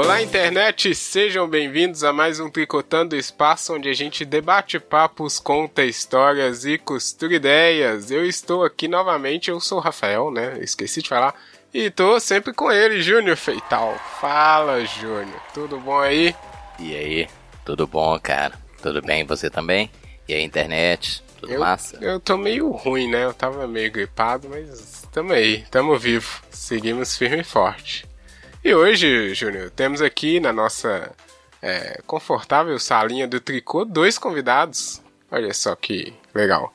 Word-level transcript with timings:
Olá, 0.00 0.22
internet! 0.22 0.94
Sejam 0.94 1.48
bem-vindos 1.48 2.04
a 2.04 2.12
mais 2.12 2.38
um 2.38 2.48
Tricotando 2.48 3.16
Espaço, 3.16 3.74
onde 3.74 3.88
a 3.88 3.92
gente 3.92 4.24
debate 4.24 4.78
papos, 4.78 5.40
conta 5.40 5.82
histórias 5.82 6.64
e 6.64 6.78
costura 6.78 7.34
ideias. 7.34 8.08
Eu 8.08 8.24
estou 8.24 8.64
aqui 8.64 8.86
novamente, 8.86 9.50
eu 9.50 9.58
sou 9.58 9.78
o 9.78 9.80
Rafael, 9.80 10.30
né? 10.30 10.56
Esqueci 10.60 11.02
de 11.02 11.08
falar. 11.08 11.34
E 11.74 11.90
tô 11.90 12.20
sempre 12.20 12.52
com 12.52 12.70
ele, 12.70 13.02
Júnior 13.02 13.36
Feital. 13.36 13.98
Fala, 14.20 14.84
Júnior. 14.84 15.42
Tudo 15.52 15.80
bom 15.80 15.98
aí? 15.98 16.32
E 16.78 16.94
aí? 16.94 17.28
Tudo 17.64 17.84
bom, 17.84 18.16
cara? 18.20 18.54
Tudo 18.80 19.02
bem? 19.02 19.24
Você 19.24 19.50
também? 19.50 19.90
E 20.28 20.32
aí, 20.32 20.44
internet? 20.44 21.24
Tudo 21.40 21.54
eu, 21.54 21.58
massa? 21.58 21.98
Eu 22.00 22.20
tô 22.20 22.36
meio 22.36 22.70
ruim, 22.70 23.10
né? 23.10 23.24
Eu 23.24 23.34
tava 23.34 23.66
meio 23.66 23.90
gripado, 23.90 24.48
mas 24.48 25.08
tamo 25.10 25.32
aí, 25.32 25.64
tamo 25.72 25.98
vivo. 25.98 26.40
Seguimos 26.50 27.18
firme 27.18 27.40
e 27.40 27.44
forte. 27.44 28.07
E 28.64 28.74
hoje, 28.74 29.34
Júnior, 29.34 29.70
temos 29.70 30.02
aqui 30.02 30.40
na 30.40 30.52
nossa 30.52 31.10
é, 31.62 32.00
confortável 32.06 32.78
salinha 32.78 33.26
do 33.26 33.40
tricô 33.40 33.84
dois 33.84 34.18
convidados. 34.18 35.00
Olha 35.30 35.54
só 35.54 35.74
que 35.76 36.12
legal. 36.34 36.72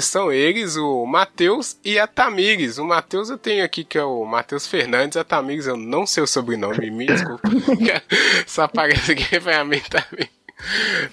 São 0.00 0.32
eles 0.32 0.76
o 0.76 1.06
Matheus 1.06 1.78
e 1.84 1.98
a 1.98 2.06
Tamires. 2.06 2.78
O 2.78 2.84
Matheus 2.84 3.30
eu 3.30 3.38
tenho 3.38 3.64
aqui 3.64 3.84
que 3.84 3.98
é 3.98 4.02
o 4.02 4.24
Matheus 4.24 4.66
Fernandes. 4.66 5.16
A 5.16 5.22
Tamires 5.22 5.66
eu 5.66 5.76
não 5.76 6.06
sei 6.06 6.22
o 6.22 6.26
sobrenome, 6.26 6.90
me 6.90 7.06
desculpa. 7.06 7.48
Só 8.46 8.62
aparece 8.62 9.12
aqui 9.12 9.38
pra 9.38 9.64
mim 9.64 9.80
também. 9.88 10.28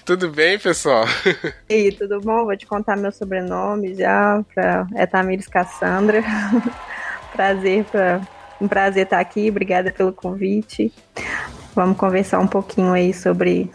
Tudo 0.04 0.30
bem, 0.30 0.58
pessoal? 0.58 1.04
E 1.68 1.74
aí, 1.74 1.92
tudo 1.92 2.20
bom? 2.20 2.44
Vou 2.44 2.56
te 2.56 2.66
contar 2.66 2.96
meu 2.96 3.12
sobrenome 3.12 3.94
já. 3.94 4.42
Pra... 4.54 4.86
É 4.94 5.06
Tamires 5.06 5.46
Cassandra. 5.46 6.22
Prazer 7.32 7.84
pra 7.84 8.20
um 8.62 8.68
prazer 8.68 9.04
estar 9.04 9.18
aqui, 9.18 9.50
obrigada 9.50 9.90
pelo 9.90 10.12
convite. 10.12 10.92
Vamos 11.74 11.96
conversar 11.96 12.38
um 12.38 12.46
pouquinho 12.46 12.92
aí 12.92 13.12
sobre 13.12 13.68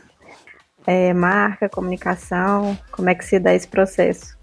é, 0.85 1.13
marca, 1.13 1.67
comunicação, 1.67 2.77
como 2.91 3.09
é 3.09 3.15
que 3.15 3.25
se 3.25 3.37
dá 3.37 3.53
esse 3.53 3.67
processo. 3.67 4.37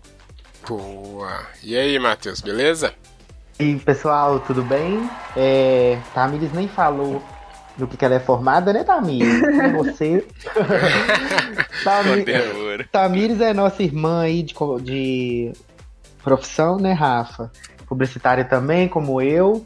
Boa! 0.69 1.47
E 1.63 1.75
aí, 1.77 1.99
Matheus, 1.99 2.43
beleza? 2.43 2.93
E 3.59 3.65
aí, 3.65 3.79
pessoal, 3.79 4.39
tudo 4.41 4.63
bem? 4.63 5.09
É, 5.35 5.99
Tamires 6.13 6.53
nem 6.53 6.69
falou 6.69 7.23
do 7.77 7.87
que, 7.87 7.97
que 7.97 8.05
ela 8.05 8.17
é 8.17 8.21
formada, 8.21 8.73
né, 8.73 8.85
Tamires? 8.85 9.43
É 9.43 9.73
você. 9.73 10.27
Tamires, 11.83 12.87
Tamires 12.93 13.41
é 13.41 13.55
nossa 13.55 13.83
irmã 13.83 14.23
aí 14.23 14.43
de, 14.43 14.55
de 14.83 15.53
profissão, 16.23 16.77
né, 16.77 16.93
Rafa? 16.93 17.51
Publicitária 17.87 18.45
também, 18.45 18.89
como 18.89 19.23
eu. 19.23 19.65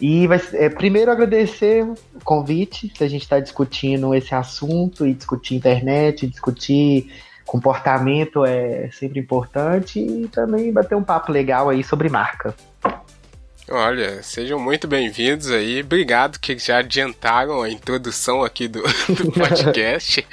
E 0.00 0.26
vai, 0.26 0.40
é, 0.52 0.68
primeiro 0.68 1.10
agradecer 1.10 1.84
o 1.84 1.96
convite, 2.22 2.88
que 2.88 3.02
a 3.02 3.08
gente 3.08 3.22
está 3.22 3.40
discutindo 3.40 4.14
esse 4.14 4.34
assunto 4.34 5.06
e 5.06 5.14
discutir 5.14 5.54
internet, 5.54 6.26
discutir 6.26 7.10
comportamento 7.46 8.44
é 8.44 8.90
sempre 8.90 9.20
importante 9.20 10.00
e 10.00 10.28
também 10.28 10.72
bater 10.72 10.96
um 10.96 11.02
papo 11.02 11.32
legal 11.32 11.70
aí 11.70 11.82
sobre 11.82 12.08
marca. 12.08 12.54
Olha, 13.68 14.22
sejam 14.22 14.60
muito 14.60 14.86
bem-vindos 14.86 15.50
aí. 15.50 15.80
Obrigado 15.80 16.38
que 16.38 16.56
já 16.56 16.78
adiantaram 16.78 17.62
a 17.62 17.70
introdução 17.70 18.44
aqui 18.44 18.68
do, 18.68 18.80
do 18.82 19.32
podcast. 19.34 20.24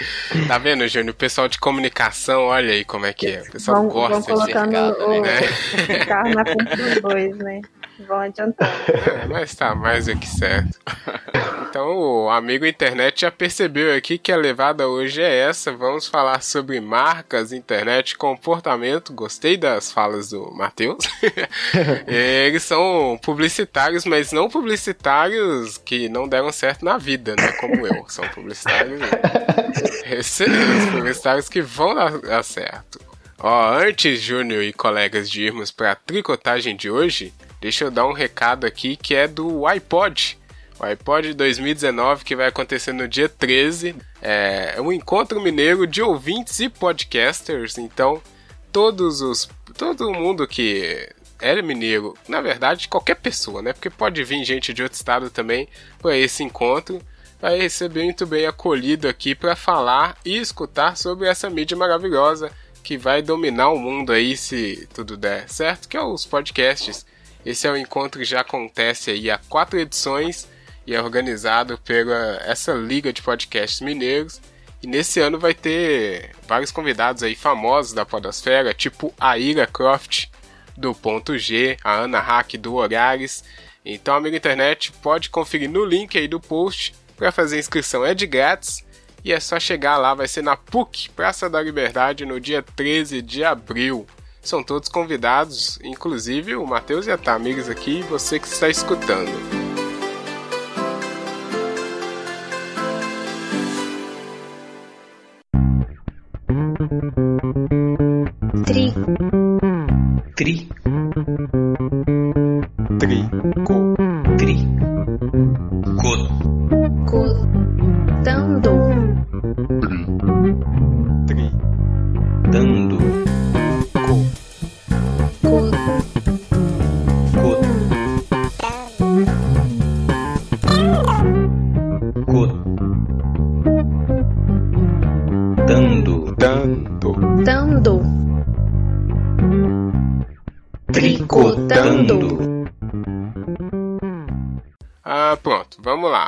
tá 0.48 0.58
vendo, 0.60 0.88
Júnior? 0.88 1.14
O 1.14 1.18
pessoal 1.18 1.48
de 1.48 1.58
comunicação, 1.58 2.44
olha 2.44 2.72
aí 2.72 2.86
como 2.86 3.08
é 3.08 3.14
que 3.14 3.28
é. 3.28 3.42
O 3.42 3.52
pessoal 3.52 3.78
vão, 3.78 3.90
gosta 3.90 4.36
vão 4.36 4.46
de 4.46 4.54
o, 4.54 5.22
né? 5.22 5.40
o 6.04 6.06
carro 6.06 6.30
na 6.30 6.46
frente 6.46 6.76
dos 6.76 7.02
dois, 7.02 7.38
né? 7.38 7.62
Vão 8.00 8.20
adiantando. 8.20 8.72
É, 9.24 9.26
mas 9.28 9.56
tá 9.56 9.76
mais 9.76 10.06
do 10.06 10.18
que 10.18 10.28
certo. 10.28 10.80
Então, 11.74 11.98
o 11.98 12.30
amigo 12.30 12.68
internet 12.68 13.22
já 13.22 13.32
percebeu 13.32 13.98
aqui 13.98 14.20
que 14.20 14.32
a 14.32 14.38
levada 14.38 14.88
hoje 14.88 15.24
é 15.24 15.40
essa. 15.40 15.72
Vamos 15.72 16.06
falar 16.06 16.44
sobre 16.44 16.80
marcas, 16.80 17.52
internet, 17.52 18.16
comportamento. 18.16 19.12
Gostei 19.12 19.58
das 19.58 19.92
falas 19.92 20.30
do 20.30 20.52
Matheus. 20.52 21.04
Eles 22.06 22.62
são 22.62 23.20
publicitários, 23.24 24.06
mas 24.06 24.32
não 24.32 24.50
publicitários 24.50 25.80
que 25.80 26.08
não 26.10 26.28
deram 26.28 26.52
certo 26.52 26.86
na 26.86 27.00
vida, 27.00 27.36
né? 27.36 27.52
Como 27.54 27.88
eu. 27.88 28.06
São 28.08 28.28
publicitários 28.28 29.02
excelentes, 30.06 30.92
publicitários 30.92 31.50
que 31.50 31.64
vão 31.64 31.96
dar 31.96 32.44
certo. 32.44 33.02
Ó, 33.40 33.74
antes, 33.74 34.22
Júnior 34.22 34.62
e 34.62 34.72
colegas, 34.72 35.28
de 35.28 35.42
irmos 35.42 35.72
para 35.72 35.94
a 35.94 35.96
tricotagem 35.96 36.76
de 36.76 36.90
hoje, 36.90 37.34
deixa 37.64 37.86
eu 37.86 37.92
dar 37.92 38.06
um 38.06 38.12
recado 38.12 38.68
aqui 38.68 38.98
que 38.98 39.16
é 39.16 39.26
do 39.26 39.66
iPod. 39.66 40.38
O 40.78 40.84
iPod 40.84 41.34
2019 41.34 42.26
que 42.26 42.36
vai 42.36 42.48
acontecer 42.48 42.92
no 42.92 43.08
dia 43.08 43.30
13 43.30 43.96
é 44.22 44.82
um 44.82 44.92
encontro 44.92 45.40
mineiro 45.40 45.88
de 45.88 46.02
ouvintes 46.02 46.60
e 46.60 46.68
podcasters. 46.68 47.78
Então, 47.78 48.22
todos 48.70 49.22
os 49.22 49.50
todo 49.78 50.12
mundo 50.12 50.46
que 50.46 51.10
é 51.40 51.62
mineiro, 51.62 52.18
na 52.28 52.42
verdade, 52.42 52.90
qualquer 52.90 53.16
pessoa, 53.16 53.62
né? 53.62 53.72
Porque 53.72 53.90
pode 53.90 54.22
vir 54.26 54.44
gente 54.44 54.74
de 54.74 54.84
outro 54.84 54.98
estado 54.98 55.30
também 55.30 55.70
para 56.02 56.18
esse 56.18 56.44
encontro, 56.44 57.02
vai 57.42 57.58
receber 57.58 58.04
muito 58.04 58.26
bem 58.26 58.46
acolhido 58.46 59.08
aqui 59.08 59.34
para 59.34 59.56
falar 59.56 60.18
e 60.26 60.38
escutar 60.38 60.98
sobre 60.98 61.30
essa 61.30 61.50
mídia 61.50 61.78
maravilhosa 61.78 62.52
que 62.84 62.98
vai 62.98 63.22
dominar 63.22 63.70
o 63.70 63.80
mundo 63.80 64.12
aí 64.12 64.36
se 64.36 64.86
tudo 64.94 65.16
der 65.16 65.48
certo, 65.48 65.88
que 65.88 65.96
é 65.96 66.04
os 66.04 66.26
podcasts. 66.26 67.06
Esse 67.46 67.68
é 67.68 67.72
um 67.72 67.78
encontro 67.78 68.20
que 68.20 68.26
já 68.26 68.42
acontece 68.42 69.12
aí 69.12 69.30
há 69.30 69.38
quatro 69.38 69.80
edições 69.80 70.48
e 70.86 70.94
é 70.94 71.02
organizado 71.02 71.78
pela 71.78 72.42
essa 72.46 72.74
liga 72.74 73.12
de 73.12 73.22
podcasts 73.22 73.82
mineiros. 73.82 74.42
E 74.82 74.88
nesse 74.88 75.20
ano 75.20 75.40
vai 75.40 75.54
ter 75.54 76.32
vários 76.48 76.72
convidados 76.72 77.24
aí 77.24 77.36
famosos 77.36 77.94
da 77.94 78.06
podosfera, 78.06 78.74
tipo 78.74 79.14
a 79.20 79.38
Ira 79.38 79.66
Croft 79.66 80.28
do 80.76 80.94
Ponto 80.94 81.38
G, 81.38 81.78
a 81.84 81.94
Ana 81.94 82.20
Hack 82.20 82.58
do 82.58 82.76
Horários. 82.76 83.44
Então, 83.86 84.16
amigo 84.16 84.36
internet, 84.36 84.92
pode 85.02 85.30
conferir 85.30 85.70
no 85.70 85.86
link 85.86 86.18
aí 86.18 86.28
do 86.28 86.40
post 86.40 86.96
para 87.16 87.32
fazer 87.32 87.60
inscrição 87.60 88.06
é 88.06 88.14
de 88.14 88.26
grátis 88.26 88.84
e 89.24 89.32
é 89.32 89.40
só 89.40 89.58
chegar 89.60 89.98
lá, 89.98 90.14
vai 90.14 90.28
ser 90.28 90.42
na 90.42 90.58
PUC, 90.58 91.10
Praça 91.12 91.50
da 91.50 91.62
Liberdade, 91.62 92.26
no 92.26 92.40
dia 92.40 92.62
13 92.62 93.22
de 93.22 93.44
abril. 93.44 94.06
São 94.44 94.62
todos 94.62 94.90
convidados, 94.90 95.80
inclusive 95.82 96.58
o 96.58 96.68
Matheus 96.68 97.08
e 97.08 97.12
a 97.12 97.18
Tamires 97.18 97.70
aqui 97.70 98.00
e 98.00 98.04
você 98.04 98.38
que 98.38 98.46
está 98.46 98.68
escutando. 98.68 99.32
Tri. 108.66 108.94
Tri. 110.36 110.68
Tri. 111.56 111.63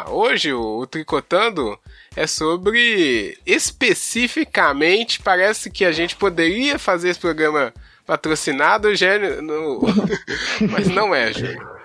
Hoje 0.07 0.53
o, 0.53 0.79
o 0.79 0.87
Tricotando 0.87 1.79
é 2.15 2.27
sobre 2.27 3.37
especificamente, 3.45 5.21
parece 5.21 5.69
que 5.69 5.85
a 5.85 5.91
gente 5.91 6.15
poderia 6.15 6.77
fazer 6.79 7.09
esse 7.09 7.19
programa 7.19 7.73
patrocinado, 8.05 8.93
Gênio, 8.95 9.41
no... 9.41 9.81
mas 10.69 10.87
não 10.87 11.13
é, 11.13 11.31
Júnior. 11.31 11.81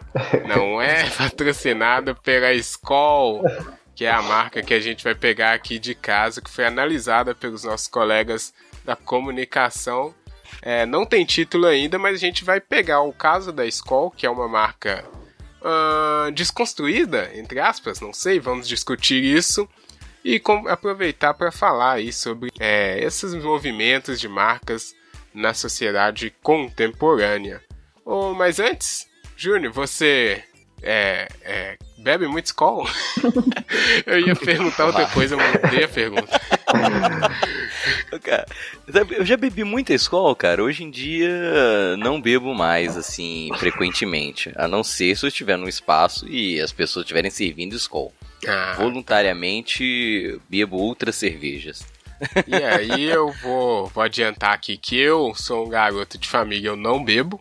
Não 0.46 0.82
é 0.82 1.08
patrocinado 1.10 2.16
pela 2.16 2.52
Skoll, 2.54 3.42
que 3.94 4.04
é 4.04 4.10
a 4.10 4.22
marca 4.22 4.62
que 4.62 4.74
a 4.74 4.80
gente 4.80 5.04
vai 5.04 5.14
pegar 5.14 5.52
aqui 5.52 5.78
de 5.78 5.94
casa, 5.94 6.40
que 6.40 6.50
foi 6.50 6.66
analisada 6.66 7.34
pelos 7.34 7.64
nossos 7.64 7.88
colegas 7.88 8.52
da 8.84 8.96
comunicação 8.96 10.14
é, 10.62 10.84
não 10.84 11.06
tem 11.06 11.24
título 11.24 11.66
ainda, 11.66 11.98
mas 11.98 12.14
a 12.16 12.18
gente 12.18 12.44
vai 12.44 12.60
pegar 12.60 13.00
o 13.00 13.12
caso 13.12 13.52
da 13.52 13.66
Skoll, 13.66 14.10
que 14.10 14.26
é 14.26 14.30
uma 14.30 14.48
marca 14.48 15.04
uh, 15.60 16.30
desconstruída, 16.32 17.30
entre 17.34 17.60
aspas, 17.60 18.00
não 18.00 18.12
sei, 18.12 18.40
vamos 18.40 18.68
discutir 18.68 19.22
isso 19.22 19.68
e 20.24 20.40
aproveitar 20.68 21.34
para 21.34 21.50
falar 21.50 21.92
aí 21.92 22.12
sobre 22.12 22.50
é, 22.58 23.02
esses 23.02 23.34
movimentos 23.34 24.20
de 24.20 24.28
marcas 24.28 24.94
na 25.32 25.54
sociedade 25.54 26.34
contemporânea. 26.42 27.62
Oh, 28.04 28.34
mas 28.34 28.58
antes, 28.58 29.06
Júnior, 29.36 29.72
você 29.72 30.44
é, 30.82 31.28
é 31.42 31.78
bebe 32.00 32.26
muito 32.26 32.46
Skol? 32.46 32.86
eu 34.06 34.18
ia 34.20 34.34
perguntar 34.34 34.86
outra 34.86 35.06
coisa, 35.06 35.36
mas 35.36 35.52
mudei 35.62 35.84
a 35.84 35.88
pergunta. 35.88 36.40
Cara, 38.22 38.46
eu 39.16 39.24
já 39.24 39.36
bebi 39.36 39.64
muita 39.64 39.94
escola, 39.94 40.34
cara. 40.34 40.62
Hoje 40.62 40.84
em 40.84 40.90
dia 40.90 41.96
não 41.98 42.20
bebo 42.20 42.54
mais, 42.54 42.96
assim, 42.96 43.50
frequentemente. 43.58 44.52
A 44.56 44.66
não 44.66 44.82
ser 44.82 45.16
se 45.16 45.24
eu 45.24 45.28
estiver 45.28 45.56
num 45.56 45.68
espaço 45.68 46.28
e 46.28 46.60
as 46.60 46.72
pessoas 46.72 47.04
estiverem 47.04 47.30
servindo 47.30 47.76
escola. 47.76 48.10
Ah. 48.46 48.74
Voluntariamente 48.76 50.40
bebo 50.48 50.76
outras 50.76 51.16
cervejas. 51.16 51.84
E 52.46 52.54
aí 52.54 53.04
eu 53.04 53.32
vou, 53.42 53.86
vou 53.86 54.02
adiantar 54.02 54.52
aqui 54.52 54.76
que 54.76 54.96
eu 54.96 55.34
sou 55.34 55.66
um 55.66 55.70
garoto 55.70 56.18
de 56.18 56.28
família, 56.28 56.68
eu 56.68 56.76
não 56.76 57.02
bebo. 57.02 57.40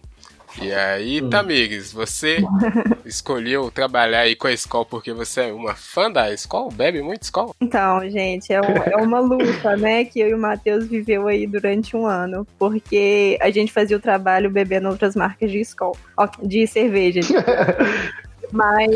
E 0.61 0.73
aí, 0.73 1.21
hum. 1.21 1.29
Tamires, 1.29 1.91
você 1.91 2.37
escolheu 3.05 3.69
trabalhar 3.69 4.21
aí 4.21 4.35
com 4.35 4.47
a 4.47 4.51
escola 4.51 4.85
porque 4.85 5.13
você 5.13 5.41
é 5.41 5.53
uma 5.53 5.75
fã 5.75 6.11
da 6.11 6.33
escola? 6.33 6.71
Bebe 6.71 7.01
muito 7.01 7.23
escola? 7.23 7.53
Então, 7.61 8.09
gente, 8.09 8.51
é, 8.51 8.59
um, 8.59 8.83
é 8.91 8.95
uma 8.97 9.19
luta, 9.19 9.77
né, 9.77 10.05
que 10.05 10.19
eu 10.19 10.29
e 10.29 10.33
o 10.33 10.39
Matheus 10.39 10.87
viveu 10.87 11.27
aí 11.27 11.45
durante 11.45 11.95
um 11.95 12.05
ano. 12.05 12.47
Porque 12.57 13.37
a 13.41 13.49
gente 13.51 13.71
fazia 13.71 13.97
o 13.97 14.01
trabalho 14.01 14.49
bebendo 14.49 14.89
outras 14.89 15.15
marcas 15.15 15.51
de 15.51 15.59
escola, 15.59 15.95
de 16.41 16.65
cerveja. 16.65 17.21
Mas 18.51 18.89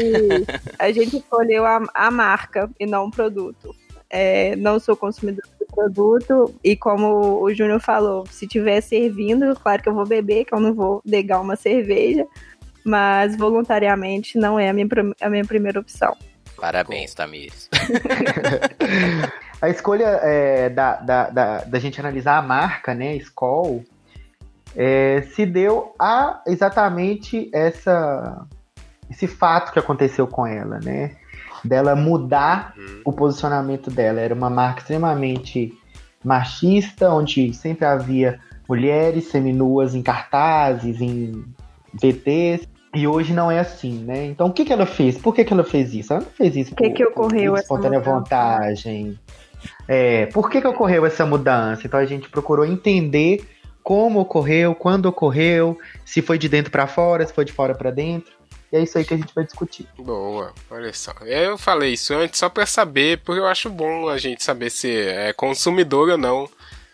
a 0.80 0.92
gente 0.92 1.18
escolheu 1.18 1.66
a, 1.66 1.82
a 1.94 2.10
marca 2.10 2.70
e 2.80 2.86
não 2.86 3.06
o 3.06 3.12
produto. 3.12 3.76
É, 4.10 4.56
não 4.56 4.80
sou 4.80 4.96
consumidor 4.96 5.44
produto. 5.74 6.54
E 6.64 6.76
como 6.76 7.42
o 7.42 7.54
Júnior 7.54 7.80
falou, 7.80 8.26
se 8.28 8.48
tiver 8.48 8.82
servindo, 8.82 9.56
claro 9.56 9.82
que 9.82 9.90
eu 9.90 9.94
vou 9.94 10.06
beber, 10.06 10.46
que 10.46 10.54
eu 10.54 10.60
não 10.60 10.74
vou 10.74 11.02
negar 11.06 11.42
uma 11.42 11.56
cerveja. 11.56 12.26
Mas 12.86 13.38
voluntariamente 13.38 14.38
não 14.38 14.60
é 14.60 14.70
a 14.70 14.74
minha, 14.74 14.88
a 15.22 15.30
minha 15.30 15.46
primeira 15.46 15.80
opção. 15.80 16.16
Parabéns, 16.58 17.14
Tamires. 17.14 17.70
a 19.62 19.70
escolha 19.70 20.20
é, 20.22 20.70
da, 20.70 20.96
da, 20.98 21.30
da, 21.30 21.58
da, 21.60 21.80
gente 21.80 22.00
analisar 22.00 22.38
a 22.38 22.42
marca, 22.42 22.94
né, 22.94 23.16
Skoll, 23.18 23.84
é, 24.76 25.22
se 25.34 25.46
deu 25.46 25.94
a 26.00 26.42
exatamente 26.46 27.50
essa, 27.54 28.46
esse 29.10 29.28
fato 29.28 29.72
que 29.72 29.80
aconteceu 29.80 30.28
com 30.28 30.46
ela, 30.46 30.80
né? 30.80 31.16
Dela 31.64 31.96
mudar 31.96 32.74
uhum. 32.78 33.02
o 33.06 33.14
posicionamento 33.14 33.90
dela. 33.90 34.20
Era 34.20 34.34
uma 34.34 34.50
marca 34.50 34.82
extremamente 34.82 35.74
machista, 36.24 37.10
onde 37.10 37.54
sempre 37.54 37.86
havia 37.86 38.40
mulheres 38.68 39.26
seminuas 39.26 39.94
em 39.94 40.02
cartazes, 40.02 41.02
em 41.02 41.44
VTs. 41.94 42.68
E 42.96 43.08
hoje 43.08 43.34
não 43.34 43.50
é 43.50 43.60
assim, 43.60 44.04
né? 44.04 44.26
Então 44.26 44.48
o 44.48 44.54
que, 44.54 44.64
que 44.64 44.72
ela 44.72 44.86
fez? 44.86 45.18
Por 45.18 45.34
que, 45.34 45.44
que 45.44 45.52
ela 45.52 45.64
fez 45.64 45.94
isso? 45.94 46.14
Ela 46.14 46.22
não 46.22 46.30
fez 46.30 46.56
isso 46.56 46.76
por, 46.76 46.84
que 46.84 46.92
que 46.92 47.06
ocorreu 47.06 47.54
por 47.54 47.60
espontânea 47.60 48.00
vantagem. 48.00 49.20
É, 49.88 50.28
por 50.28 50.50
que, 50.50 50.62
que 50.62 50.68
ocorreu 50.68 51.06
essa 51.06 51.26
mudança? 51.26 51.88
Então 51.88 52.00
a 52.00 52.06
gente 52.06 52.30
procurou 52.30 52.66
entender 52.66 53.48
como 53.84 54.20
ocorreu, 54.20 54.74
quando 54.74 55.08
ocorreu, 55.08 55.78
se 56.06 56.22
foi 56.22 56.38
de 56.38 56.48
dentro 56.48 56.72
para 56.72 56.88
fora, 56.88 57.26
se 57.26 57.34
foi 57.34 57.44
de 57.44 57.52
fora 57.52 57.76
para 57.76 57.92
dentro. 57.92 58.32
E 58.74 58.76
é 58.76 58.82
isso 58.82 58.98
aí 58.98 59.06
que 59.06 59.14
a 59.14 59.18
gente 59.18 59.36
vai 59.36 59.46
discutir. 59.46 59.88
Boa, 59.96 60.52
olha 60.72 60.92
só. 60.92 61.14
Eu 61.22 61.60
falei 61.60 61.94
isso 61.94 62.12
antes 62.12 62.40
só 62.40 62.50
para 62.50 62.66
saber, 62.66 63.20
porque 63.20 63.40
eu 63.40 63.46
acho 63.46 63.70
bom 63.70 64.10
a 64.10 64.18
gente 64.18 64.44
saber 64.44 64.72
se 64.72 64.90
é 64.92 65.32
consumidor 65.32 66.10
ou 66.10 66.18
não 66.18 66.50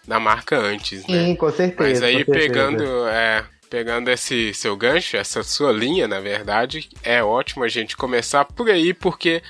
da 0.06 0.20
marca 0.20 0.58
antes, 0.58 1.08
né? 1.08 1.28
Sim, 1.28 1.36
com 1.36 1.50
certeza. 1.50 1.90
Mas 1.90 2.04
aí 2.04 2.26
pegando, 2.26 2.84
é, 3.08 3.46
pegando 3.70 4.10
esse 4.10 4.54
seu 4.54 4.76
gancho, 4.76 5.16
essa 5.16 5.42
sua 5.42 5.72
linha, 5.72 6.06
na 6.06 6.20
verdade, 6.20 6.90
é 7.02 7.24
ótimo 7.24 7.64
a 7.64 7.70
gente 7.70 7.96
começar 7.96 8.44
por 8.44 8.70
aí, 8.70 8.94
porque 8.94 9.42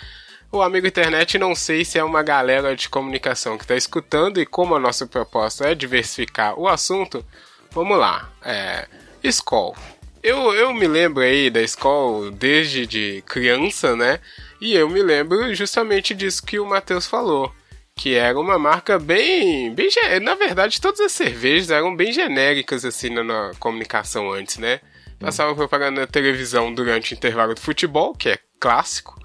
o 0.52 0.62
amigo 0.62 0.86
internet 0.86 1.36
não 1.40 1.56
sei 1.56 1.84
se 1.84 1.98
é 1.98 2.04
uma 2.04 2.22
galera 2.22 2.76
de 2.76 2.90
comunicação 2.90 3.58
que 3.58 3.64
está 3.64 3.76
escutando 3.76 4.40
e 4.40 4.46
como 4.46 4.76
a 4.76 4.80
nossa 4.80 5.08
proposta 5.08 5.68
é 5.68 5.74
diversificar 5.74 6.60
o 6.60 6.68
assunto, 6.68 7.26
vamos 7.72 7.98
lá. 7.98 8.30
É, 8.44 8.88
Skoll. 9.24 9.76
Eu, 10.22 10.54
eu 10.54 10.74
me 10.74 10.88
lembro 10.88 11.24
aí 11.24 11.50
da 11.50 11.62
escola 11.62 12.30
desde 12.32 12.86
de 12.86 13.24
criança, 13.26 13.96
né? 13.96 14.20
E 14.60 14.76
eu 14.76 14.90
me 14.90 15.02
lembro 15.02 15.54
justamente 15.56 16.14
disso 16.14 16.46
que 16.46 16.60
o 16.60 16.66
Matheus 16.66 17.08
falou. 17.08 17.54
Que 17.96 18.16
era 18.16 18.38
uma 18.38 18.60
marca 18.60 19.00
bem. 19.00 19.74
bem 19.74 19.90
na 20.22 20.36
verdade, 20.36 20.82
todas 20.82 21.00
as 21.00 21.12
cervejas 21.12 21.70
eram 21.70 21.96
bem 21.96 22.12
genéricas 22.12 22.84
assim 22.84 23.10
na, 23.10 23.24
na 23.24 23.52
comunicação 23.60 24.32
antes, 24.32 24.58
né? 24.58 24.82
Passava 25.20 25.56
propaganda 25.56 26.02
na 26.02 26.08
televisão 26.08 26.74
durante 26.74 27.14
o 27.14 27.16
intervalo 27.16 27.54
de 27.54 27.62
futebol, 27.62 28.14
que 28.14 28.30
é 28.30 28.40
clássico. 28.60 29.19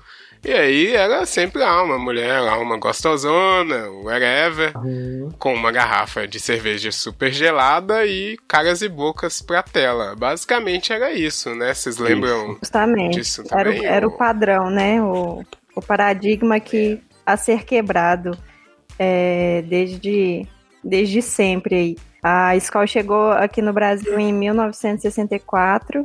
E 0.44 0.52
aí 0.52 0.94
era 0.94 1.24
sempre 1.24 1.60
lá 1.60 1.82
uma 1.82 1.98
mulher, 1.98 2.38
lá 2.40 2.58
uma 2.58 2.76
gostosona, 2.76 3.88
whatever, 4.02 4.76
uhum. 4.76 5.32
com 5.38 5.54
uma 5.54 5.72
garrafa 5.72 6.28
de 6.28 6.38
cerveja 6.38 6.92
super 6.92 7.32
gelada 7.32 8.04
e 8.04 8.36
caras 8.46 8.82
e 8.82 8.88
bocas 8.88 9.40
pra 9.40 9.62
tela. 9.62 10.14
Basicamente 10.14 10.92
era 10.92 11.12
isso, 11.12 11.54
né? 11.54 11.72
Vocês 11.72 11.96
lembram 11.96 12.56
Justamente. 12.60 13.14
disso 13.14 13.42
também? 13.44 13.78
Era, 13.84 13.94
era 13.94 14.06
o 14.06 14.16
padrão, 14.16 14.68
né? 14.68 15.00
O, 15.00 15.42
o 15.74 15.80
paradigma 15.80 16.60
que 16.60 17.00
a 17.24 17.38
ser 17.38 17.64
quebrado 17.64 18.36
é, 18.98 19.62
desde, 19.62 20.46
desde 20.82 21.22
sempre 21.22 21.74
aí. 21.74 21.96
A 22.22 22.56
Skol 22.56 22.86
chegou 22.86 23.32
aqui 23.32 23.60
no 23.60 23.72
Brasil 23.72 24.18
em 24.18 24.32
1964 24.32 26.04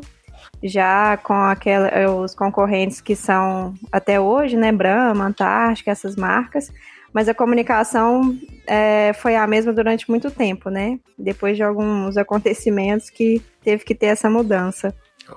já 0.64 1.18
com 1.18 1.34
aquela, 1.34 1.90
os 2.22 2.36
concorrentes 2.36 3.02
que 3.02 3.16
são 3.16 3.74
até 3.92 4.20
hoje, 4.20 4.58
né, 4.58 4.72
Brahma, 4.72 5.28
Antártica, 5.28 5.92
essas 5.92 6.16
marcas, 6.16 6.72
mas 7.14 7.28
a 7.28 7.34
comunicação 7.34 8.38
é, 8.68 9.14
foi 9.14 9.36
a 9.36 9.48
mesma 9.48 9.74
durante 9.74 10.10
muito 10.10 10.30
tempo, 10.30 10.70
né? 10.70 11.00
Depois 11.18 11.58
de 11.58 11.64
alguns 11.64 12.18
acontecimentos 12.18 13.10
que 13.10 13.42
teve 13.64 13.84
que 13.84 13.96
ter 13.96 14.08
essa 14.08 14.30
mudança. 14.30 14.94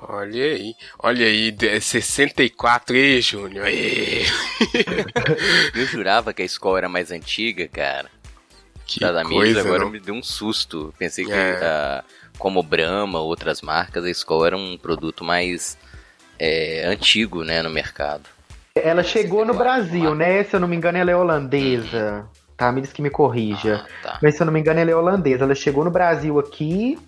Olha 0.09 0.45
aí, 0.45 0.75
olha 0.99 1.27
aí, 1.27 1.55
64 1.81 2.97
aí, 2.97 3.21
Júnior. 3.21 3.67
Eu 5.75 5.87
jurava 5.87 6.33
que 6.33 6.43
a 6.43 6.47
escola 6.47 6.79
era 6.79 6.89
mais 6.89 7.11
antiga, 7.11 7.69
cara. 7.69 8.11
Que 8.87 9.01
da 9.01 9.25
coisa, 9.25 9.61
agora 9.61 9.85
não? 9.85 9.91
me 9.91 10.01
deu 10.01 10.15
um 10.15 10.23
susto. 10.23 10.95
Pensei 10.99 11.25
que 11.25 11.33
é. 11.33 11.59
a, 11.63 12.05
como 12.39 12.63
Brahma, 12.63 13.21
outras 13.21 13.63
marcas, 13.63 14.05
a 14.05 14.11
Skol 14.11 14.47
era 14.47 14.57
um 14.57 14.77
produto 14.77 15.25
mais 15.25 15.79
é, 16.39 16.85
antigo, 16.87 17.45
né, 17.45 17.63
no 17.63 17.71
mercado. 17.71 18.25
Ela 18.75 19.03
chegou 19.03 19.45
no 19.45 19.55
Brasil, 19.55 20.15
né? 20.15 20.43
Se 20.45 20.57
eu 20.57 20.61
não 20.61 20.67
me 20.67 20.75
engano, 20.75 20.97
ela 20.97 21.11
é 21.11 21.17
holandesa. 21.17 22.25
Tá, 22.57 22.73
me 22.73 22.81
diz 22.81 22.93
que 22.93 23.03
me 23.03 23.11
corrija. 23.11 23.85
Ah, 23.85 24.03
tá. 24.03 24.19
Mas 24.23 24.35
se 24.35 24.43
eu 24.43 24.47
não 24.47 24.53
me 24.53 24.61
engano, 24.61 24.81
ela 24.81 24.91
é 24.91 24.97
holandesa. 24.97 25.45
Ela 25.45 25.55
chegou 25.55 25.85
no 25.85 25.91
Brasil 25.91 26.39
aqui 26.39 26.99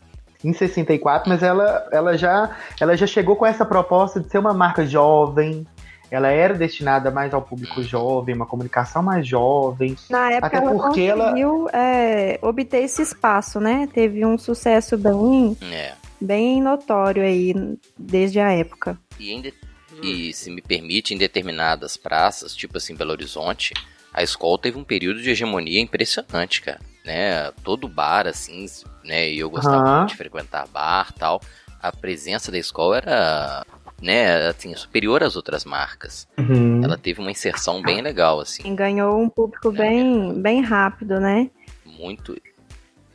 em 0.44 0.52
64, 0.52 1.28
mas 1.28 1.42
ela, 1.42 1.88
ela, 1.90 2.18
já, 2.18 2.50
ela 2.78 2.96
já 2.96 3.06
chegou 3.06 3.34
com 3.34 3.46
essa 3.46 3.64
proposta 3.64 4.20
de 4.20 4.28
ser 4.28 4.38
uma 4.38 4.52
marca 4.52 4.84
jovem, 4.84 5.66
ela 6.14 6.28
era 6.28 6.54
destinada 6.54 7.10
mais 7.10 7.34
ao 7.34 7.42
público 7.42 7.82
jovem, 7.82 8.34
uma 8.34 8.46
comunicação 8.46 9.02
mais 9.02 9.26
jovem. 9.26 9.96
Na 10.08 10.30
época 10.30 10.46
até 10.46 10.56
ela 10.58 10.72
porque 10.72 11.12
conseguiu 11.12 11.68
ela... 11.72 11.82
é, 11.82 12.38
obter 12.40 12.84
esse 12.84 13.02
espaço, 13.02 13.58
né? 13.60 13.88
Teve 13.92 14.24
um 14.24 14.38
sucesso 14.38 14.96
bem, 14.96 15.56
é. 15.72 15.92
bem 16.20 16.62
notório 16.62 17.22
aí 17.22 17.54
desde 17.98 18.38
a 18.38 18.52
época. 18.52 18.98
E, 19.18 19.32
em 19.32 19.40
de... 19.40 19.54
e 20.02 20.32
se 20.32 20.50
me 20.50 20.62
permite, 20.62 21.14
em 21.14 21.18
determinadas 21.18 21.96
praças, 21.96 22.54
tipo 22.54 22.76
assim, 22.76 22.94
Belo 22.94 23.10
Horizonte, 23.10 23.74
a 24.12 24.22
escola 24.22 24.58
teve 24.58 24.78
um 24.78 24.84
período 24.84 25.20
de 25.20 25.30
hegemonia 25.30 25.80
impressionante, 25.80 26.62
cara. 26.62 26.80
Né? 27.04 27.50
Todo 27.62 27.88
bar, 27.88 28.26
assim, 28.26 28.66
né? 29.04 29.28
E 29.30 29.40
eu 29.40 29.50
gostava 29.50 30.00
uhum. 30.00 30.06
de 30.06 30.16
frequentar 30.16 30.66
bar 30.68 31.12
tal. 31.12 31.40
A 31.82 31.92
presença 31.92 32.50
da 32.50 32.56
escola 32.56 32.96
era 32.96 33.66
né, 34.00 34.48
assim, 34.48 34.74
superior 34.74 35.22
às 35.22 35.36
outras 35.36 35.64
marcas. 35.64 36.28
Uhum. 36.38 36.82
Ela 36.82 36.98
teve 36.98 37.20
uma 37.20 37.30
inserção 37.30 37.82
bem 37.82 38.02
legal, 38.02 38.40
assim. 38.40 38.74
Ganhou 38.74 39.20
um 39.20 39.28
público 39.28 39.70
bem, 39.70 40.40
bem 40.40 40.60
rápido, 40.62 41.20
né? 41.20 41.50
Muito 41.84 42.36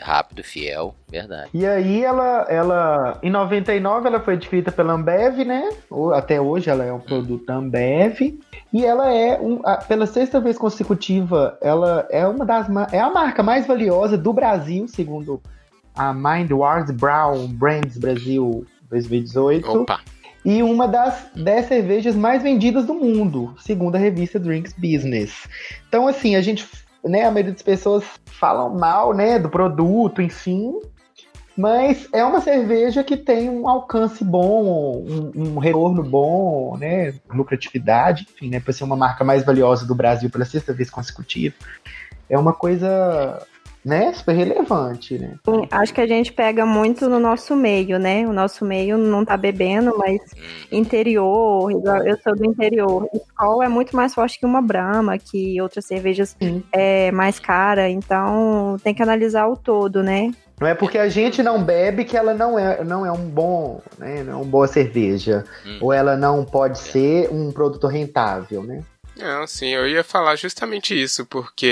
rápido, 0.01 0.43
fiel, 0.43 0.95
verdade. 1.07 1.49
E 1.53 1.65
aí 1.65 2.03
ela, 2.03 2.45
ela, 2.49 3.19
em 3.21 3.29
99 3.29 4.07
ela 4.07 4.19
foi 4.19 4.35
adquirida 4.35 4.71
pela 4.71 4.93
Ambev, 4.93 5.43
né? 5.45 5.69
Até 6.13 6.39
hoje 6.39 6.69
ela 6.69 6.83
é 6.83 6.91
um 6.91 6.99
produto 6.99 7.45
da 7.45 7.55
Ambev. 7.55 8.39
E 8.71 8.85
ela 8.85 9.11
é, 9.11 9.39
um, 9.39 9.61
a, 9.65 9.77
pela 9.77 10.05
sexta 10.05 10.39
vez 10.39 10.57
consecutiva, 10.57 11.57
ela 11.61 12.07
é 12.09 12.25
uma 12.27 12.45
das, 12.45 12.67
é 12.91 12.99
a 12.99 13.09
marca 13.09 13.41
mais 13.41 13.65
valiosa 13.65 14.17
do 14.17 14.31
Brasil, 14.31 14.87
segundo 14.87 15.41
a 15.95 16.13
Mind 16.13 16.51
Wars 16.51 16.91
Brown 16.91 17.47
Brands 17.47 17.97
Brasil 17.97 18.65
2018. 18.89 19.81
Opa! 19.81 19.99
E 20.43 20.63
uma 20.63 20.87
das 20.87 21.27
10 21.35 21.65
cervejas 21.65 22.15
mais 22.15 22.41
vendidas 22.41 22.85
do 22.85 22.93
mundo, 22.93 23.53
segundo 23.59 23.95
a 23.95 23.99
revista 23.99 24.39
Drinks 24.39 24.73
Business. 24.73 25.47
Então, 25.87 26.07
assim, 26.07 26.35
a 26.35 26.41
gente, 26.41 26.67
né, 27.03 27.23
a 27.25 27.31
maioria 27.31 27.53
das 27.53 27.61
pessoas 27.61 28.03
falam 28.25 28.77
mal, 28.77 29.13
né, 29.13 29.37
do 29.37 29.49
produto, 29.49 30.21
enfim, 30.21 30.79
Mas 31.59 32.07
é 32.13 32.23
uma 32.23 32.39
cerveja 32.39 33.03
que 33.03 33.17
tem 33.17 33.49
um 33.49 33.67
alcance 33.67 34.23
bom, 34.23 35.03
um, 35.05 35.31
um 35.35 35.59
retorno 35.59 36.01
bom, 36.01 36.77
né? 36.77 37.13
Lucratividade, 37.29 38.25
enfim, 38.33 38.49
né? 38.49 38.61
Para 38.61 38.71
ser 38.71 38.85
uma 38.85 38.95
marca 38.95 39.25
mais 39.25 39.43
valiosa 39.43 39.85
do 39.85 39.93
Brasil 39.93 40.29
pela 40.29 40.45
sexta 40.45 40.71
vez 40.71 40.89
consecutiva. 40.89 41.53
É 42.29 42.39
uma 42.39 42.53
coisa 42.53 43.45
né, 43.83 44.11
super 44.13 44.33
relevante, 44.33 45.17
né? 45.17 45.35
Sim, 45.45 45.67
acho 45.71 45.93
que 45.93 46.01
a 46.01 46.07
gente 46.07 46.33
pega 46.33 46.65
muito 46.65 47.09
no 47.09 47.19
nosso 47.19 47.55
meio, 47.55 47.97
né? 47.97 48.27
O 48.27 48.33
nosso 48.33 48.65
meio 48.65 48.97
não 48.97 49.23
tá 49.23 49.37
bebendo, 49.37 49.97
mas 49.97 50.19
interior, 50.71 51.71
eu 52.05 52.17
sou 52.21 52.35
do 52.35 52.45
interior. 52.45 53.07
Skol 53.13 53.63
é 53.63 53.67
muito 53.67 53.95
mais 53.95 54.13
forte 54.13 54.39
que 54.39 54.45
uma 54.45 54.61
Brahma, 54.61 55.17
que 55.17 55.61
outras 55.61 55.85
cervejas 55.85 56.35
Sim. 56.41 56.63
é 56.71 57.11
mais 57.11 57.39
cara, 57.39 57.89
então 57.89 58.77
tem 58.83 58.93
que 58.93 59.03
analisar 59.03 59.47
o 59.47 59.55
todo, 59.55 60.03
né? 60.03 60.31
Não 60.59 60.67
é 60.67 60.75
porque 60.75 60.97
a 60.97 61.07
gente 61.07 61.41
não 61.41 61.63
bebe 61.63 62.03
que 62.03 62.17
ela 62.17 62.33
não 62.33 62.59
é, 62.59 62.83
não 62.83 63.05
é 63.05 63.11
um 63.11 63.29
bom, 63.29 63.81
né, 63.97 64.23
não 64.23 64.33
é 64.33 64.35
uma 64.35 64.43
boa 64.45 64.67
cerveja, 64.67 65.45
Hum. 65.65 65.77
ou 65.81 65.93
ela 65.93 66.17
não 66.17 66.43
pode 66.43 66.79
ser 66.79 67.29
um 67.31 67.49
produto 67.49 67.87
rentável, 67.87 68.61
né? 68.63 68.81
Não, 69.19 69.45
sim, 69.45 69.67
eu 69.69 69.87
ia 69.87 70.03
falar 70.03 70.35
justamente 70.35 70.99
isso, 70.99 71.25
porque 71.25 71.65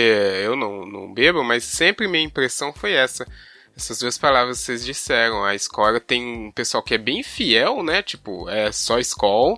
eu 0.44 0.56
não, 0.56 0.86
não 0.86 1.14
bebo, 1.14 1.44
mas 1.44 1.64
sempre 1.64 2.08
minha 2.08 2.24
impressão 2.24 2.74
foi 2.74 2.92
essa. 2.94 3.26
Essas 3.76 4.00
duas 4.00 4.18
palavras 4.18 4.58
que 4.60 4.66
vocês 4.66 4.84
disseram. 4.84 5.46
A 5.46 5.54
escola 5.54 6.00
tem 6.00 6.26
um 6.48 6.52
pessoal 6.52 6.82
que 6.82 6.96
é 6.96 6.98
bem 6.98 7.22
fiel, 7.24 7.84
né? 7.84 8.02
Tipo, 8.02 8.50
é 8.50 8.72
só 8.72 8.98
escola. 9.00 9.58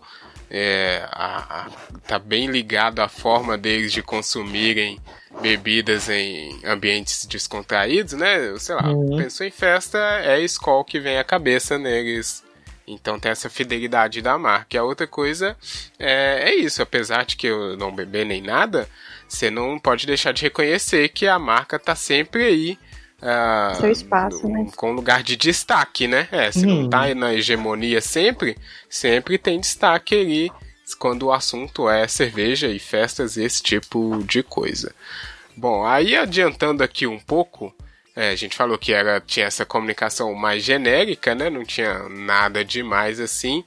É, 0.52 1.08
a- 1.12 1.68
a- 1.68 1.70
tá 2.08 2.18
bem 2.20 2.48
ligado 2.48 3.00
à 3.00 3.08
forma 3.08 3.58
deles 3.58 3.94
de 3.94 4.02
consumirem 4.02 5.00
bebidas 5.42 6.10
em 6.10 6.60
ambientes 6.66 7.26
descontraídos, 7.28 8.14
né? 8.14 8.54
Sei 8.58 8.76
lá, 8.76 8.90
Uhum. 8.92 9.16
pensou 9.18 9.46
em 9.46 9.52
festa, 9.52 9.98
é 10.24 10.42
escola 10.42 10.84
que 10.84 11.00
vem 11.00 11.18
à 11.18 11.24
cabeça 11.24 11.78
neles. 11.78 12.44
Então 12.90 13.20
tem 13.20 13.32
essa 13.32 13.50
fidelidade 13.50 14.22
da 14.22 14.38
marca. 14.38 14.76
E 14.76 14.80
a 14.80 14.84
outra 14.84 15.06
coisa 15.08 15.56
é, 15.98 16.50
é 16.50 16.56
isso, 16.56 16.82
apesar 16.82 17.26
de 17.26 17.36
que 17.36 17.48
eu 17.48 17.78
não 17.78 17.94
beber 17.94 18.26
nem 18.26 18.42
nada, 18.42 18.90
você 19.28 19.50
não 19.52 19.78
pode 19.80 20.08
deixar 20.08 20.32
de 20.34 20.42
reconhecer 20.42 21.10
que 21.10 21.28
a 21.28 21.38
marca 21.38 21.78
tá 21.78 21.96
sempre 21.96 22.44
aí. 22.44 22.80
ah, 23.22 23.74
Seu 23.80 23.92
espaço, 23.92 24.48
né? 24.50 24.68
Com 24.76 24.92
lugar 24.92 25.22
de 25.24 25.36
destaque, 25.36 26.08
né? 26.08 26.28
É, 26.32 26.52
se 26.52 26.66
não 26.66 26.82
Hum. 26.86 26.90
tá 26.90 27.14
na 27.14 27.34
hegemonia 27.34 28.02
sempre, 28.02 28.58
sempre 28.90 29.38
tem 29.38 29.60
destaque 29.60 30.16
ali 30.20 30.52
quando 30.98 31.24
o 31.28 31.32
assunto 31.32 31.88
é 31.88 32.08
cerveja 32.08 32.68
e 32.68 32.80
festas 32.80 33.38
e 33.38 33.44
esse 33.44 33.62
tipo 33.62 34.24
de 34.24 34.42
coisa. 34.42 34.92
Bom, 35.56 35.86
aí 35.86 36.16
adiantando 36.16 36.84
aqui 36.84 37.06
um 37.06 37.20
pouco, 37.20 37.76
é, 38.16 38.32
a 38.32 38.36
gente 38.36 38.56
falou 38.56 38.78
que 38.78 38.92
era, 38.94 39.22
tinha 39.22 39.46
essa 39.46 39.66
comunicação 39.66 40.34
mais 40.34 40.64
genérica, 40.64 41.34
né? 41.34 41.50
Não 41.50 41.64
tinha 41.64 42.08
nada 42.10 42.66
demais 42.66 43.20
assim. 43.20 43.64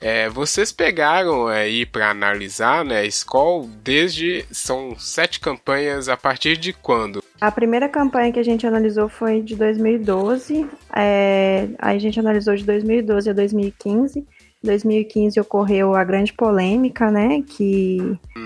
É, 0.00 0.28
vocês 0.28 0.72
pegaram 0.72 1.46
aí 1.46 1.86
para 1.86 2.10
analisar, 2.10 2.84
né? 2.84 3.00
A 3.00 3.04
Skoll 3.04 3.68
desde 3.82 4.44
são 4.50 4.98
sete 4.98 5.38
campanhas 5.38 6.08
a 6.08 6.16
partir 6.16 6.56
de 6.56 6.72
quando? 6.72 7.22
A 7.40 7.50
primeira 7.50 7.88
campanha 7.88 8.32
que 8.32 8.38
a 8.38 8.44
gente 8.44 8.66
analisou 8.66 9.08
foi 9.08 9.40
de 9.40 9.56
2012, 9.56 10.66
é, 10.94 11.68
aí 11.78 11.96
a 11.96 12.00
gente 12.00 12.18
analisou 12.18 12.54
de 12.54 12.64
2012 12.64 13.30
a 13.30 13.32
2015. 13.32 14.18
Em 14.18 14.66
2015 14.66 15.40
ocorreu 15.40 15.94
a 15.94 16.04
grande 16.04 16.32
polêmica, 16.32 17.10
né? 17.10 17.42
Que, 17.44 17.98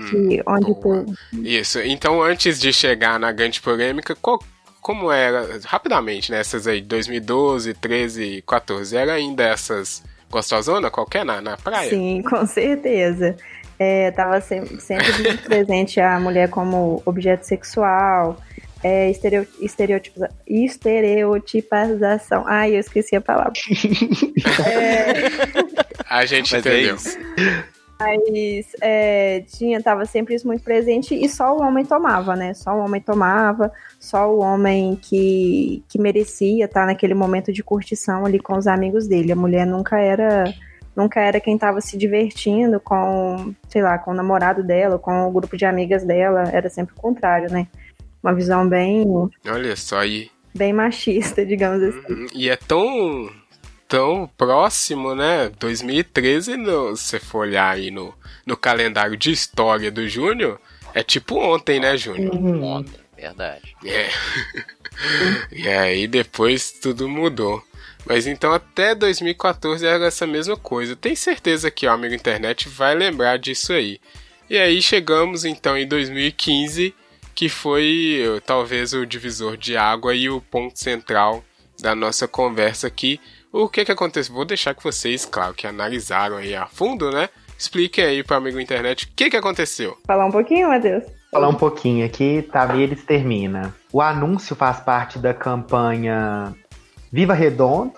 que 0.09 0.41
onde 0.47 0.73
Isso. 1.43 1.79
Então, 1.79 2.23
antes 2.23 2.59
de 2.59 2.73
chegar 2.73 3.19
na 3.19 3.31
grande 3.31 3.61
polêmica, 3.61 4.15
qual- 4.15 4.41
como 4.87 5.11
era 5.11 5.59
rapidamente, 5.65 6.31
né? 6.31 6.39
Essas 6.39 6.65
aí, 6.65 6.79
2012, 6.79 7.73
13, 7.73 8.41
14, 8.47 8.95
era 8.95 9.11
ainda 9.15 9.43
essas 9.43 10.01
gostosona 10.31 10.89
qualquer 10.89 11.25
na, 11.25 11.41
na 11.41 11.57
praia? 11.57 11.89
Sim, 11.89 12.23
com 12.29 12.45
certeza. 12.47 13.35
É, 13.77 14.11
tava 14.11 14.39
sempre, 14.39 14.79
sempre 14.79 15.11
muito 15.21 15.43
presente 15.43 15.99
a 15.99 16.17
mulher 16.21 16.49
como 16.49 17.01
objeto 17.05 17.45
sexual, 17.45 18.41
é, 18.81 19.09
estereo, 19.11 19.45
estereotipiza- 19.59 20.29
estereotipização. 20.47 22.45
Ai, 22.47 22.73
eu 22.75 22.79
esqueci 22.79 23.13
a 23.17 23.21
palavra. 23.21 23.51
A 26.09 26.25
gente 26.25 26.53
Mas 26.55 26.65
é 26.65 26.69
entendeu. 26.69 26.95
isso. 26.95 27.17
Mas 27.99 28.67
é, 28.79 29.41
tinha, 29.47 29.81
tava 29.81 30.05
sempre 30.05 30.35
isso 30.35 30.45
muito 30.45 30.63
presente 30.63 31.15
e 31.15 31.27
só 31.27 31.55
o 31.55 31.61
homem 31.61 31.83
tomava, 31.83 32.35
né? 32.35 32.53
Só 32.53 32.75
o 32.75 32.79
homem 32.79 33.01
tomava, 33.01 33.71
só 33.99 34.31
o 34.31 34.39
homem 34.39 34.95
que, 34.95 35.83
que 35.89 35.99
merecia 35.99 36.65
estar 36.65 36.85
naquele 36.85 37.15
momento 37.15 37.51
de 37.51 37.63
curtição 37.63 38.25
ali 38.25 38.39
com 38.39 38.55
os 38.55 38.67
amigos 38.67 39.07
dele. 39.07 39.31
A 39.31 39.35
mulher 39.35 39.65
nunca 39.65 39.99
era 39.99 40.53
nunca 40.95 41.19
era 41.21 41.39
quem 41.39 41.55
tava 41.57 41.79
se 41.79 41.95
divertindo 41.95 42.79
com, 42.79 43.53
sei 43.69 43.83
lá, 43.83 43.99
com 43.99 44.09
o 44.09 44.15
namorado 44.15 44.63
dela, 44.63 44.97
com 44.97 45.27
o 45.27 45.31
grupo 45.31 45.55
de 45.55 45.63
amigas 45.63 46.03
dela, 46.03 46.49
era 46.51 46.69
sempre 46.71 46.95
o 46.95 46.99
contrário, 46.99 47.51
né? 47.51 47.67
Uma 48.21 48.33
visão 48.33 48.67
bem, 48.67 49.05
Olha 49.47 49.75
só 49.75 49.99
aí. 49.99 50.31
bem 50.55 50.73
machista, 50.73 51.45
digamos 51.45 51.83
assim. 51.83 52.13
Uhum. 52.13 52.25
E 52.33 52.49
é 52.49 52.55
tão 52.55 53.29
tão 53.87 54.29
próximo, 54.37 55.15
né? 55.15 55.49
2013, 55.59 56.57
no, 56.57 56.95
se 56.95 57.03
você 57.03 57.19
for 57.19 57.39
olhar 57.39 57.75
aí 57.75 57.89
no, 57.89 58.13
no 58.45 58.57
calendário 58.57 59.15
de 59.15 59.31
história 59.31 59.91
do 59.91 60.07
Júnior, 60.07 60.59
é 60.93 61.03
tipo 61.03 61.35
ontem, 61.35 61.79
né, 61.79 61.97
Júnior? 61.97 62.35
Ontem, 62.35 62.99
verdade. 63.15 63.75
É. 63.85 64.09
e 65.51 65.67
aí 65.67 66.07
depois 66.07 66.71
tudo 66.71 67.07
mudou. 67.07 67.63
Mas 68.05 68.25
então 68.25 68.53
até 68.53 68.95
2014 68.95 69.85
era 69.85 70.05
essa 70.05 70.25
mesma 70.25 70.55
coisa. 70.55 70.95
Tem 70.95 71.15
certeza 71.15 71.69
que 71.69 71.85
o 71.85 71.91
amigo 71.91 72.13
internet 72.15 72.69
vai 72.69 72.95
lembrar 72.95 73.37
disso 73.37 73.73
aí. 73.73 73.99
E 74.49 74.57
aí 74.57 74.81
chegamos 74.81 75.43
então 75.43 75.77
em 75.77 75.85
2015, 75.85 76.95
que 77.35 77.49
foi 77.49 78.21
eh, 78.21 78.39
talvez 78.39 78.93
o 78.93 79.05
divisor 79.05 79.57
de 79.57 79.75
água 79.75 80.15
e 80.15 80.29
o 80.29 80.39
ponto 80.39 80.79
central 80.79 81.43
da 81.79 81.93
nossa 81.93 82.27
conversa 82.27 82.87
aqui. 82.87 83.19
O 83.51 83.67
que 83.69 83.85
que 83.85 83.91
aconteceu? 83.91 84.33
Vou 84.35 84.45
deixar 84.45 84.73
que 84.75 84.83
vocês, 84.83 85.25
claro, 85.25 85.53
que 85.53 85.65
analisaram 85.67 86.37
aí 86.37 86.55
a 86.55 86.65
fundo, 86.67 87.09
né? 87.11 87.29
Expliquem 87.57 88.03
aí 88.05 88.23
para 88.23 88.35
o 88.35 88.37
amigo 88.37 88.59
internet 88.59 89.05
o 89.05 89.09
que 89.15 89.29
que 89.29 89.37
aconteceu. 89.37 89.97
Falar 90.05 90.25
um 90.25 90.31
pouquinho, 90.31 90.67
Matheus? 90.67 91.03
Falar 91.31 91.47
um 91.49 91.55
pouquinho 91.55 92.05
aqui, 92.05 92.47
Tamires 92.51 93.03
termina. 93.03 93.73
O 93.91 94.01
anúncio 94.01 94.55
faz 94.55 94.79
parte 94.79 95.17
da 95.17 95.33
campanha 95.33 96.53
Viva 97.11 97.33
Redondo. 97.33 97.93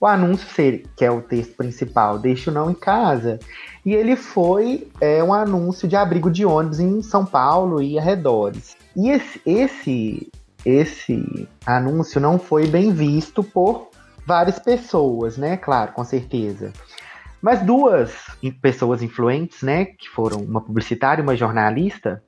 O 0.00 0.06
anúncio, 0.06 0.46
ser- 0.50 0.84
que 0.96 1.04
é 1.04 1.10
o 1.10 1.22
texto 1.22 1.54
principal, 1.56 2.18
Deixa 2.18 2.50
o 2.50 2.54
Não 2.54 2.70
em 2.70 2.74
Casa. 2.74 3.38
E 3.86 3.94
ele 3.94 4.16
foi 4.16 4.88
é, 5.00 5.22
um 5.22 5.32
anúncio 5.32 5.86
de 5.86 5.96
abrigo 5.96 6.30
de 6.30 6.44
ônibus 6.44 6.80
em 6.80 7.00
São 7.02 7.24
Paulo 7.24 7.80
e 7.80 7.98
arredores. 7.98 8.76
E 8.96 9.08
esse, 9.10 9.40
esse, 9.46 10.28
esse 10.64 11.48
anúncio 11.64 12.20
não 12.20 12.38
foi 12.38 12.66
bem 12.66 12.92
visto 12.92 13.42
por 13.42 13.88
várias 14.26 14.58
pessoas, 14.58 15.36
né? 15.36 15.56
Claro, 15.56 15.92
com 15.92 16.04
certeza. 16.04 16.72
Mas 17.42 17.62
duas 17.62 18.14
pessoas 18.62 19.02
influentes, 19.02 19.62
né? 19.62 19.84
Que 19.84 20.08
foram 20.08 20.38
uma 20.38 20.60
publicitária 20.60 21.20
e 21.20 21.24
uma 21.24 21.36
jornalista, 21.36 22.22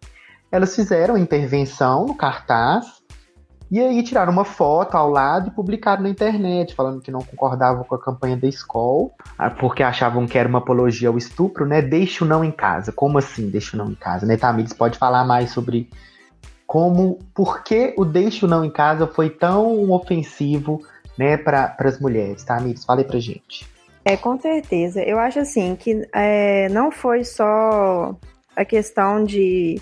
elas 0.51 0.75
fizeram 0.75 1.17
intervenção 1.17 2.07
no 2.07 2.15
cartaz 2.15 2.97
e 3.71 3.81
aí 3.81 4.03
tiraram 4.03 4.33
uma 4.33 4.45
foto 4.45 4.95
ao 4.95 5.11
lado 5.11 5.49
e 5.49 5.51
publicaram 5.51 6.05
na 6.05 6.09
internet, 6.09 6.75
falando 6.75 7.01
que 7.01 7.11
não 7.11 7.21
concordavam 7.21 7.83
com 7.83 7.95
a 7.97 8.01
campanha 8.01 8.37
da 8.37 8.47
escola, 8.47 9.11
porque 9.59 9.83
achavam 9.83 10.27
que 10.27 10.39
era 10.39 10.49
uma 10.49 10.59
apologia 10.59 11.09
ao 11.09 11.19
estupro, 11.19 11.67
né? 11.67 11.83
Deixa 11.83 12.25
o 12.25 12.29
não 12.29 12.45
em 12.45 12.53
casa. 12.53 12.93
Como 12.93 13.19
assim, 13.19 13.51
deixa 13.51 13.77
o 13.77 13.79
não 13.79 13.91
em 13.91 13.97
casa? 13.97 14.25
Né, 14.25 14.39
pode 14.79 14.99
falar 14.99 15.25
mais 15.25 15.51
sobre 15.51 15.91
como, 16.67 17.19
por 17.35 17.63
que 17.63 17.95
o 17.97 18.05
deixa 18.05 18.47
o 18.47 18.49
não 18.49 18.65
em 18.65 18.71
casa 18.71 19.07
foi 19.07 19.31
tão 19.31 19.91
ofensivo, 19.91 20.81
né, 21.19 21.37
para 21.37 21.77
as 21.79 22.01
mulheres, 22.01 22.45
Tamires? 22.45 22.85
Fala 22.85 23.01
aí 23.01 23.07
pra 23.07 23.19
gente. 23.19 23.67
É, 24.05 24.17
com 24.17 24.39
certeza. 24.39 25.03
Eu 25.03 25.19
acho 25.19 25.41
assim 25.41 25.75
que 25.75 26.09
é, 26.15 26.69
não 26.69 26.93
foi 26.93 27.25
só 27.25 28.17
a 28.55 28.65
questão 28.65 29.25
de, 29.25 29.81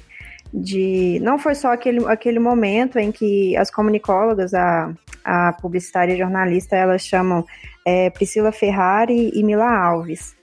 de. 0.53 1.21
Não 1.23 1.39
foi 1.39 1.55
só 1.55 1.73
aquele, 1.73 2.07
aquele 2.07 2.39
momento 2.39 2.99
em 2.99 3.13
que 3.13 3.55
as 3.57 3.71
comunicólogas, 3.71 4.55
a, 4.55 4.95
a 5.23 5.53
publicitária 5.61 6.15
e 6.15 6.19
jornalista, 6.19 6.75
elas 6.75 7.03
chamam 7.03 7.45
é, 7.85 8.09
Priscila 8.09 8.51
Ferrari 8.51 9.31
e 9.35 9.43
Mila 9.43 9.69
Alves. 9.69 10.35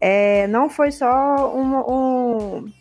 É, 0.00 0.46
não 0.46 0.70
foi 0.70 0.90
só 0.90 1.54
um, 1.54 1.76
um, 1.76 2.72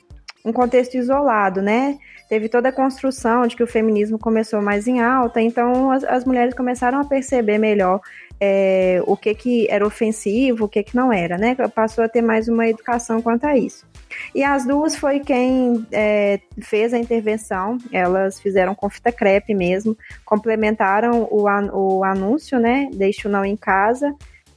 um 0.45 0.53
contexto 0.53 0.95
isolado, 0.95 1.61
né? 1.61 1.97
Teve 2.27 2.49
toda 2.49 2.69
a 2.69 2.71
construção 2.71 3.45
de 3.45 3.55
que 3.55 3.63
o 3.63 3.67
feminismo 3.67 4.17
começou 4.17 4.61
mais 4.61 4.87
em 4.87 4.99
alta, 4.99 5.39
então 5.39 5.91
as, 5.91 6.03
as 6.03 6.25
mulheres 6.25 6.53
começaram 6.53 6.99
a 6.99 7.05
perceber 7.05 7.57
melhor 7.57 8.01
é, 8.39 9.01
o 9.05 9.15
que, 9.15 9.33
que 9.35 9.67
era 9.69 9.85
ofensivo, 9.85 10.65
o 10.65 10.69
que, 10.69 10.83
que 10.83 10.95
não 10.95 11.13
era, 11.13 11.37
né? 11.37 11.55
Passou 11.73 12.03
a 12.03 12.09
ter 12.09 12.21
mais 12.21 12.47
uma 12.47 12.67
educação 12.67 13.21
quanto 13.21 13.45
a 13.45 13.55
isso. 13.55 13.85
E 14.33 14.43
as 14.43 14.65
duas 14.65 14.95
foi 14.95 15.19
quem 15.19 15.85
é, 15.91 16.39
fez 16.61 16.93
a 16.93 16.97
intervenção, 16.97 17.77
elas 17.91 18.39
fizeram 18.39 18.73
com 18.73 18.89
fita 18.89 19.11
crepe 19.11 19.53
mesmo, 19.53 19.97
complementaram 20.23 21.27
o, 21.29 21.45
o 21.73 22.03
anúncio, 22.03 22.59
né? 22.59 22.89
Deixe 22.93 23.27
o 23.27 23.31
não 23.31 23.45
em 23.45 23.55
casa, 23.55 24.13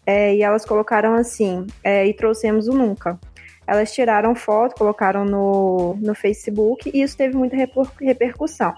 é, 0.06 0.34
e 0.34 0.42
elas 0.42 0.64
colocaram 0.64 1.14
assim, 1.14 1.66
é, 1.84 2.06
e 2.06 2.14
trouxemos 2.14 2.66
o 2.66 2.72
nunca. 2.72 3.18
Elas 3.68 3.92
tiraram 3.92 4.34
foto, 4.34 4.74
colocaram 4.74 5.26
no, 5.26 5.94
no 6.00 6.14
Facebook, 6.14 6.90
e 6.92 7.02
isso 7.02 7.16
teve 7.16 7.36
muita 7.36 7.54
repercussão. 8.00 8.72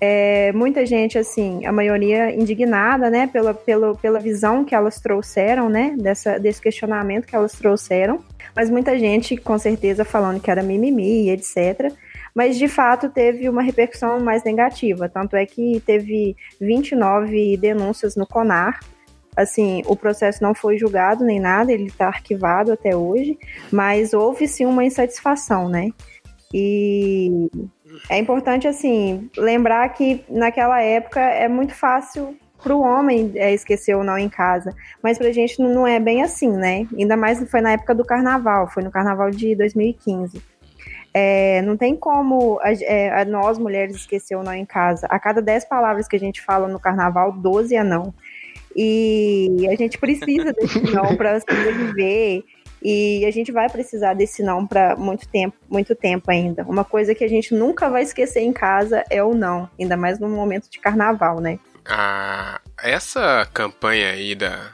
É, 0.00 0.52
muita 0.52 0.84
gente, 0.86 1.18
assim, 1.18 1.64
a 1.66 1.72
maioria 1.72 2.34
indignada, 2.34 3.10
né, 3.10 3.26
pela, 3.26 3.54
pela, 3.54 3.94
pela 3.96 4.20
visão 4.20 4.64
que 4.64 4.74
elas 4.74 5.00
trouxeram, 5.00 5.68
né, 5.68 5.96
dessa, 5.98 6.38
desse 6.38 6.60
questionamento 6.60 7.26
que 7.26 7.34
elas 7.34 7.52
trouxeram, 7.52 8.22
mas 8.54 8.70
muita 8.70 8.96
gente, 8.98 9.36
com 9.36 9.58
certeza, 9.58 10.04
falando 10.04 10.40
que 10.40 10.50
era 10.50 10.62
mimimi, 10.62 11.30
etc. 11.30 11.92
Mas, 12.34 12.56
de 12.56 12.68
fato, 12.68 13.08
teve 13.08 13.48
uma 13.48 13.62
repercussão 13.62 14.20
mais 14.20 14.44
negativa, 14.44 15.08
tanto 15.08 15.36
é 15.36 15.46
que 15.46 15.80
teve 15.86 16.36
29 16.60 17.56
denúncias 17.56 18.14
no 18.14 18.26
CONAR, 18.26 18.78
assim, 19.36 19.82
o 19.86 19.96
processo 19.96 20.42
não 20.42 20.54
foi 20.54 20.78
julgado 20.78 21.24
nem 21.24 21.40
nada, 21.40 21.72
ele 21.72 21.86
está 21.86 22.06
arquivado 22.06 22.72
até 22.72 22.96
hoje, 22.96 23.38
mas 23.72 24.12
houve 24.12 24.46
sim 24.46 24.66
uma 24.66 24.84
insatisfação, 24.84 25.68
né? 25.68 25.90
E 26.52 27.50
é 28.08 28.18
importante, 28.18 28.68
assim, 28.68 29.28
lembrar 29.36 29.88
que 29.90 30.24
naquela 30.28 30.80
época 30.80 31.20
é 31.20 31.48
muito 31.48 31.74
fácil 31.74 32.36
para 32.62 32.74
o 32.74 32.80
homem 32.80 33.32
é, 33.34 33.52
esquecer 33.52 33.94
ou 33.94 34.02
não 34.02 34.16
em 34.16 34.28
casa, 34.28 34.74
mas 35.02 35.18
para 35.18 35.28
a 35.28 35.32
gente 35.32 35.60
não 35.60 35.86
é 35.86 36.00
bem 36.00 36.22
assim, 36.22 36.50
né? 36.50 36.86
Ainda 36.96 37.16
mais 37.16 37.38
foi 37.50 37.60
na 37.60 37.72
época 37.72 37.94
do 37.94 38.04
carnaval, 38.04 38.68
foi 38.68 38.82
no 38.82 38.90
carnaval 38.90 39.30
de 39.30 39.54
2015. 39.54 40.40
É, 41.12 41.62
não 41.62 41.76
tem 41.76 41.94
como 41.94 42.58
a, 42.60 42.72
é, 42.72 43.20
a 43.20 43.24
nós 43.24 43.58
mulheres 43.58 43.94
esquecer 43.94 44.34
ou 44.34 44.42
não 44.42 44.54
em 44.54 44.64
casa. 44.64 45.06
A 45.10 45.18
cada 45.18 45.42
10 45.42 45.66
palavras 45.66 46.08
que 46.08 46.16
a 46.16 46.18
gente 46.18 46.40
fala 46.40 46.66
no 46.66 46.80
carnaval, 46.80 47.32
12 47.32 47.76
é 47.76 47.84
não. 47.84 48.14
E 48.76 49.66
a 49.70 49.76
gente 49.76 49.98
precisa 49.98 50.52
desse 50.52 50.80
não 50.92 51.16
para 51.16 51.40
sobreviver. 51.40 52.44
E 52.82 53.24
a 53.24 53.30
gente 53.30 53.50
vai 53.50 53.68
precisar 53.70 54.12
desse 54.12 54.42
não 54.42 54.66
para 54.66 54.94
muito 54.94 55.26
tempo, 55.26 55.56
muito 55.70 55.94
tempo 55.94 56.30
ainda. 56.30 56.64
Uma 56.64 56.84
coisa 56.84 57.14
que 57.14 57.24
a 57.24 57.28
gente 57.28 57.54
nunca 57.54 57.88
vai 57.88 58.02
esquecer 58.02 58.40
em 58.40 58.52
casa 58.52 59.02
é 59.08 59.22
o 59.22 59.34
não, 59.34 59.70
ainda 59.80 59.96
mais 59.96 60.18
no 60.18 60.28
momento 60.28 60.68
de 60.70 60.78
carnaval, 60.78 61.40
né? 61.40 61.58
Ah, 61.86 62.60
essa 62.82 63.48
campanha 63.54 64.10
aí 64.10 64.34
da, 64.34 64.72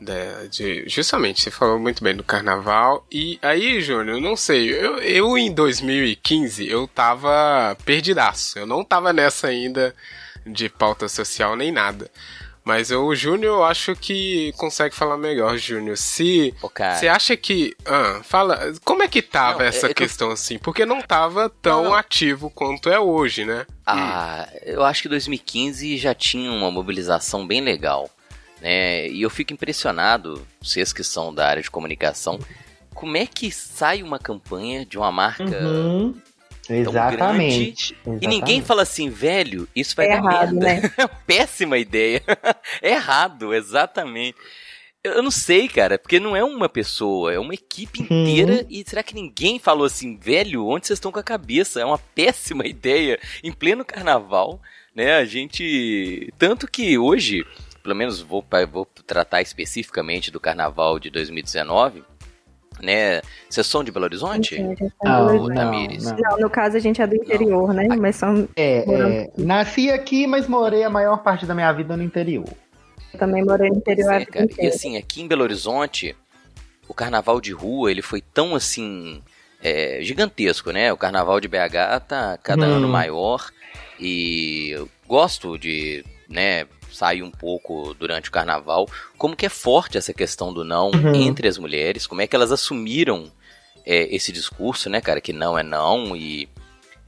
da, 0.00 0.46
de, 0.50 0.88
justamente, 0.88 1.42
você 1.42 1.50
falou 1.50 1.78
muito 1.78 2.02
bem 2.02 2.14
do 2.14 2.24
carnaval. 2.24 3.06
E 3.10 3.38
aí, 3.40 3.80
Júnior, 3.80 4.20
não 4.20 4.36
sei, 4.36 4.68
eu, 4.72 4.98
eu 4.98 5.38
em 5.38 5.52
2015 5.52 6.68
eu 6.68 6.86
tava 6.86 7.76
perdidaço. 7.84 8.58
Eu 8.58 8.66
não 8.66 8.84
tava 8.84 9.12
nessa 9.12 9.46
ainda 9.48 9.94
de 10.44 10.68
pauta 10.68 11.08
social 11.08 11.56
nem 11.56 11.72
nada. 11.72 12.10
Mas 12.66 12.90
o 12.90 13.14
Júnior, 13.14 13.58
eu 13.58 13.64
acho 13.64 13.94
que 13.94 14.52
consegue 14.56 14.92
falar 14.92 15.16
melhor, 15.16 15.56
Júnior. 15.56 15.96
Se 15.96 16.52
você 16.60 17.06
acha 17.06 17.36
que. 17.36 17.76
Ah, 17.84 18.20
fala. 18.24 18.74
Como 18.84 19.04
é 19.04 19.08
que 19.08 19.22
tava 19.22 19.60
não, 19.60 19.66
essa 19.66 19.94
questão 19.94 20.32
assim? 20.32 20.58
Porque 20.58 20.84
não 20.84 21.00
tava 21.00 21.48
tão 21.48 21.84
não, 21.84 21.90
não. 21.90 21.94
ativo 21.94 22.50
quanto 22.50 22.90
é 22.90 22.98
hoje, 22.98 23.44
né? 23.44 23.64
Ah, 23.86 24.48
hum. 24.50 24.58
eu 24.64 24.84
acho 24.84 25.02
que 25.02 25.08
2015 25.08 25.96
já 25.96 26.12
tinha 26.12 26.50
uma 26.50 26.68
mobilização 26.68 27.46
bem 27.46 27.60
legal. 27.60 28.10
Né? 28.60 29.10
E 29.10 29.22
eu 29.22 29.30
fico 29.30 29.52
impressionado, 29.52 30.44
vocês 30.60 30.92
que 30.92 31.04
são 31.04 31.32
da 31.32 31.46
área 31.46 31.62
de 31.62 31.70
comunicação, 31.70 32.40
como 32.92 33.16
é 33.16 33.26
que 33.26 33.48
sai 33.52 34.02
uma 34.02 34.18
campanha 34.18 34.84
de 34.84 34.98
uma 34.98 35.12
marca 35.12 35.44
uhum. 35.44 36.20
Exatamente, 36.70 37.96
grande, 38.04 38.24
E 38.24 38.28
ninguém 38.28 38.62
fala 38.62 38.82
assim, 38.82 39.08
velho, 39.08 39.68
isso 39.74 39.94
vai 39.94 40.06
é 40.06 40.08
dar 40.10 40.16
errado, 40.16 40.54
merda. 40.54 40.88
Né? 40.88 40.92
É 40.98 41.06
péssima 41.26 41.78
ideia. 41.78 42.22
é 42.82 42.92
errado, 42.92 43.54
exatamente. 43.54 44.36
Eu 45.04 45.22
não 45.22 45.30
sei, 45.30 45.68
cara, 45.68 45.98
porque 45.98 46.18
não 46.18 46.34
é 46.34 46.42
uma 46.42 46.68
pessoa, 46.68 47.32
é 47.32 47.38
uma 47.38 47.54
equipe 47.54 48.00
uhum. 48.00 48.06
inteira. 48.06 48.52
Uhum. 48.54 48.66
E 48.68 48.84
será 48.86 49.02
que 49.02 49.14
ninguém 49.14 49.58
falou 49.58 49.86
assim, 49.86 50.16
velho, 50.16 50.66
onde 50.66 50.86
vocês 50.86 50.96
estão 50.96 51.12
com 51.12 51.20
a 51.20 51.24
cabeça? 51.24 51.80
É 51.80 51.84
uma 51.84 51.98
péssima 51.98 52.66
ideia. 52.66 53.18
Em 53.42 53.52
pleno 53.52 53.84
carnaval, 53.84 54.60
né? 54.94 55.16
A 55.16 55.24
gente. 55.24 56.32
Tanto 56.38 56.66
que 56.66 56.98
hoje, 56.98 57.46
pelo 57.82 57.94
menos 57.94 58.20
vou, 58.20 58.44
vou 58.72 58.84
tratar 59.06 59.42
especificamente 59.42 60.30
do 60.30 60.40
carnaval 60.40 60.98
de 60.98 61.10
2019 61.10 62.02
né? 62.80 63.20
Vocês 63.48 63.66
são 63.66 63.82
de 63.82 63.90
Belo 63.90 64.04
Horizonte? 64.04 64.60
Não, 65.02 65.26
não, 65.26 65.48
não, 65.48 65.72
não, 65.72 66.38
no 66.38 66.50
caso 66.50 66.76
a 66.76 66.80
gente 66.80 67.00
é 67.00 67.06
do 67.06 67.14
interior, 67.14 67.72
né? 67.72 67.86
Mas 67.98 68.16
são. 68.16 68.48
É, 68.56 68.78
é, 68.78 69.30
nasci 69.36 69.90
aqui, 69.90 70.26
mas 70.26 70.46
morei 70.46 70.84
a 70.84 70.90
maior 70.90 71.18
parte 71.22 71.46
da 71.46 71.54
minha 71.54 71.72
vida 71.72 71.96
no 71.96 72.02
interior. 72.02 72.48
Eu 73.12 73.18
também 73.18 73.44
morei 73.44 73.70
no 73.70 73.76
interior. 73.76 74.12
É, 74.12 74.24
cara. 74.24 74.48
E 74.58 74.66
assim, 74.66 74.96
aqui 74.96 75.22
em 75.22 75.28
Belo 75.28 75.42
Horizonte, 75.42 76.14
o 76.88 76.94
carnaval 76.94 77.40
de 77.40 77.52
rua 77.52 77.90
ele 77.90 78.02
foi 78.02 78.20
tão 78.20 78.54
assim. 78.54 79.22
É, 79.62 79.98
gigantesco, 80.02 80.70
né? 80.70 80.92
O 80.92 80.98
carnaval 80.98 81.40
de 81.40 81.48
BH 81.48 82.06
tá 82.06 82.38
cada 82.40 82.66
hum. 82.66 82.74
ano 82.74 82.88
maior 82.88 83.50
e 83.98 84.70
eu 84.70 84.88
gosto 85.08 85.58
de, 85.58 86.04
né, 86.28 86.66
sair 86.96 87.22
um 87.22 87.30
pouco 87.30 87.94
durante 87.94 88.28
o 88.28 88.32
carnaval, 88.32 88.88
como 89.18 89.36
que 89.36 89.46
é 89.46 89.48
forte 89.48 89.98
essa 89.98 90.12
questão 90.12 90.52
do 90.52 90.64
não 90.64 90.90
uhum. 90.90 91.14
entre 91.14 91.46
as 91.48 91.58
mulheres, 91.58 92.06
como 92.06 92.22
é 92.22 92.26
que 92.26 92.34
elas 92.34 92.50
assumiram 92.50 93.30
é, 93.84 94.14
esse 94.14 94.32
discurso, 94.32 94.88
né, 94.88 95.00
cara, 95.00 95.20
que 95.20 95.32
não 95.32 95.58
é 95.58 95.62
não 95.62 96.16
e 96.16 96.48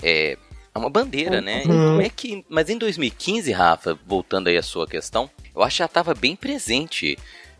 é, 0.02 0.36
é 0.74 0.78
uma 0.78 0.90
bandeira, 0.90 1.40
né? 1.40 1.62
Uhum. 1.66 1.88
como 1.90 2.02
é 2.02 2.08
que, 2.08 2.44
mas 2.48 2.68
em 2.68 2.78
2015, 2.78 3.50
Rafa, 3.52 3.98
voltando 4.06 4.48
aí 4.48 4.56
à 4.56 4.62
sua 4.62 4.86
questão, 4.86 5.30
eu 5.54 5.62
acho 5.62 5.76
que 5.76 5.78
já 5.78 5.86
estava 5.86 6.14
bem 6.14 6.36
presente 6.36 7.18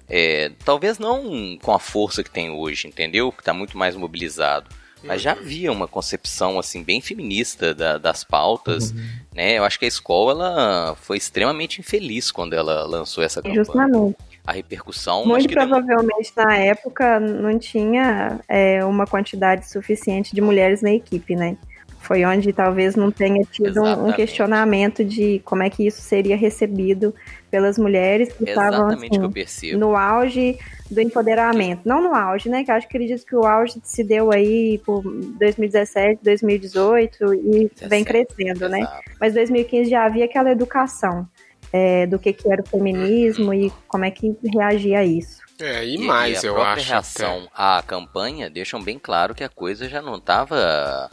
é, 0.09 0.51
talvez 0.65 0.99
não 0.99 1.59
com 1.61 1.73
a 1.73 1.79
força 1.79 2.25
que 2.25 2.31
tem 2.31 2.51
hoje, 2.51 2.89
entendeu? 2.89 3.31
Que 3.31 3.41
está 3.41 3.53
muito 3.53 3.77
mais 3.77 3.95
mobilizado. 3.95 4.69
Mas 5.03 5.23
já 5.23 5.33
havia 5.33 5.71
uma 5.71 5.87
concepção 5.87 6.59
assim 6.59 6.83
bem 6.83 7.01
feminista 7.01 7.75
da, 7.75 7.99
das 7.99 8.25
pautas, 8.25 8.91
uhum. 8.91 9.07
né? 9.35 9.59
Eu 9.59 9.65
acho 9.65 9.79
que 9.79 9.85
a 9.85 9.89
escola 9.89 10.39
ela 10.39 10.95
foi 10.97 11.17
extremamente 11.17 11.81
infeliz 11.81 12.31
quando 12.31 12.55
ela 12.55 12.85
lançou 12.85 13.23
essa 13.23 13.43
campanha. 13.43 13.65
Justamente. 13.65 14.17
A 14.47 14.53
repercussão. 14.53 15.27
Muito 15.27 15.49
provavelmente 15.53 16.33
na 16.35 16.57
época 16.57 17.21
não 17.21 17.59
tinha 17.59 18.41
é, 18.49 18.83
uma 18.85 19.07
quantidade 19.07 19.69
suficiente 19.69 20.35
de 20.35 20.41
mulheres 20.41 20.81
na 20.81 20.91
equipe, 20.91 21.37
né? 21.37 21.57
Foi 22.01 22.25
onde 22.25 22.53
talvez 22.53 22.97
não 22.97 23.11
tenha 23.11 23.45
tido 23.51 23.83
um 23.83 24.13
questionamento 24.13 25.05
de 25.05 25.41
como 25.45 25.63
é 25.63 25.69
que 25.69 25.87
isso 25.87 26.01
seria 26.01 26.37
recebido 26.37 27.15
pelas 27.51 27.79
mulheres 27.79 28.33
que 28.33 28.45
estavam 28.45 28.89
assim, 28.89 29.73
no 29.77 29.97
auge 29.97 30.59
do 30.91 31.01
empoderamento. 31.01 31.83
Não 31.85 32.03
no 32.03 32.15
auge, 32.15 32.49
né? 32.49 32.65
Que 32.65 32.71
eu 32.71 32.75
acho 32.75 32.89
que 32.89 32.97
acredito 32.97 33.25
que 33.25 33.37
o 33.37 33.45
auge 33.45 33.81
se 33.83 34.03
deu 34.03 34.33
aí 34.33 34.81
por 34.85 35.03
2017, 35.03 36.23
2018 36.23 37.35
e 37.35 37.71
17, 37.75 37.89
vem 37.89 38.05
crescendo, 38.05 38.65
exato. 38.65 38.69
né? 38.69 38.87
Mas 39.21 39.35
2015 39.35 39.91
já 39.91 40.05
havia 40.05 40.25
aquela 40.25 40.51
educação 40.51 41.27
é, 41.73 42.07
do 42.07 42.19
que, 42.19 42.33
que 42.33 42.51
era 42.51 42.63
o 42.63 42.67
feminismo 42.67 43.53
e 43.53 43.71
como 43.87 44.05
é 44.05 44.11
que 44.11 44.35
reagia 44.45 45.01
a 45.01 45.05
isso. 45.05 45.43
É, 45.61 45.85
e, 45.85 45.97
e 45.97 45.99
mais, 45.99 46.43
e 46.43 46.47
a 46.47 46.51
eu 46.51 46.63
acho. 46.63 46.81
A 46.81 46.95
reação 46.95 47.49
até. 47.53 47.79
à 47.79 47.83
campanha 47.83 48.49
deixam 48.49 48.83
bem 48.83 48.99
claro 48.99 49.35
que 49.35 49.45
a 49.45 49.49
coisa 49.49 49.89
já 49.89 50.01
não 50.01 50.17
estava 50.17 51.11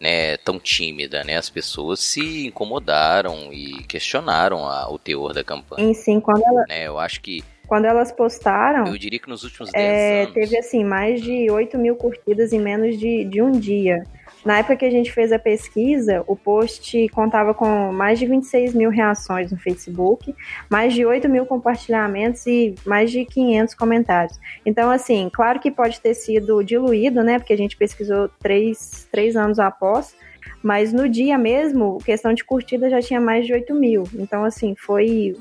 né, 0.00 0.36
tão 0.38 0.58
tímida, 0.58 1.22
né? 1.22 1.36
As 1.36 1.50
pessoas 1.50 2.00
se 2.00 2.46
incomodaram 2.46 3.52
e 3.52 3.84
questionaram 3.84 4.66
a, 4.66 4.90
o 4.90 4.98
teor 4.98 5.34
da 5.34 5.44
campanha. 5.44 5.86
Sim, 5.86 5.94
sim, 5.94 6.20
quando 6.20 6.42
ela... 6.42 6.64
Né, 6.68 6.86
eu 6.86 6.98
acho 6.98 7.20
que 7.20 7.44
quando 7.70 7.84
elas 7.84 8.10
postaram. 8.10 8.84
Eu 8.84 8.98
diria 8.98 9.20
que 9.20 9.28
nos 9.28 9.44
últimos 9.44 9.70
10 9.70 9.84
é, 9.84 10.22
anos. 10.22 10.34
Teve 10.34 10.58
assim, 10.58 10.82
mais 10.82 11.22
de 11.22 11.48
8 11.48 11.78
mil 11.78 11.94
curtidas 11.94 12.52
em 12.52 12.58
menos 12.58 12.98
de, 12.98 13.24
de 13.24 13.40
um 13.40 13.52
dia. 13.52 14.02
Na 14.44 14.58
época 14.58 14.76
que 14.76 14.84
a 14.84 14.90
gente 14.90 15.12
fez 15.12 15.32
a 15.32 15.38
pesquisa, 15.38 16.24
o 16.26 16.34
post 16.34 17.08
contava 17.10 17.52
com 17.52 17.92
mais 17.92 18.18
de 18.18 18.26
26 18.26 18.74
mil 18.74 18.88
reações 18.88 19.52
no 19.52 19.58
Facebook, 19.58 20.34
mais 20.68 20.94
de 20.94 21.04
8 21.04 21.28
mil 21.28 21.44
compartilhamentos 21.44 22.46
e 22.46 22.74
mais 22.86 23.10
de 23.10 23.24
500 23.26 23.74
comentários. 23.74 24.40
Então, 24.64 24.90
assim, 24.90 25.30
claro 25.30 25.60
que 25.60 25.70
pode 25.70 26.00
ter 26.00 26.14
sido 26.14 26.62
diluído, 26.62 27.22
né? 27.22 27.38
Porque 27.38 27.52
a 27.52 27.56
gente 27.56 27.76
pesquisou 27.76 28.30
três, 28.40 29.06
três 29.12 29.36
anos 29.36 29.58
após, 29.58 30.14
mas 30.62 30.92
no 30.92 31.08
dia 31.08 31.36
mesmo, 31.36 31.98
questão 31.98 32.32
de 32.32 32.42
curtida 32.42 32.88
já 32.88 33.00
tinha 33.00 33.20
mais 33.20 33.46
de 33.46 33.52
8 33.52 33.74
mil. 33.74 34.04
Então, 34.14 34.42
assim, 34.44 34.74
foi, 34.74 35.36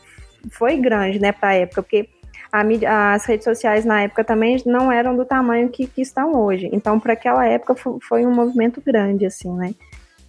foi 0.51 0.75
grande, 0.77 1.19
né, 1.19 1.31
pra 1.31 1.53
época, 1.53 1.83
porque 1.83 2.09
mídia, 2.63 3.13
as 3.13 3.25
redes 3.25 3.43
sociais 3.43 3.85
na 3.85 4.01
época 4.01 4.23
também 4.23 4.61
não 4.65 4.91
eram 4.91 5.15
do 5.15 5.25
tamanho 5.25 5.69
que, 5.69 5.87
que 5.87 6.01
estão 6.01 6.35
hoje. 6.35 6.69
Então, 6.73 6.99
para 6.99 7.13
aquela 7.13 7.45
época 7.45 7.75
foi 8.01 8.25
um 8.25 8.33
movimento 8.33 8.81
grande, 8.85 9.25
assim, 9.25 9.51
né? 9.53 9.73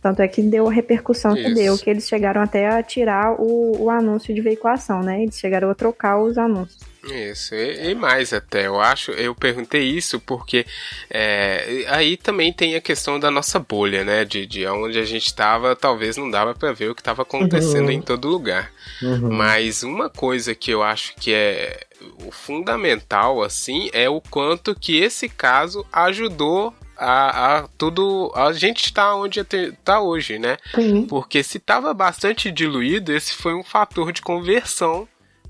Tanto 0.02 0.22
é 0.22 0.28
que 0.28 0.42
deu 0.42 0.66
a 0.66 0.72
repercussão 0.72 1.34
que 1.34 1.42
Isso. 1.42 1.54
deu, 1.54 1.78
que 1.78 1.90
eles 1.90 2.08
chegaram 2.08 2.40
até 2.40 2.68
a 2.68 2.82
tirar 2.82 3.38
o, 3.38 3.84
o 3.84 3.90
anúncio 3.90 4.34
de 4.34 4.40
veiculação, 4.40 5.00
né? 5.02 5.22
Eles 5.22 5.38
chegaram 5.38 5.70
a 5.70 5.74
trocar 5.74 6.18
os 6.18 6.38
anúncios. 6.38 6.89
Isso, 7.04 7.54
e, 7.54 7.90
e 7.90 7.94
mais 7.94 8.32
até, 8.32 8.66
eu 8.66 8.80
acho, 8.80 9.10
eu 9.12 9.34
perguntei 9.34 9.82
isso 9.82 10.20
porque 10.20 10.66
é, 11.08 11.84
aí 11.88 12.16
também 12.16 12.52
tem 12.52 12.74
a 12.74 12.80
questão 12.80 13.18
da 13.18 13.30
nossa 13.30 13.58
bolha, 13.58 14.04
né, 14.04 14.24
de, 14.24 14.44
de 14.46 14.66
onde 14.66 14.98
a 14.98 15.04
gente 15.04 15.26
estava, 15.26 15.74
talvez 15.74 16.16
não 16.16 16.30
dava 16.30 16.54
para 16.54 16.72
ver 16.72 16.90
o 16.90 16.94
que 16.94 17.00
estava 17.00 17.22
acontecendo 17.22 17.86
Uhum. 17.86 17.90
em 17.90 18.02
todo 18.02 18.28
lugar. 18.28 18.70
Uhum. 19.02 19.32
Mas 19.32 19.82
uma 19.82 20.10
coisa 20.10 20.54
que 20.54 20.70
eu 20.70 20.82
acho 20.82 21.14
que 21.16 21.32
é 21.32 21.80
o 22.26 22.30
fundamental, 22.30 23.42
assim, 23.42 23.88
é 23.92 24.08
o 24.08 24.20
quanto 24.20 24.74
que 24.74 24.98
esse 24.98 25.28
caso 25.28 25.86
ajudou 25.92 26.74
a, 26.96 27.56
a 27.58 27.68
tudo, 27.78 28.30
a 28.34 28.52
gente 28.52 28.84
estar 28.84 29.14
onde 29.14 29.40
está 29.40 30.00
hoje, 30.00 30.38
né? 30.38 30.58
Sim. 30.74 31.06
Porque 31.06 31.42
se 31.42 31.56
estava 31.56 31.94
bastante 31.94 32.50
diluído, 32.50 33.12
esse 33.12 33.32
foi 33.34 33.54
um 33.54 33.64
fator 33.64 34.12
de 34.12 34.20
conversão 34.20 35.08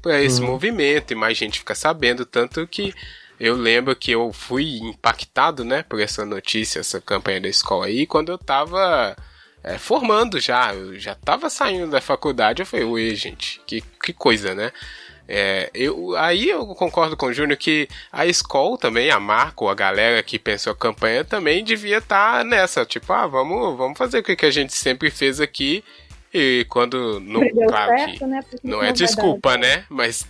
esse 0.09 0.41
Uhum. 0.41 0.49
movimento 0.49 1.13
e 1.13 1.17
mais 1.17 1.37
gente 1.37 1.59
fica 1.59 1.75
sabendo. 1.75 2.25
Tanto 2.25 2.67
que 2.67 2.95
eu 3.39 3.57
lembro 3.57 3.95
que 3.97 4.13
eu 4.13 4.33
fui 4.33 4.79
impactado 4.79 5.65
né, 5.65 5.83
por 5.83 6.01
essa 6.01 6.25
notícia, 6.25 6.81
essa 6.81 7.01
campanha 7.01 7.41
da 7.41 7.49
escola 7.49 7.87
aí, 7.87 8.07
quando 8.07 8.31
eu 8.31 8.37
estava 8.37 9.17
formando 9.79 10.41
já. 10.41 10.75
Eu 10.75 10.99
já 10.99 11.13
estava 11.13 11.51
saindo 11.51 11.91
da 11.91 12.01
faculdade. 12.01 12.63
Eu 12.63 12.67
falei, 12.67 12.87
ui, 12.87 13.15
gente, 13.15 13.61
que, 13.67 13.83
que 14.03 14.13
coisa, 14.13 14.55
né? 14.55 14.73
É, 15.33 15.71
eu, 15.73 16.17
aí 16.17 16.49
eu 16.49 16.67
concordo 16.75 17.17
com 17.17 17.27
o 17.27 17.33
Júnior 17.33 17.57
que 17.57 17.89
a 18.11 18.27
escola 18.27 18.77
também, 18.77 19.13
a 19.13 19.21
Marco, 19.21 19.69
a 19.69 19.75
galera 19.77 20.21
que 20.25 20.41
pensou 20.41 20.73
a 20.73 20.77
campanha 20.77 21.25
também 21.25 21.63
devia 21.63 21.99
estar 21.99 22.45
nessa, 22.45 22.85
tipo, 22.85 23.13
ah, 23.13 23.29
vamos, 23.29 23.79
vamos 23.79 23.97
fazer 23.97 24.19
o 24.19 24.23
que 24.25 24.45
a 24.45 24.51
gente 24.51 24.75
sempre 24.75 25.09
fez 25.09 25.41
aqui 25.41 25.85
e 26.33 26.64
quando 26.69 27.19
não, 27.21 27.40
Deu 27.40 27.66
claro 27.69 27.97
certo, 27.97 28.19
que 28.19 28.27
né? 28.27 28.40
Porque 28.49 28.66
não 28.69 28.83
é 28.83 28.93
desculpa, 28.93 29.57
né? 29.57 29.85
Mas 29.88 30.27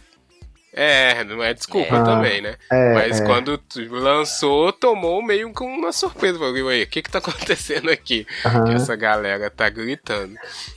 é, 0.73 1.25
não 1.25 1.43
é 1.43 1.53
desculpa 1.53 1.97
É. 1.97 2.05
também, 2.05 2.41
né? 2.41 2.55
É, 2.71 2.95
Mas 2.95 3.21
é. 3.21 3.25
quando 3.27 3.61
lançou, 3.89 4.73
tomou 4.73 5.21
meio 5.23 5.53
com 5.53 5.65
uma 5.67 5.91
surpresa. 5.93 6.39
Falei, 6.39 6.63
ué, 6.63 6.83
o 6.83 6.87
que 6.87 7.03
que 7.03 7.11
tá 7.11 7.19
acontecendo 7.21 7.91
aqui? 7.91 8.25
que 8.25 8.47
Aham. 8.49 8.75
essa 8.75 8.95
galera 8.95 9.51
tá 9.51 9.69
gritando. 9.69 10.37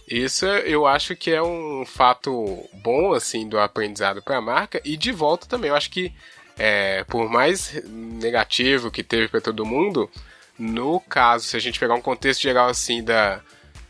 Isso 0.09 0.45
eu 0.45 0.87
acho 0.87 1.15
que 1.15 1.31
é 1.31 1.41
um 1.43 1.85
fato 1.85 2.67
bom, 2.83 3.13
assim, 3.13 3.47
do 3.47 3.59
aprendizado 3.59 4.21
pra 4.21 4.41
marca. 4.41 4.81
E 4.83 4.97
de 4.97 5.11
volta 5.11 5.45
também, 5.47 5.69
eu 5.69 5.75
acho 5.75 5.91
que, 5.91 6.11
é, 6.57 7.03
por 7.03 7.29
mais 7.29 7.79
negativo 7.87 8.89
que 8.89 9.03
teve 9.03 9.27
pra 9.27 9.39
todo 9.41 9.63
mundo, 9.65 10.09
no 10.57 10.99
caso, 10.99 11.45
se 11.45 11.55
a 11.55 11.59
gente 11.59 11.79
pegar 11.79 11.93
um 11.93 12.01
contexto 12.01 12.41
geral, 12.41 12.67
assim, 12.67 13.03
da. 13.03 13.41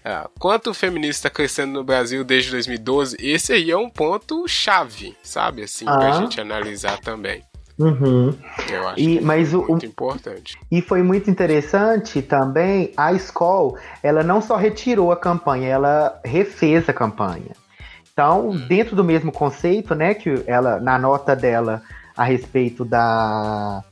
Ah, 0.03 0.29
quanto 0.39 0.69
o 0.71 0.73
feminista 0.73 1.27
está 1.27 1.29
crescendo 1.29 1.73
no 1.73 1.83
Brasil 1.83 2.23
desde 2.23 2.51
2012, 2.51 3.15
esse 3.19 3.53
aí 3.53 3.71
é 3.71 3.77
um 3.77 3.89
ponto 3.89 4.47
chave, 4.47 5.15
sabe? 5.23 5.63
Assim, 5.63 5.85
pra 5.85 6.09
Ah. 6.09 6.11
gente 6.13 6.39
analisar 6.41 6.99
também. 6.99 7.41
Uhum. 7.79 8.37
Eu 8.69 8.87
acho 8.89 8.99
E- 8.99 9.17
que 9.17 9.23
mas 9.25 9.51
é 9.51 9.57
o- 9.57 9.67
muito 9.67 9.85
importante. 9.85 10.55
E 10.71 10.79
foi 10.81 11.01
muito 11.01 11.29
interessante 11.29 12.21
também, 12.21 12.93
a 12.95 13.11
Skoll, 13.13 13.77
ela 14.03 14.23
não 14.23 14.41
só 14.41 14.55
retirou 14.55 15.11
a 15.11 15.17
campanha, 15.17 15.69
ela 15.69 16.19
refez 16.23 16.87
a 16.87 16.93
campanha. 16.93 17.51
Então, 18.13 18.49
Hum. 18.51 18.67
dentro 18.67 18.95
do 18.95 19.03
mesmo 19.03 19.31
conceito, 19.31 19.95
né, 19.95 20.13
que 20.13 20.43
ela, 20.45 20.79
na 20.79 20.99
nota 20.99 21.35
dela 21.35 21.81
a 22.15 22.23
respeito 22.23 22.85
da, 22.85 23.83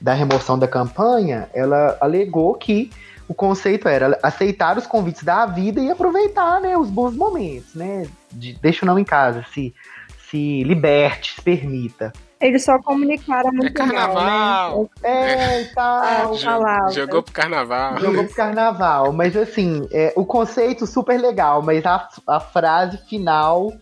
da 0.00 0.14
remoção 0.14 0.56
da 0.56 0.68
campanha, 0.68 1.48
ela 1.52 1.98
alegou 2.00 2.54
que 2.54 2.92
o 3.30 3.34
conceito 3.34 3.86
era 3.86 4.18
aceitar 4.24 4.76
os 4.76 4.88
convites 4.88 5.22
da 5.22 5.46
vida 5.46 5.80
e 5.80 5.88
aproveitar, 5.88 6.60
né, 6.60 6.76
os 6.76 6.90
bons 6.90 7.14
momentos, 7.14 7.76
né, 7.76 8.08
de, 8.32 8.54
deixa 8.54 8.84
o 8.84 8.88
não 8.88 8.98
em 8.98 9.04
casa, 9.04 9.44
se, 9.54 9.72
se 10.28 10.64
liberte, 10.64 11.36
se 11.36 11.40
permita. 11.40 12.12
Eles 12.40 12.64
só 12.64 12.80
comunicaram 12.82 13.52
muito 13.52 13.68
É 13.68 13.70
carnaval! 13.70 14.14
mal, 14.14 14.90
né? 15.00 15.58
É, 15.58 15.62
e 15.62 15.64
tal. 15.66 16.36
Palavra. 16.38 16.90
Jogou 16.90 17.22
pro 17.22 17.32
carnaval. 17.32 18.00
Jogou 18.00 18.24
pro 18.24 18.34
carnaval, 18.34 19.12
mas 19.12 19.36
assim, 19.36 19.86
é, 19.92 20.12
o 20.16 20.24
conceito 20.24 20.84
super 20.84 21.20
legal, 21.20 21.62
mas 21.62 21.86
a, 21.86 22.08
a 22.26 22.40
frase 22.40 22.98
final 23.06 23.72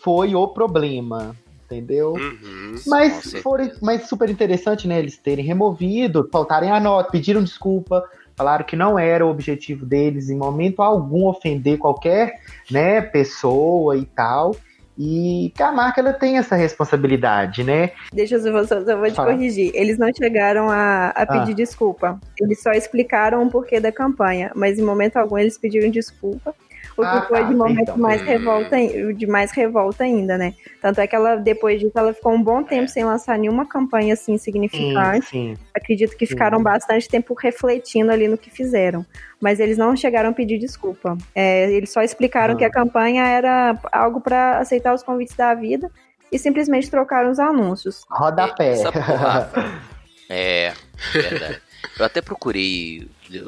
foi 0.00 0.36
o 0.36 0.46
problema, 0.46 1.34
entendeu? 1.64 2.12
Uhum. 2.12 2.74
Mas 2.86 3.32
foram, 3.42 3.68
mas 3.80 4.06
super 4.06 4.30
interessante, 4.30 4.86
né? 4.86 4.98
Eles 5.00 5.16
terem 5.16 5.44
removido, 5.44 6.28
faltarem 6.30 6.70
a 6.70 6.78
nota, 6.78 7.10
pediram 7.10 7.42
desculpa, 7.42 8.04
falaram 8.36 8.64
que 8.64 8.76
não 8.76 8.98
era 8.98 9.24
o 9.24 9.30
objetivo 9.30 9.84
deles 9.86 10.30
em 10.30 10.36
momento 10.36 10.82
algum 10.82 11.26
ofender 11.26 11.78
qualquer, 11.78 12.40
né, 12.70 13.00
pessoa 13.00 13.96
e 13.96 14.04
tal. 14.04 14.54
E 14.98 15.50
que 15.56 15.62
a 15.62 15.72
marca 15.72 16.02
ela 16.02 16.12
tem 16.12 16.36
essa 16.36 16.54
responsabilidade, 16.54 17.64
né? 17.64 17.92
Deixa 18.12 18.34
eu 18.34 18.66
só, 18.66 18.84
vou 18.84 19.06
te 19.08 19.14
Fala. 19.14 19.32
corrigir. 19.32 19.70
Eles 19.74 19.96
não 19.98 20.10
chegaram 20.14 20.68
a, 20.70 21.08
a 21.08 21.26
pedir 21.26 21.52
Ah. 21.52 21.54
desculpa. 21.54 22.20
Eles 22.38 22.60
só 22.62 22.72
explicaram 22.72 23.42
o 23.42 23.50
porquê 23.50 23.80
da 23.80 23.90
campanha, 23.90 24.52
mas 24.54 24.78
em 24.78 24.82
momento 24.82 25.16
algum 25.16 25.38
eles 25.38 25.56
pediram 25.56 25.90
desculpa. 25.90 26.54
O 26.96 27.00
que 27.02 27.06
Ah, 27.06 27.22
foi 27.28 27.40
tá, 27.40 27.46
de 27.48 27.54
momento 27.54 27.80
então. 27.82 27.96
mais 27.98 28.20
revolta, 28.22 28.76
de 29.14 29.26
mais 29.26 29.50
revolta 29.50 30.04
ainda, 30.04 30.36
né? 30.36 30.54
Tanto 30.80 31.00
é 31.00 31.06
que 31.06 31.16
ela, 31.16 31.36
depois 31.36 31.80
disso, 31.80 31.92
ela 31.94 32.12
ficou 32.12 32.32
um 32.32 32.42
bom 32.42 32.62
tempo 32.62 32.88
sem 32.88 33.02
lançar 33.04 33.38
nenhuma 33.38 33.66
campanha 33.66 34.12
assim 34.14 34.36
Sim, 34.36 34.44
significante. 34.44 35.26
sim. 35.26 35.56
Acredito 35.74 36.16
que 36.16 36.26
ficaram 36.26 36.62
bastante 36.62 37.08
tempo 37.08 37.34
refletindo 37.34 38.10
ali 38.12 38.28
no 38.28 38.36
que 38.36 38.50
fizeram. 38.50 39.06
Mas 39.40 39.58
eles 39.58 39.78
não 39.78 39.96
chegaram 39.96 40.30
a 40.30 40.32
pedir 40.32 40.58
desculpa. 40.58 41.16
É, 41.34 41.70
eles 41.72 41.90
só 41.90 42.02
explicaram 42.02 42.54
Ah. 42.54 42.56
que 42.58 42.64
a 42.64 42.70
campanha 42.70 43.24
era 43.26 43.78
algo 43.90 44.20
para 44.20 44.58
aceitar 44.58 44.94
os 44.94 45.02
convites 45.02 45.34
da 45.34 45.54
vida 45.54 45.90
e 46.30 46.38
simplesmente 46.38 46.90
trocaram 46.90 47.30
os 47.30 47.38
anúncios. 47.38 48.04
Rodapé. 48.10 48.72
Essa 48.72 48.92
porra. 48.92 49.50
É, 50.34 50.72
verdade. 51.12 51.60
Eu 51.98 52.04
até 52.06 52.22
procurei, 52.22 53.06
eu, 53.30 53.44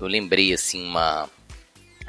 eu 0.00 0.06
lembrei 0.08 0.52
assim 0.52 0.84
uma, 0.84 1.28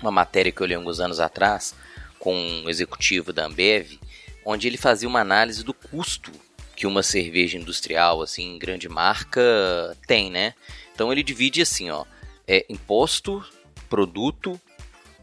uma 0.01 0.11
matéria 0.11 0.51
que 0.51 0.61
eu 0.61 0.67
li 0.67 0.73
alguns 0.73 0.99
anos 0.99 1.19
atrás 1.19 1.75
com 2.19 2.35
um 2.35 2.69
executivo 2.69 3.31
da 3.31 3.45
Ambev, 3.45 3.99
onde 4.45 4.67
ele 4.67 4.77
fazia 4.77 5.07
uma 5.07 5.21
análise 5.21 5.63
do 5.63 5.73
custo 5.73 6.31
que 6.75 6.85
uma 6.85 7.01
cerveja 7.01 7.57
industrial 7.57 8.21
assim, 8.21 8.57
grande 8.59 8.87
marca 8.87 9.97
tem, 10.05 10.29
né? 10.29 10.53
Então 10.93 11.11
ele 11.11 11.23
divide 11.23 11.61
assim, 11.61 11.89
ó, 11.89 12.05
é 12.47 12.65
imposto, 12.69 13.43
produto 13.89 14.59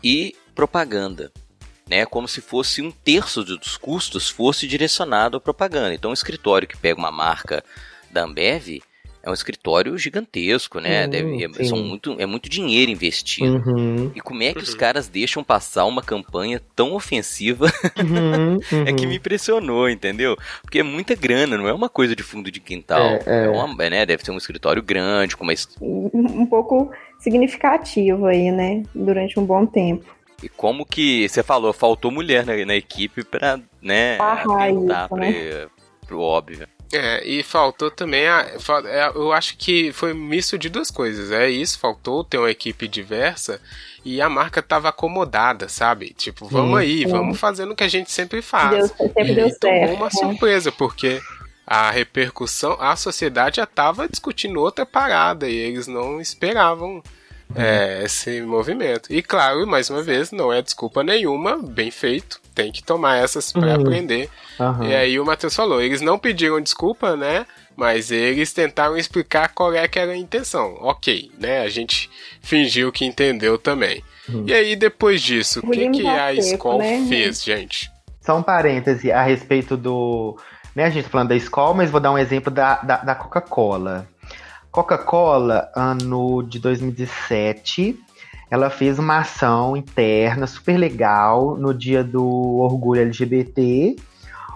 e 0.03 0.37
propaganda. 0.55 1.33
Né, 1.87 2.07
como 2.07 2.27
se 2.27 2.41
fosse 2.41 2.81
um 2.81 2.91
terço 2.91 3.45
dos 3.45 3.77
custos 3.77 4.31
fosse 4.31 4.67
direcionado 4.67 5.37
à 5.37 5.41
propaganda. 5.41 5.93
Então, 5.93 6.13
um 6.13 6.15
escritório 6.15 6.67
que 6.67 6.79
pega 6.79 6.99
uma 6.99 7.13
marca 7.13 7.63
da 8.11 8.23
Ambev 8.23 8.81
é 9.25 9.31
um 9.31 9.33
escritório 9.33 9.97
gigantesco, 9.97 10.79
né? 10.81 11.07
Hum, 11.07 11.11
Deve, 11.11 11.45
é, 11.61 11.65
são 11.65 11.79
muito, 11.79 12.15
é 12.19 12.27
muito 12.27 12.49
dinheiro 12.49 12.91
investido. 12.93 13.57
Uhum, 13.67 14.13
E 14.15 14.21
como 14.21 14.43
é 14.43 14.53
que 14.53 14.63
os 14.63 14.71
Uhum. 14.73 14.77
caras 14.77 15.09
deixam 15.09 15.43
passar 15.43 15.87
uma 15.87 16.03
campanha 16.03 16.61
tão 16.77 16.93
ofensiva 16.95 17.67
uhum, 17.99 18.59
é 18.87 18.93
que 18.93 19.05
uhum. 19.05 19.11
me 19.11 19.17
impressionou, 19.17 19.89
entendeu? 19.89 20.37
Porque 20.61 20.81
é 20.81 20.83
muita 20.83 21.15
grana, 21.15 21.57
não 21.57 21.67
é 21.67 21.73
uma 21.73 21.89
coisa 21.89 22.15
de 22.15 22.23
fundo 22.23 22.51
de 22.51 22.61
quintal. 22.61 23.01
É, 23.01 23.23
é. 23.27 23.45
É 23.47 23.49
uma, 23.49 23.89
né, 23.89 24.05
deve 24.05 24.23
ser 24.25 24.31
um 24.31 24.37
escritório 24.37 24.83
grande, 24.83 25.37
com 25.37 25.45
uma, 25.45 25.55
Um, 25.81 26.11
um 26.43 26.47
pouco 26.47 26.91
significativo 27.19 28.27
aí, 28.27 28.51
né? 28.51 28.83
Durante 28.95 29.41
um 29.41 29.45
bom 29.47 29.65
tempo. 29.65 30.05
E 30.43 30.49
como 30.51 30.85
que 30.85 31.27
você 31.29 31.43
falou, 31.43 31.73
faltou 31.73 32.11
mulher 32.11 32.45
na, 32.45 32.55
na 32.67 32.75
equipe 32.75 33.25
pra, 33.25 33.59
né, 33.81 34.19
atentar 34.19 34.71
isso, 34.71 35.09
pra- 35.09 35.17
né? 35.17 35.67
pro 36.07 36.21
óbvio. 36.21 36.69
É, 36.93 37.27
e 37.27 37.43
faltou 37.43 37.91
também 37.91 38.27
a. 38.27 38.47
é, 38.87 39.09
Eu 39.15 39.33
acho 39.33 39.57
que 39.57 39.93
foi 39.93 40.13
um 40.13 40.17
misto 40.17 40.57
de 40.59 40.69
duas 40.69 40.91
coisas. 40.91 41.31
É 41.31 41.49
isso, 41.49 41.79
faltou 41.79 42.23
ter 42.23 42.39
uma 42.39 42.51
equipe 42.51 42.87
diversa 42.87 43.61
e 44.05 44.21
a 44.21 44.29
marca 44.29 44.63
tava 44.63 44.89
acomodada, 44.89 45.69
sabe? 45.69 46.11
Tipo, 46.11 46.47
vamos 46.47 46.79
aí, 46.79 47.01
Sim. 47.01 47.09
vamos 47.09 47.39
fazendo 47.39 47.73
o 47.73 47.77
que 47.77 47.85
a 47.85 47.89
gente 47.89 48.13
sempre 48.13 48.43
faz. 48.43 48.71
Deu, 48.71 48.89
sempre 48.89 49.33
e 49.33 49.35
deu 49.35 49.51
certo. 49.51 49.95
uma 49.95 50.11
surpresa, 50.11 50.71
porque 50.71 51.21
a 51.67 51.91
repercussão, 51.91 52.77
a 52.79 52.95
sociedade 52.95 53.57
já 53.57 53.67
tava 53.67 54.09
discutindo 54.09 54.61
outra 54.61 54.85
parada 54.85 55.49
e 55.49 55.55
eles 55.55 55.87
não 55.87 56.21
esperavam 56.21 57.03
é, 57.55 58.03
esse 58.05 58.41
movimento. 58.43 59.13
E 59.13 59.23
claro, 59.23 59.67
mais 59.67 59.91
uma 59.91 60.03
vez, 60.03 60.31
não 60.31 60.53
é 60.53 60.63
desculpa 60.63 61.03
nenhuma, 61.03 61.57
bem 61.57 61.91
feito, 61.91 62.41
tem 62.55 62.71
que 62.73 62.83
tomar 62.83 63.19
essas 63.19 63.53
para 63.53 63.75
Uhum. 63.77 63.83
aprender. 63.83 64.29
Aham. 64.61 64.87
E 64.89 64.95
aí 64.95 65.19
o 65.21 65.25
Matheus 65.25 65.55
falou, 65.55 65.81
eles 65.83 66.01
não 66.01 66.19
pediram 66.19 66.61
desculpa, 66.61 67.17
né? 67.17 67.47
Mas 67.77 68.13
eles 68.13 68.53
tentaram 68.53 68.97
explicar 68.97 69.49
qual 69.49 69.75
é 69.75 69.89
que 69.89 69.99
era 69.99 70.13
a 70.13 70.17
intenção. 70.17 70.77
Ok, 70.81 71.33
né? 71.39 71.63
A 71.63 71.69
gente 71.69 72.09
fingiu 72.41 72.93
que 72.93 73.05
entendeu 73.05 73.59
também. 73.59 74.03
Uhum. 74.29 74.45
E 74.47 74.55
aí, 74.55 74.77
depois 74.77 75.21
disso, 75.21 75.61
o 75.61 75.71
que, 75.71 75.91
que 75.91 76.07
a 76.07 76.33
escola 76.33 76.79
né? 76.79 77.05
fez, 77.09 77.43
gente? 77.43 77.91
Só 78.21 78.39
um 78.39 78.43
parêntese 78.43 79.11
a 79.11 79.23
respeito 79.23 79.77
do. 79.77 80.39
Né, 80.75 80.85
a 80.85 80.91
gente 80.91 81.05
tá 81.05 81.11
falando 81.11 81.29
da 81.29 81.37
escola, 81.37 81.75
mas 81.75 81.91
vou 81.91 82.01
dar 82.01 82.11
um 82.13 82.19
exemplo 82.19 82.51
da, 82.51 82.77
da, 82.77 82.97
da 82.99 83.15
Coca-Cola. 83.15 84.09
Coca-Cola, 84.75 85.71
ano 85.73 86.43
de 86.43 86.59
2017, 86.59 87.97
ela 88.51 88.69
fez 88.69 88.99
uma 88.99 89.19
ação 89.19 89.77
interna 89.77 90.49
super 90.49 90.77
legal 90.77 91.57
no 91.57 91.73
dia 91.73 92.03
do 92.03 92.59
orgulho 92.59 93.03
LGBT, 93.03 93.95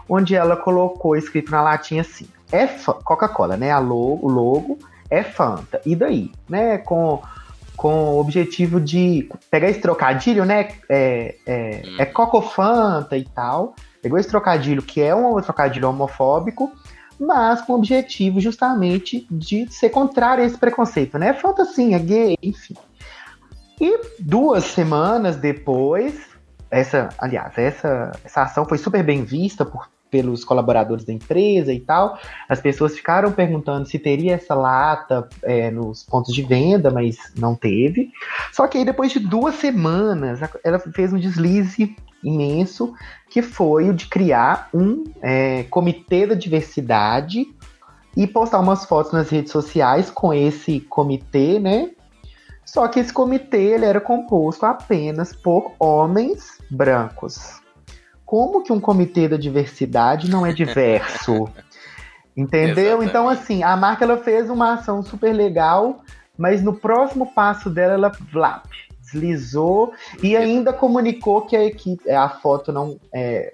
onde 0.08 0.34
ela 0.34 0.56
colocou 0.56 1.14
escrito 1.14 1.52
na 1.52 1.62
latinha 1.62 2.00
assim: 2.00 2.26
é 2.50 2.66
Coca-Cola, 2.66 3.56
né? 3.56 3.70
A 3.70 3.78
logo, 3.78 4.26
o 4.26 4.28
logo 4.28 4.78
é 5.08 5.22
Fanta. 5.22 5.80
E 5.86 5.94
daí, 5.94 6.32
né? 6.48 6.78
Com 6.78 7.22
com 7.76 8.16
o 8.16 8.18
objetivo 8.18 8.80
de 8.80 9.30
pegar 9.52 9.70
esse 9.70 9.80
trocadilho, 9.80 10.44
né? 10.44 10.70
É, 10.88 11.36
é, 11.46 11.82
é 11.96 12.02
hum. 12.02 12.12
Cocofanta 12.12 13.16
e 13.16 13.22
tal. 13.24 13.76
Pegou 14.02 14.18
esse 14.18 14.28
trocadilho, 14.28 14.82
que 14.82 15.00
é 15.00 15.14
um 15.14 15.40
trocadilho 15.40 15.88
homofóbico, 15.88 16.72
mas 17.18 17.60
com 17.62 17.72
o 17.72 17.76
objetivo 17.76 18.40
justamente 18.40 19.26
de 19.30 19.70
ser 19.72 19.90
contrário 19.90 20.44
a 20.44 20.46
esse 20.46 20.56
preconceito, 20.56 21.18
né? 21.18 21.34
Fanta 21.34 21.64
sim, 21.64 21.94
é 21.94 21.98
gay, 21.98 22.36
enfim. 22.42 22.74
E 23.80 24.00
duas 24.18 24.64
semanas 24.64 25.36
depois, 25.36 26.26
essa, 26.70 27.08
aliás, 27.18 27.56
essa, 27.56 28.12
essa 28.24 28.42
ação 28.42 28.64
foi 28.64 28.78
super 28.78 29.02
bem 29.02 29.24
vista 29.24 29.64
por 29.64 29.88
pelos 30.10 30.44
colaboradores 30.44 31.04
da 31.04 31.12
empresa 31.12 31.72
e 31.72 31.80
tal. 31.80 32.18
As 32.48 32.60
pessoas 32.60 32.96
ficaram 32.96 33.32
perguntando 33.32 33.86
se 33.86 33.98
teria 33.98 34.34
essa 34.34 34.54
lata 34.54 35.28
é, 35.42 35.70
nos 35.70 36.02
pontos 36.04 36.34
de 36.34 36.42
venda, 36.42 36.90
mas 36.90 37.16
não 37.36 37.54
teve. 37.54 38.10
Só 38.52 38.66
que 38.66 38.78
aí, 38.78 38.84
depois 38.84 39.12
de 39.12 39.20
duas 39.20 39.54
semanas, 39.56 40.40
ela 40.64 40.78
fez 40.78 41.12
um 41.12 41.18
deslize 41.18 41.96
imenso, 42.22 42.94
que 43.30 43.42
foi 43.42 43.88
o 43.88 43.94
de 43.94 44.06
criar 44.06 44.68
um 44.74 45.04
é, 45.22 45.64
comitê 45.64 46.26
da 46.26 46.34
diversidade 46.34 47.46
e 48.16 48.26
postar 48.26 48.58
umas 48.58 48.84
fotos 48.84 49.12
nas 49.12 49.30
redes 49.30 49.52
sociais 49.52 50.10
com 50.10 50.34
esse 50.34 50.80
comitê, 50.80 51.60
né? 51.60 51.90
Só 52.64 52.86
que 52.88 53.00
esse 53.00 53.12
comitê 53.12 53.74
ele 53.74 53.86
era 53.86 54.00
composto 54.00 54.66
apenas 54.66 55.32
por 55.32 55.72
homens 55.78 56.58
brancos 56.70 57.62
como 58.28 58.62
que 58.62 58.70
um 58.70 58.78
comitê 58.78 59.26
da 59.26 59.38
diversidade 59.38 60.30
não 60.30 60.44
é 60.44 60.52
diverso? 60.52 61.48
Entendeu? 62.36 63.02
Então, 63.02 63.26
assim, 63.26 63.62
a 63.62 63.74
marca 63.74 64.04
ela 64.04 64.18
fez 64.18 64.50
uma 64.50 64.74
ação 64.74 65.02
super 65.02 65.32
legal, 65.32 66.02
mas 66.36 66.62
no 66.62 66.74
próximo 66.74 67.32
passo 67.32 67.70
dela, 67.70 67.94
ela 67.94 68.12
vlap, 68.30 68.66
deslizou 69.00 69.94
e 70.22 70.36
ainda 70.36 70.74
comunicou 70.74 71.46
que 71.46 71.56
a 71.56 71.64
equipe, 71.64 72.10
a 72.10 72.28
foto 72.28 72.70
não 72.70 73.00
é, 73.14 73.50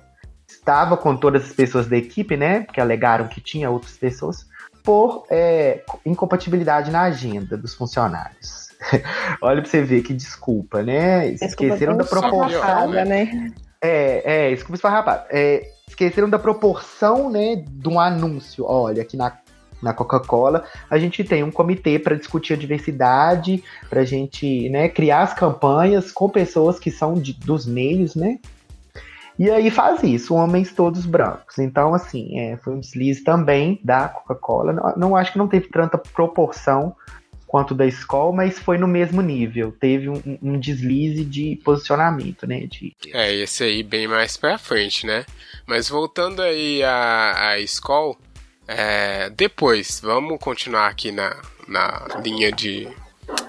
estava 0.49 0.97
com 0.97 1.17
todas 1.17 1.45
as 1.45 1.53
pessoas 1.53 1.87
da 1.87 1.97
equipe, 1.97 2.37
né? 2.37 2.63
Porque 2.63 2.81
alegaram 2.81 3.29
que 3.29 3.41
tinha 3.41 3.71
outras 3.71 3.97
pessoas, 3.97 4.45
por 4.83 5.25
é, 5.31 5.85
incompatibilidade 6.05 6.91
na 6.91 7.03
agenda 7.03 7.57
dos 7.57 7.75
funcionários. 7.77 8.71
Olha 9.41 9.63
pra 9.63 9.71
você 9.71 9.83
ver 9.83 10.03
que 10.03 10.13
desculpa, 10.13 10.83
né? 10.83 11.29
Esqueceram 11.29 11.97
da 11.97 12.03
proporção. 12.03 12.91
Né? 12.91 13.53
É, 13.87 14.23
é, 14.25 14.51
isso 14.51 14.65
que 14.65 14.73
eu 14.73 14.75
esfarrapado. 14.75 15.25
É, 15.31 15.71
esqueceram 15.87 16.31
da 16.31 16.39
proporção, 16.39 17.31
né, 17.31 17.57
de 17.57 17.87
um 17.87 18.01
anúncio. 18.01 18.65
Olha, 18.67 19.03
aqui 19.03 19.15
na, 19.15 19.37
na 19.83 19.93
Coca-Cola, 19.93 20.65
a 20.89 20.99
gente 20.99 21.23
tem 21.23 21.45
um 21.45 21.51
comitê 21.51 21.99
para 21.99 22.17
discutir 22.17 22.55
a 22.55 22.57
diversidade, 22.57 23.63
para 23.91 24.01
a 24.01 24.05
gente 24.05 24.71
né, 24.71 24.89
criar 24.89 25.21
as 25.21 25.35
campanhas 25.35 26.11
com 26.11 26.31
pessoas 26.31 26.79
que 26.79 26.91
são 26.91 27.13
de, 27.13 27.35
dos 27.35 27.67
meios, 27.67 28.15
né? 28.15 28.39
E 29.39 29.51
aí 29.51 29.71
faz 29.71 30.03
isso, 30.03 30.35
homens 30.35 30.73
todos 30.73 31.05
brancos. 31.05 31.59
Então, 31.59 31.93
assim, 31.93 32.39
é, 32.39 32.57
foi 32.57 32.73
um 32.73 32.81
deslize 32.81 33.23
também 33.23 33.79
da 33.85 34.09
Coca-Cola. 34.09 34.73
Não, 34.73 34.95
não 34.97 35.17
acho 35.17 35.33
que 35.33 35.39
não 35.39 35.49
teve 35.49 35.69
tanta 35.69 35.99
proporção 35.99 36.97
quanto 37.55 37.73
da 37.73 37.87
escola, 37.87 38.33
mas 38.33 38.59
foi 38.59 38.79
no 38.79 38.89
mesmo 38.89 39.23
nível. 39.23 39.71
Teve 39.71 40.09
um, 40.09 40.21
um, 40.43 40.59
deslize 40.59 41.25
de 41.25 41.55
posicionamento, 41.65 42.49
né? 42.49 42.67
De... 42.67 42.97
É, 43.13 43.33
esse 43.33 43.63
aí 43.63 43.81
bem 43.85 44.09
mais 44.09 44.37
pra 44.37 44.59
frente, 44.59 45.07
né? 45.07 45.25
Mas 45.65 45.89
voltando 45.89 46.43
aí 46.43 46.83
à, 46.83 47.51
à 47.51 47.61
escola, 47.61 48.17
é, 48.67 49.31
depois, 49.31 50.01
vamos 50.03 50.37
continuar 50.41 50.89
aqui 50.89 51.13
na, 51.13 51.41
na 51.69 52.09
linha 52.25 52.51
de. 52.51 52.89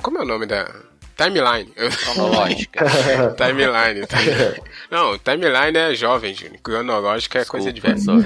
Como 0.04 0.20
é 0.20 0.22
o 0.22 0.26
nome 0.26 0.46
da. 0.46 0.72
Timeline. 1.16 1.72
Cronológica. 1.72 2.86
timeline. 3.38 4.06
timeline. 4.06 4.62
Não, 4.92 5.18
timeline 5.18 5.78
é 5.78 5.96
jovem, 5.96 6.34
Júnior. 6.34 6.60
Cronológica 6.62 7.40
é 7.40 7.42
Desculpa, 7.42 7.64
coisa 7.64 7.74
diversa. 7.74 8.12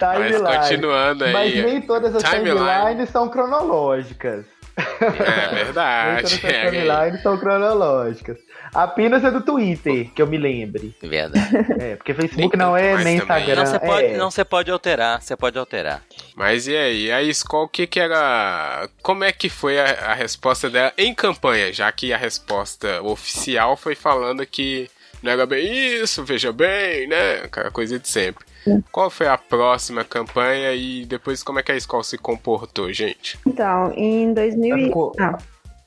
Mas 0.00 0.58
continuando 0.58 1.24
aí. 1.24 1.32
Mas 1.32 1.54
nem 1.54 1.80
todas 1.82 2.14
as 2.14 2.22
timeline. 2.22 2.58
timelines 2.58 3.10
são 3.10 3.28
cronológicas. 3.28 4.44
É 4.76 5.54
verdade. 5.64 6.22
nem 6.42 6.52
todas 6.52 6.54
as 6.64 6.70
timelines 6.70 7.22
são 7.22 7.36
cronológicas. 7.36 8.38
Apenas 8.74 9.22
é 9.22 9.30
do 9.30 9.42
Twitter, 9.42 10.10
que 10.14 10.22
eu 10.22 10.26
me 10.26 10.38
lembre. 10.38 10.94
Verdade. 11.02 11.56
É, 11.78 11.96
porque 11.96 12.14
Facebook 12.14 12.56
não 12.56 12.76
é, 12.76 13.02
nem 13.04 13.18
Instagram. 13.18 13.56
Não, 13.56 13.66
você 13.66 13.78
pode, 13.78 14.06
é. 14.06 14.16
não, 14.16 14.30
você 14.30 14.44
pode 14.44 14.70
alterar, 14.70 15.20
você 15.22 15.36
pode 15.36 15.58
alterar. 15.58 16.02
Mas 16.34 16.66
e 16.66 16.76
aí, 16.76 17.12
a 17.12 17.22
escola, 17.22 17.64
o 17.64 17.68
que 17.68 17.86
que 17.86 18.00
era... 18.00 18.88
Como 19.02 19.24
é 19.24 19.32
que 19.32 19.48
foi 19.50 19.78
a, 19.78 20.10
a 20.10 20.14
resposta 20.14 20.70
dela 20.70 20.92
em 20.96 21.14
campanha? 21.14 21.72
Já 21.72 21.92
que 21.92 22.12
a 22.12 22.16
resposta 22.16 23.02
oficial 23.02 23.76
foi 23.76 23.94
falando 23.94 24.46
que 24.46 24.88
não 25.22 25.32
era 25.32 25.46
bem 25.46 26.02
isso, 26.02 26.24
veja 26.24 26.52
bem, 26.52 27.06
né? 27.06 27.42
Aquela 27.44 27.70
coisa 27.70 27.98
de 27.98 28.08
sempre. 28.08 28.44
Qual 28.90 29.10
foi 29.10 29.28
a 29.28 29.36
próxima 29.36 30.04
campanha 30.04 30.72
e 30.72 31.04
depois 31.04 31.42
como 31.42 31.58
é 31.58 31.62
que 31.62 31.72
a 31.72 31.76
escola 31.76 32.02
se 32.02 32.16
comportou, 32.16 32.92
gente? 32.92 33.38
Então, 33.46 33.92
em 33.94 34.32
2000 34.32 34.78
e... 34.78 34.92
ah. 35.20 35.38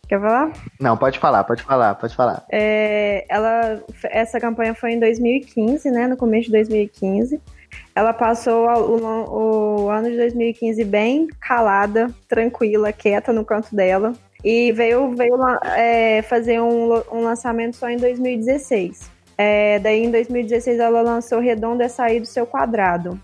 Quer 0.07 0.19
falar? 0.19 0.51
Não, 0.79 0.95
pode 0.95 1.17
falar, 1.19 1.43
pode 1.43 1.63
falar, 1.63 1.95
pode 1.95 2.15
falar. 2.15 2.45
É, 2.51 3.25
ela, 3.29 3.83
essa 4.05 4.39
campanha 4.39 4.75
foi 4.75 4.91
em 4.91 4.99
2015, 4.99 5.89
né? 5.89 6.07
No 6.07 6.15
começo 6.15 6.45
de 6.45 6.51
2015. 6.51 7.41
Ela 7.95 8.13
passou 8.13 8.67
o, 8.67 9.85
o 9.85 9.89
ano 9.89 10.09
de 10.09 10.17
2015 10.17 10.83
bem 10.83 11.27
calada, 11.39 12.09
tranquila, 12.27 12.93
quieta 12.93 13.33
no 13.33 13.43
canto 13.43 13.75
dela. 13.75 14.13
E 14.43 14.71
veio, 14.73 15.15
veio 15.15 15.35
é, 15.75 16.21
fazer 16.21 16.61
um, 16.61 16.93
um 17.11 17.23
lançamento 17.23 17.75
só 17.75 17.89
em 17.89 17.97
2016. 17.97 19.09
É, 19.37 19.79
daí 19.79 20.03
em 20.03 20.11
2016 20.11 20.79
ela 20.79 21.01
lançou 21.01 21.39
Redondo 21.39 21.81
é 21.81 21.87
Sair 21.87 22.19
do 22.19 22.27
Seu 22.27 22.45
Quadrado. 22.45 23.19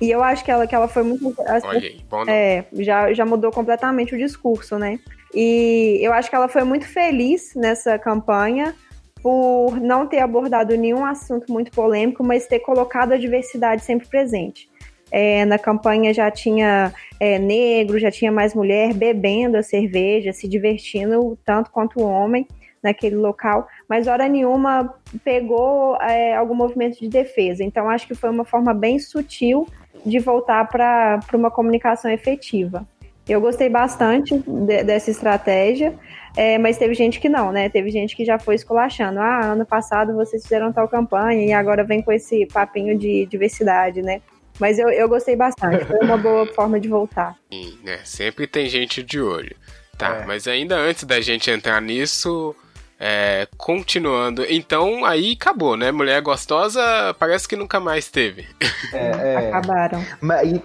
E 0.00 0.10
eu 0.10 0.22
acho 0.22 0.44
que 0.44 0.50
ela, 0.50 0.66
que 0.66 0.74
ela 0.74 0.86
foi 0.86 1.02
muito. 1.02 1.34
Assim, 1.46 1.66
Olha 1.66 1.78
aí, 1.78 2.00
bom 2.10 2.24
é, 2.26 2.66
já, 2.80 3.12
já 3.14 3.24
mudou 3.24 3.50
completamente 3.50 4.14
o 4.14 4.18
discurso, 4.18 4.78
né? 4.78 4.98
E 5.34 5.98
eu 6.02 6.12
acho 6.12 6.30
que 6.30 6.36
ela 6.36 6.48
foi 6.48 6.64
muito 6.64 6.86
feliz 6.86 7.54
nessa 7.54 7.98
campanha 7.98 8.74
por 9.22 9.80
não 9.80 10.06
ter 10.06 10.20
abordado 10.20 10.76
nenhum 10.76 11.04
assunto 11.04 11.52
muito 11.52 11.72
polêmico, 11.72 12.22
mas 12.22 12.46
ter 12.46 12.60
colocado 12.60 13.12
a 13.12 13.16
diversidade 13.16 13.82
sempre 13.82 14.06
presente. 14.06 14.68
É, 15.10 15.44
na 15.44 15.58
campanha 15.58 16.12
já 16.12 16.30
tinha 16.30 16.92
é, 17.18 17.38
negro, 17.38 17.98
já 17.98 18.10
tinha 18.10 18.30
mais 18.30 18.54
mulher 18.54 18.92
bebendo 18.92 19.56
a 19.56 19.62
cerveja, 19.62 20.32
se 20.32 20.48
divertindo 20.48 21.38
tanto 21.44 21.70
quanto 21.70 22.00
o 22.00 22.04
homem 22.04 22.46
naquele 22.82 23.16
local, 23.16 23.66
mas 23.88 24.06
hora 24.06 24.28
nenhuma 24.28 24.94
pegou 25.24 25.96
é, 26.00 26.36
algum 26.36 26.54
movimento 26.54 27.00
de 27.00 27.08
defesa. 27.08 27.64
Então 27.64 27.90
acho 27.90 28.06
que 28.06 28.14
foi 28.14 28.30
uma 28.30 28.44
forma 28.44 28.72
bem 28.72 28.98
sutil 28.98 29.66
de 30.04 30.18
voltar 30.18 30.68
para 30.68 31.20
uma 31.34 31.50
comunicação 31.50 32.10
efetiva. 32.10 32.86
Eu 33.28 33.40
gostei 33.40 33.68
bastante 33.68 34.38
de, 34.38 34.84
dessa 34.84 35.10
estratégia, 35.10 35.94
é, 36.36 36.58
mas 36.58 36.78
teve 36.78 36.94
gente 36.94 37.18
que 37.18 37.28
não, 37.28 37.50
né? 37.50 37.68
Teve 37.68 37.90
gente 37.90 38.14
que 38.14 38.24
já 38.24 38.38
foi 38.38 38.54
esculachando. 38.54 39.18
Ah, 39.18 39.52
ano 39.52 39.66
passado 39.66 40.14
vocês 40.14 40.42
fizeram 40.42 40.72
tal 40.72 40.88
campanha 40.88 41.44
e 41.44 41.52
agora 41.52 41.82
vem 41.82 42.02
com 42.02 42.12
esse 42.12 42.46
papinho 42.46 42.96
de 42.96 43.26
diversidade, 43.26 44.00
né? 44.00 44.20
Mas 44.60 44.78
eu, 44.78 44.88
eu 44.88 45.08
gostei 45.08 45.36
bastante, 45.36 45.84
foi 45.84 45.98
uma 46.00 46.16
boa 46.16 46.46
forma 46.54 46.78
de 46.78 46.88
voltar. 46.88 47.34
Sim, 47.52 47.78
né? 47.82 47.98
Sempre 48.04 48.46
tem 48.46 48.68
gente 48.68 49.02
de 49.02 49.20
olho. 49.20 49.56
Tá, 49.98 50.18
é. 50.22 50.26
mas 50.26 50.46
ainda 50.46 50.76
antes 50.76 51.04
da 51.04 51.20
gente 51.20 51.50
entrar 51.50 51.80
nisso, 51.80 52.54
é, 53.00 53.48
continuando, 53.56 54.44
então 54.48 55.04
aí 55.04 55.32
acabou, 55.32 55.76
né? 55.76 55.90
Mulher 55.90 56.20
gostosa 56.20 57.14
parece 57.18 57.48
que 57.48 57.56
nunca 57.56 57.80
mais 57.80 58.08
teve. 58.10 58.46
É, 58.92 59.34
é. 59.34 59.48
Acabaram. 59.48 60.04
Mas, 60.20 60.60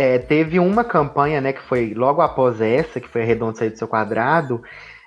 é, 0.00 0.18
teve 0.18 0.58
uma 0.58 0.82
campanha, 0.82 1.42
né, 1.42 1.52
que 1.52 1.60
foi 1.60 1.92
logo 1.92 2.22
após 2.22 2.58
essa, 2.58 2.98
que 2.98 3.06
foi 3.06 3.22
Redondo 3.22 3.58
Sair 3.58 3.68
do 3.68 3.76
Seu 3.76 3.86
Quadrado, 3.86 4.62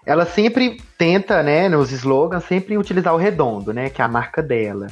ela 0.06 0.24
sempre 0.24 0.78
tenta, 1.00 1.42
né, 1.42 1.68
nos 1.68 1.92
slogans, 1.92 2.44
sempre 2.44 2.78
utilizar 2.78 3.12
o 3.12 3.18
redondo, 3.18 3.74
né, 3.74 3.90
que 3.90 4.04
é 4.04 4.06
a 4.06 4.08
marca 4.08 4.40
dela. 4.44 4.86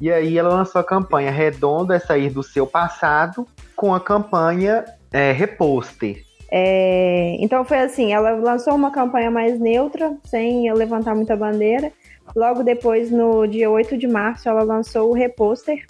E 0.00 0.10
aí 0.10 0.38
ela 0.38 0.48
lançou 0.48 0.80
a 0.80 0.84
campanha 0.84 1.30
Redondo 1.30 1.92
é 1.92 1.98
Sair 1.98 2.30
do 2.30 2.42
Seu 2.42 2.66
Passado, 2.66 3.46
com 3.76 3.94
a 3.94 4.00
campanha 4.00 4.86
é, 5.12 5.32
Reposter. 5.32 6.22
É, 6.50 7.36
então 7.38 7.62
foi 7.62 7.80
assim, 7.80 8.14
ela 8.14 8.30
lançou 8.30 8.74
uma 8.74 8.90
campanha 8.90 9.30
mais 9.30 9.60
neutra, 9.60 10.16
sem 10.24 10.72
levantar 10.72 11.14
muita 11.14 11.36
bandeira. 11.36 11.92
Logo 12.34 12.62
depois, 12.62 13.10
no 13.10 13.46
dia 13.46 13.68
8 13.68 13.98
de 13.98 14.06
março, 14.06 14.48
ela 14.48 14.62
lançou 14.62 15.10
o 15.10 15.14
Reposter, 15.14 15.84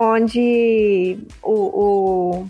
onde 0.00 1.18
o, 1.42 1.52
o 1.52 2.48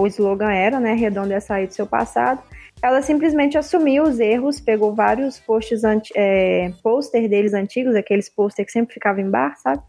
o 0.00 0.06
slogan 0.06 0.50
era, 0.50 0.78
né, 0.78 0.94
redondo 0.94 1.32
é 1.32 1.40
sair 1.40 1.66
do 1.66 1.74
seu 1.74 1.86
passado. 1.86 2.42
ela 2.80 3.02
simplesmente 3.02 3.58
assumiu 3.58 4.04
os 4.04 4.20
erros, 4.20 4.60
pegou 4.60 4.94
vários 4.94 5.40
posts, 5.40 5.82
é, 6.14 6.72
pôster 6.82 7.28
deles 7.28 7.52
antigos, 7.52 7.96
aqueles 7.96 8.28
pôster 8.28 8.64
que 8.64 8.72
sempre 8.72 8.94
ficavam 8.94 9.20
em 9.22 9.30
bar, 9.30 9.56
sabe? 9.58 9.82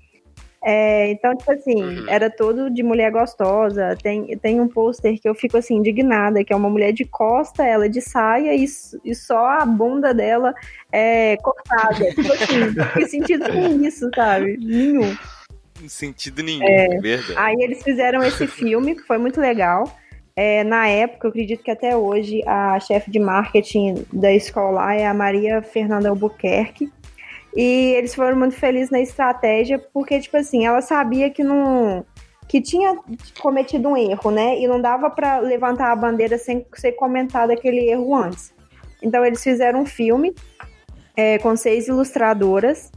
É, 0.61 1.11
então, 1.11 1.35
tipo 1.37 1.51
assim, 1.51 1.81
uhum. 1.81 2.09
era 2.09 2.29
todo 2.29 2.69
de 2.69 2.83
mulher 2.83 3.11
gostosa. 3.11 3.95
Tem, 4.01 4.37
tem 4.37 4.59
um 4.59 4.67
pôster 4.67 5.19
que 5.19 5.29
eu 5.29 5.33
fico 5.33 5.57
assim, 5.57 5.75
indignada, 5.75 6.43
que 6.43 6.51
é 6.51 6.55
uma 6.55 6.69
mulher 6.69 6.91
de 6.91 7.05
costa, 7.05 7.65
ela 7.65 7.87
de 7.87 8.01
saia 8.01 8.53
e, 8.55 8.65
e 9.05 9.15
só 9.15 9.45
a 9.45 9.65
bunda 9.65 10.13
dela 10.13 10.53
é 10.91 11.37
cortada. 11.37 12.05
tipo 12.13 12.33
assim, 12.33 12.73
que 12.93 13.07
sentido 13.07 13.45
com 13.49 13.83
isso, 13.85 14.09
sabe? 14.13 14.57
Nenhum. 14.57 15.15
Sentido 15.87 16.43
nenhum, 16.43 16.67
é, 16.67 16.99
verdade. 16.99 17.37
Aí 17.37 17.55
eles 17.59 17.81
fizeram 17.83 18.23
esse 18.23 18.45
filme, 18.47 18.95
que 18.95 19.03
foi 19.03 19.17
muito 19.17 19.39
legal. 19.39 19.85
É, 20.35 20.63
na 20.63 20.87
época, 20.87 21.27
eu 21.27 21.29
acredito 21.29 21.63
que 21.63 21.71
até 21.71 21.95
hoje, 21.97 22.41
a 22.47 22.79
chefe 22.79 23.11
de 23.11 23.19
marketing 23.19 24.05
da 24.11 24.33
escola 24.33 24.93
é 24.93 25.05
a 25.05 25.13
Maria 25.13 25.61
Fernanda 25.61 26.09
Albuquerque. 26.09 26.89
E 27.55 27.93
eles 27.97 28.15
foram 28.15 28.37
muito 28.37 28.55
felizes 28.55 28.89
na 28.89 29.01
estratégia, 29.01 29.79
porque, 29.93 30.19
tipo 30.19 30.37
assim, 30.37 30.65
ela 30.65 30.81
sabia 30.81 31.29
que 31.29 31.43
não. 31.43 32.05
que 32.47 32.61
tinha 32.61 32.97
cometido 33.41 33.89
um 33.89 33.97
erro, 33.97 34.31
né? 34.31 34.57
E 34.59 34.67
não 34.67 34.79
dava 34.79 35.09
para 35.09 35.39
levantar 35.39 35.91
a 35.91 35.95
bandeira 35.95 36.37
sem 36.37 36.65
ser 36.73 36.93
comentado 36.93 37.51
aquele 37.51 37.89
erro 37.89 38.15
antes. 38.15 38.53
Então, 39.01 39.25
eles 39.25 39.43
fizeram 39.43 39.81
um 39.81 39.85
filme 39.85 40.33
é, 41.17 41.37
com 41.39 41.53
seis 41.57 41.89
ilustradoras, 41.89 42.91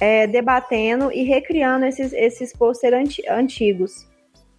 é, 0.00 0.26
debatendo 0.26 1.12
e 1.12 1.22
recriando 1.22 1.86
esses, 1.86 2.12
esses 2.12 2.52
pôster 2.52 2.94
anti, 2.94 3.22
antigos. 3.28 4.06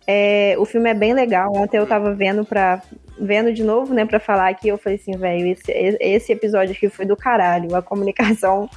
É, 0.05 0.55
o 0.57 0.65
filme 0.65 0.89
é 0.89 0.93
bem 0.93 1.13
legal. 1.13 1.51
Ontem 1.55 1.77
eu 1.77 1.87
tava 1.87 2.13
vendo 2.13 2.45
para 2.45 2.81
vendo 3.19 3.53
de 3.53 3.63
novo, 3.63 3.93
né, 3.93 4.05
para 4.05 4.19
falar 4.19 4.49
aqui, 4.49 4.67
eu 4.67 4.77
falei 4.77 4.97
assim, 4.97 5.15
velho, 5.15 5.47
esse, 5.47 5.71
esse 5.71 6.31
episódio 6.33 6.75
aqui 6.75 6.89
foi 6.89 7.05
do 7.05 7.15
caralho. 7.15 7.75
A 7.75 7.81
comunicação 7.81 8.67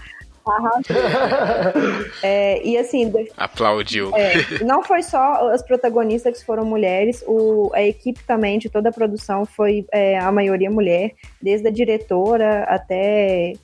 é, 2.22 2.64
e 2.64 2.78
assim. 2.78 3.12
Aplaudiu. 3.36 4.12
É, 4.14 4.62
não 4.64 4.82
foi 4.82 5.02
só 5.02 5.50
as 5.50 5.62
protagonistas 5.62 6.38
que 6.38 6.46
foram 6.46 6.64
mulheres, 6.64 7.24
o, 7.26 7.70
a 7.74 7.82
equipe 7.82 8.22
também 8.24 8.58
de 8.58 8.70
toda 8.70 8.90
a 8.90 8.92
produção 8.92 9.44
foi 9.44 9.84
é, 9.92 10.18
a 10.18 10.30
maioria 10.30 10.70
mulher, 10.70 11.12
desde 11.42 11.66
a 11.66 11.70
diretora 11.70 12.62
até, 12.64 13.54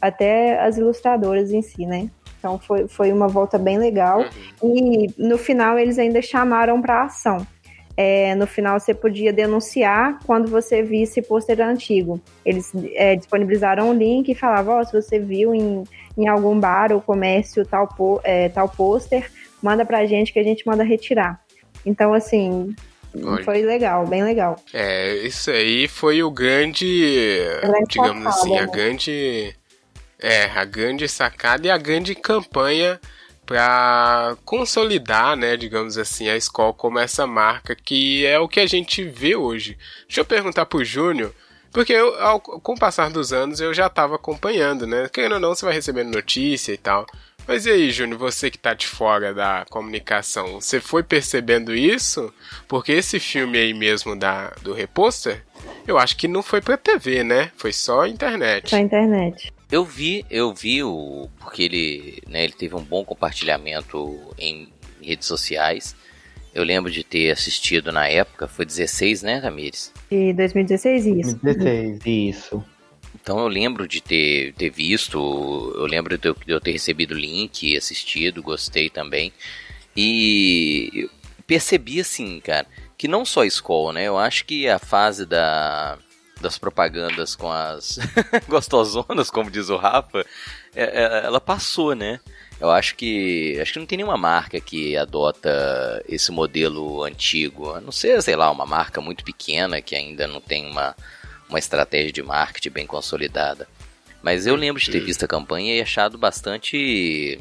até 0.00 0.60
as 0.60 0.76
ilustradoras 0.76 1.52
em 1.52 1.62
si, 1.62 1.86
né? 1.86 2.10
Então 2.46 2.58
foi, 2.60 2.86
foi 2.86 3.12
uma 3.12 3.26
volta 3.26 3.58
bem 3.58 3.76
legal. 3.76 4.24
Uhum. 4.62 4.76
E 4.76 5.14
no 5.18 5.36
final 5.36 5.76
eles 5.76 5.98
ainda 5.98 6.22
chamaram 6.22 6.80
para 6.80 7.02
ação. 7.02 7.44
É, 7.96 8.34
no 8.34 8.46
final 8.46 8.78
você 8.78 8.94
podia 8.94 9.32
denunciar 9.32 10.18
quando 10.24 10.48
você 10.48 10.82
visse 10.82 11.20
pôster 11.22 11.60
antigo. 11.60 12.20
Eles 12.44 12.70
é, 12.94 13.16
disponibilizaram 13.16 13.90
um 13.90 13.94
link 13.94 14.30
e 14.30 14.34
falavam, 14.34 14.78
oh, 14.78 14.84
se 14.84 14.92
você 14.92 15.18
viu 15.18 15.54
em 15.54 15.82
em 16.16 16.28
algum 16.28 16.58
bar 16.58 16.92
ou 16.92 17.00
comércio 17.00 17.66
tal, 17.66 17.88
é, 18.24 18.48
tal 18.48 18.68
pôster, 18.70 19.30
manda 19.62 19.84
pra 19.84 20.06
gente 20.06 20.32
que 20.32 20.38
a 20.38 20.42
gente 20.42 20.66
manda 20.66 20.82
retirar. 20.82 21.38
Então, 21.84 22.14
assim, 22.14 22.74
Olha. 23.22 23.44
foi 23.44 23.62
legal, 23.62 24.06
bem 24.06 24.24
legal. 24.24 24.56
É, 24.72 25.14
isso 25.16 25.50
aí 25.50 25.86
foi 25.86 26.22
o 26.22 26.30
grande, 26.30 27.58
é 27.62 27.82
digamos 27.86 28.26
assim, 28.26 28.52
né? 28.52 28.60
a 28.60 28.66
grande, 28.66 29.54
é, 30.18 30.44
a 30.44 30.64
grande 30.64 31.08
sacada 31.08 31.66
e 31.66 31.70
a 31.70 31.78
grande 31.78 32.14
campanha 32.14 33.00
para 33.44 34.36
consolidar, 34.44 35.36
né, 35.36 35.56
digamos 35.56 35.96
assim, 35.96 36.28
a 36.28 36.36
escola 36.36 36.72
como 36.72 36.98
essa 36.98 37.26
marca 37.26 37.76
que 37.76 38.26
é 38.26 38.38
o 38.40 38.48
que 38.48 38.58
a 38.58 38.66
gente 38.66 39.04
vê 39.04 39.36
hoje. 39.36 39.78
Deixa 40.08 40.20
eu 40.20 40.24
perguntar 40.24 40.66
pro 40.66 40.84
Júnior, 40.84 41.32
porque 41.72 41.92
eu, 41.92 42.20
ao, 42.20 42.40
com 42.40 42.72
o 42.72 42.78
passar 42.78 43.08
dos 43.08 43.32
anos 43.32 43.60
eu 43.60 43.72
já 43.72 43.86
estava 43.86 44.16
acompanhando, 44.16 44.86
né? 44.86 45.08
Querendo 45.12 45.34
ou 45.34 45.40
não, 45.40 45.54
você 45.54 45.64
vai 45.64 45.74
recebendo 45.74 46.12
notícia 46.12 46.72
e 46.72 46.76
tal. 46.76 47.06
Mas 47.46 47.64
e 47.64 47.70
aí, 47.70 47.90
Júnior, 47.92 48.18
você 48.18 48.50
que 48.50 48.58
tá 48.58 48.74
de 48.74 48.88
fora 48.88 49.32
da 49.32 49.64
comunicação, 49.70 50.60
você 50.60 50.80
foi 50.80 51.04
percebendo 51.04 51.72
isso? 51.72 52.34
Porque 52.66 52.90
esse 52.90 53.20
filme 53.20 53.56
aí 53.56 53.72
mesmo 53.72 54.16
da, 54.16 54.48
do 54.62 54.72
Reposter, 54.72 55.44
eu 55.86 55.96
acho 55.96 56.16
que 56.16 56.26
não 56.26 56.42
foi 56.42 56.60
pra 56.60 56.76
TV, 56.76 57.22
né? 57.22 57.52
Foi 57.56 57.72
só 57.72 58.04
internet. 58.06 58.70
Só 58.70 58.78
internet. 58.78 59.52
Eu 59.70 59.84
vi, 59.84 60.24
eu 60.30 60.54
vi 60.54 60.82
o. 60.82 61.28
Porque 61.38 61.62
ele, 61.62 62.22
né, 62.28 62.44
ele 62.44 62.52
teve 62.52 62.74
um 62.74 62.84
bom 62.84 63.04
compartilhamento 63.04 64.34
em 64.38 64.68
redes 65.02 65.26
sociais. 65.26 65.96
Eu 66.54 66.64
lembro 66.64 66.90
de 66.90 67.04
ter 67.04 67.30
assistido 67.30 67.92
na 67.92 68.08
época, 68.08 68.48
foi 68.48 68.64
16, 68.64 69.22
né, 69.22 69.38
Ramires? 69.38 69.92
De 70.10 70.32
2016, 70.32 71.06
isso. 71.06 71.38
2016, 71.42 72.06
isso. 72.06 72.64
Então 73.14 73.38
eu 73.40 73.48
lembro 73.48 73.86
de 73.88 74.00
ter, 74.00 74.54
ter 74.54 74.70
visto, 74.70 75.18
eu 75.76 75.84
lembro 75.86 76.16
de 76.16 76.28
eu, 76.28 76.34
de 76.34 76.52
eu 76.52 76.60
ter 76.60 76.72
recebido 76.72 77.12
o 77.12 77.18
link, 77.18 77.76
assistido, 77.76 78.42
gostei 78.42 78.88
também. 78.88 79.32
E 79.96 81.10
percebi 81.46 82.00
assim, 82.00 82.40
cara, 82.40 82.66
que 82.96 83.08
não 83.08 83.24
só 83.24 83.42
a 83.42 83.46
escola, 83.46 83.94
né? 83.94 84.04
Eu 84.04 84.16
acho 84.16 84.44
que 84.44 84.68
a 84.68 84.78
fase 84.78 85.26
da, 85.26 85.98
das 86.40 86.58
propagandas 86.58 87.34
com 87.34 87.50
as 87.50 87.98
gostosonas, 88.48 89.30
como 89.30 89.50
diz 89.50 89.68
o 89.68 89.76
Rafa, 89.76 90.24
é, 90.74 90.84
é, 90.84 91.26
ela 91.26 91.40
passou, 91.40 91.94
né? 91.94 92.20
Eu 92.60 92.70
acho 92.70 92.94
que 92.94 93.58
acho 93.60 93.74
que 93.74 93.78
não 93.78 93.86
tem 93.86 93.98
nenhuma 93.98 94.16
marca 94.16 94.58
que 94.60 94.96
adota 94.96 96.02
esse 96.08 96.32
modelo 96.32 97.04
antigo. 97.04 97.72
A 97.72 97.80
não 97.80 97.92
ser, 97.92 98.22
sei 98.22 98.36
lá, 98.36 98.50
uma 98.50 98.64
marca 98.64 99.00
muito 99.00 99.24
pequena 99.24 99.82
que 99.82 99.94
ainda 99.94 100.26
não 100.26 100.40
tem 100.40 100.70
uma, 100.70 100.96
uma 101.48 101.58
estratégia 101.58 102.12
de 102.12 102.22
marketing 102.22 102.70
bem 102.70 102.86
consolidada. 102.86 103.68
Mas 104.22 104.46
eu 104.46 104.56
lembro 104.56 104.80
de 104.80 104.90
ter 104.90 105.00
visto 105.00 105.24
a 105.24 105.28
campanha 105.28 105.76
e 105.76 105.80
achado 105.80 106.16
bastante. 106.16 107.38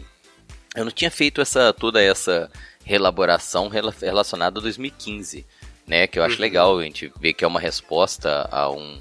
Eu 0.76 0.84
não 0.84 0.92
tinha 0.92 1.10
feito 1.10 1.42
essa 1.42 1.72
toda 1.72 2.02
essa 2.02 2.52
reelaboração 2.84 3.68
relacionada 3.68 4.60
a 4.60 4.62
2015, 4.62 5.46
né? 5.88 6.08
Que 6.08 6.20
eu 6.20 6.24
acho 6.24 6.36
uhum. 6.36 6.42
legal 6.42 6.80
a 6.80 6.84
gente 6.84 7.12
ver 7.20 7.34
que 7.34 7.44
é 7.44 7.48
uma 7.48 7.60
resposta 7.60 8.48
a 8.52 8.70
um 8.70 9.00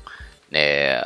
né, 0.55 1.03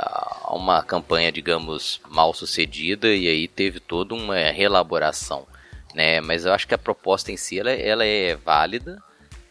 uma 0.50 0.82
campanha, 0.82 1.32
digamos, 1.32 2.02
mal 2.10 2.34
sucedida 2.34 3.08
e 3.08 3.26
aí 3.26 3.48
teve 3.48 3.80
toda 3.80 4.14
uma 4.14 4.36
reelaboração, 4.50 5.46
né? 5.94 6.20
Mas 6.20 6.44
eu 6.44 6.52
acho 6.52 6.68
que 6.68 6.74
a 6.74 6.78
proposta 6.78 7.32
em 7.32 7.36
si 7.38 7.58
ela, 7.58 7.70
ela 7.70 8.04
é 8.04 8.36
válida, 8.36 9.02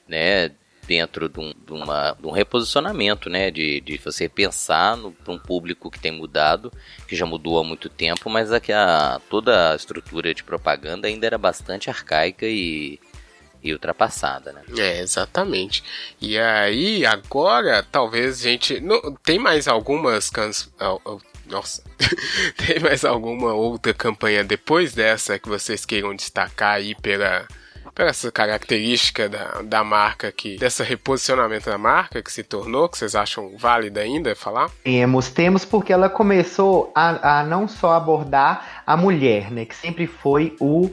né? 0.07 0.51
Dentro 0.85 1.27
de 1.27 1.39
um, 1.39 1.51
de 1.65 1.73
uma, 1.73 2.11
de 2.11 2.27
um 2.27 2.31
reposicionamento, 2.31 3.27
né? 3.27 3.49
De, 3.49 3.81
de 3.81 3.97
você 3.97 4.29
pensar 4.29 4.97
para 5.23 5.33
um 5.33 5.39
público 5.39 5.89
que 5.89 5.99
tem 5.99 6.11
mudado, 6.11 6.71
que 7.07 7.15
já 7.15 7.25
mudou 7.25 7.59
há 7.59 7.63
muito 7.63 7.89
tempo, 7.89 8.29
mas 8.29 8.51
a, 8.53 8.57
a, 8.57 9.19
toda 9.31 9.71
a 9.71 9.75
estrutura 9.75 10.31
de 10.31 10.43
propaganda 10.43 11.07
ainda 11.07 11.25
era 11.25 11.39
bastante 11.39 11.89
arcaica 11.89 12.45
e, 12.45 12.99
e 13.63 13.73
ultrapassada, 13.73 14.53
né? 14.53 14.61
É, 14.77 15.01
exatamente. 15.01 15.83
E 16.21 16.37
aí, 16.37 17.05
agora, 17.05 17.85
talvez 17.91 18.39
a 18.39 18.43
gente. 18.43 18.79
Não, 18.79 18.99
tem 19.23 19.39
mais 19.39 19.67
algumas 19.67 20.29
canções. 20.29 20.71
Nossa, 21.49 21.81
tem 22.57 22.79
mais 22.79 23.05
alguma 23.05 23.53
outra 23.53 23.93
campanha 23.93 24.43
depois 24.43 24.93
dessa 24.93 25.39
que 25.39 25.47
vocês 25.47 25.85
queiram 25.85 26.13
destacar 26.13 26.75
aí 26.75 26.93
pela, 26.95 27.47
pela 27.95 28.09
essa 28.09 28.29
característica 28.31 29.29
da, 29.29 29.61
da 29.63 29.83
marca 29.83 30.31
que 30.31 30.57
dessa 30.57 30.83
reposicionamento 30.83 31.69
da 31.69 31.77
marca 31.77 32.21
que 32.21 32.31
se 32.31 32.43
tornou, 32.43 32.89
que 32.89 32.97
vocês 32.97 33.15
acham 33.15 33.55
válida 33.57 34.01
ainda 34.01 34.35
falar? 34.35 34.69
Temos, 34.83 35.29
temos 35.29 35.63
porque 35.63 35.93
ela 35.93 36.09
começou 36.09 36.91
a, 36.93 37.39
a 37.39 37.43
não 37.43 37.67
só 37.67 37.93
abordar 37.93 38.83
a 38.85 38.97
mulher, 38.97 39.49
né, 39.49 39.63
que 39.63 39.75
sempre 39.75 40.05
foi 40.05 40.55
o 40.59 40.91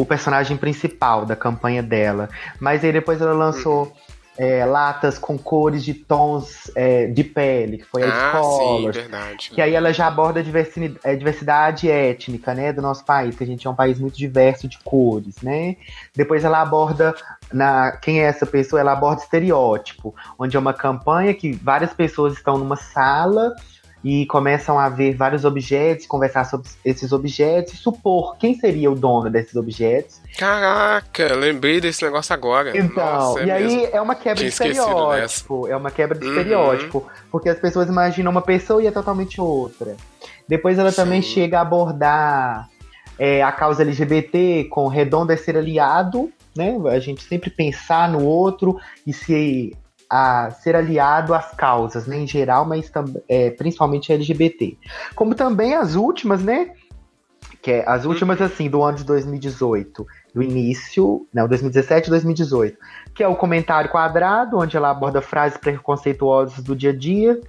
o 0.00 0.06
personagem 0.06 0.56
principal 0.56 1.26
da 1.26 1.36
campanha 1.36 1.82
dela. 1.82 2.28
Mas 2.58 2.82
aí 2.82 2.92
depois 2.92 3.20
ela 3.20 3.34
lançou 3.34 3.92
é, 4.38 4.64
latas 4.64 5.18
com 5.18 5.36
cores 5.36 5.84
de 5.84 5.92
tons 5.92 6.70
é, 6.74 7.06
de 7.06 7.22
pele, 7.22 7.76
que 7.76 7.84
foi 7.84 8.02
a 8.02 8.08
ah. 8.08 8.42
Sim, 8.42 8.90
verdade. 8.90 9.50
Que 9.50 9.60
aí 9.60 9.74
ela 9.74 9.92
já 9.92 10.06
aborda 10.06 10.40
a 10.40 10.42
diversidade, 10.42 10.98
a 11.04 11.14
diversidade 11.14 11.90
étnica, 11.90 12.54
né, 12.54 12.72
do 12.72 12.80
nosso 12.80 13.04
país, 13.04 13.36
que 13.36 13.44
a 13.44 13.46
gente 13.46 13.66
é 13.66 13.70
um 13.70 13.74
país 13.74 13.98
muito 13.98 14.16
diverso 14.16 14.66
de 14.66 14.78
cores, 14.78 15.42
né? 15.42 15.76
Depois 16.16 16.42
ela 16.42 16.62
aborda 16.62 17.14
na 17.52 17.92
quem 17.92 18.22
é 18.22 18.24
essa 18.24 18.46
pessoa, 18.46 18.80
ela 18.80 18.92
aborda 18.92 19.20
estereótipo, 19.20 20.14
onde 20.38 20.56
é 20.56 20.60
uma 20.60 20.72
campanha 20.72 21.34
que 21.34 21.52
várias 21.52 21.92
pessoas 21.92 22.32
estão 22.32 22.56
numa 22.56 22.76
sala 22.76 23.54
e 24.02 24.24
começam 24.26 24.78
a 24.78 24.88
ver 24.88 25.14
vários 25.14 25.44
objetos, 25.44 26.06
conversar 26.06 26.44
sobre 26.44 26.68
esses 26.84 27.12
objetos 27.12 27.74
e 27.74 27.76
supor 27.76 28.36
quem 28.38 28.54
seria 28.54 28.90
o 28.90 28.94
dono 28.94 29.28
desses 29.28 29.54
objetos. 29.56 30.20
Caraca, 30.38 31.34
lembrei 31.34 31.80
desse 31.80 32.02
negócio 32.04 32.32
agora. 32.32 32.76
Então, 32.76 33.04
Nossa, 33.04 33.40
é 33.40 33.46
e 33.46 33.50
aí 33.50 33.84
é 33.92 34.00
uma 34.00 34.14
quebra 34.14 34.36
Tinha 34.36 34.48
de 34.48 34.52
estereótipo. 34.52 35.68
É 35.68 35.76
uma 35.76 35.90
quebra 35.90 36.18
de 36.18 36.24
uhum. 36.24 36.32
estereótipo. 36.32 37.06
Porque 37.30 37.48
as 37.48 37.58
pessoas 37.58 37.88
imaginam 37.88 38.30
uma 38.30 38.42
pessoa 38.42 38.82
e 38.82 38.86
é 38.86 38.90
totalmente 38.90 39.40
outra. 39.40 39.96
Depois 40.48 40.78
ela 40.78 40.90
Sim. 40.90 40.96
também 40.96 41.22
chega 41.22 41.58
a 41.58 41.62
abordar 41.62 42.68
é, 43.18 43.42
a 43.42 43.52
causa 43.52 43.82
LGBT 43.82 44.64
com 44.70 44.88
redondo 44.88 45.30
é 45.30 45.36
ser 45.36 45.54
aliado, 45.54 46.32
né? 46.56 46.74
A 46.90 46.98
gente 46.98 47.22
sempre 47.22 47.50
pensar 47.50 48.08
no 48.10 48.24
outro 48.24 48.80
e 49.06 49.12
se 49.12 49.76
a 50.10 50.50
ser 50.50 50.74
aliado 50.74 51.32
às 51.32 51.54
causas, 51.54 52.06
né, 52.06 52.18
em 52.18 52.26
geral, 52.26 52.64
mas 52.64 52.90
é, 53.28 53.50
principalmente 53.50 54.12
LGBT. 54.12 54.76
Como 55.14 55.36
também 55.36 55.74
as 55.74 55.94
últimas, 55.94 56.42
né, 56.42 56.72
que 57.62 57.70
é 57.70 57.88
as 57.88 58.04
últimas, 58.04 58.40
assim, 58.40 58.68
do 58.68 58.82
ano 58.82 58.98
de 58.98 59.04
2018, 59.04 60.06
do 60.34 60.42
início, 60.42 61.26
não, 61.32 61.46
2017 61.46 62.08
e 62.08 62.10
2018, 62.10 62.78
que 63.14 63.22
é 63.22 63.28
o 63.28 63.36
comentário 63.36 63.90
quadrado, 63.90 64.58
onde 64.58 64.76
ela 64.76 64.90
aborda 64.90 65.22
frases 65.22 65.58
preconceituosas 65.58 66.64
do 66.64 66.74
dia 66.74 66.90
a 66.90 66.96
dia, 66.96 67.40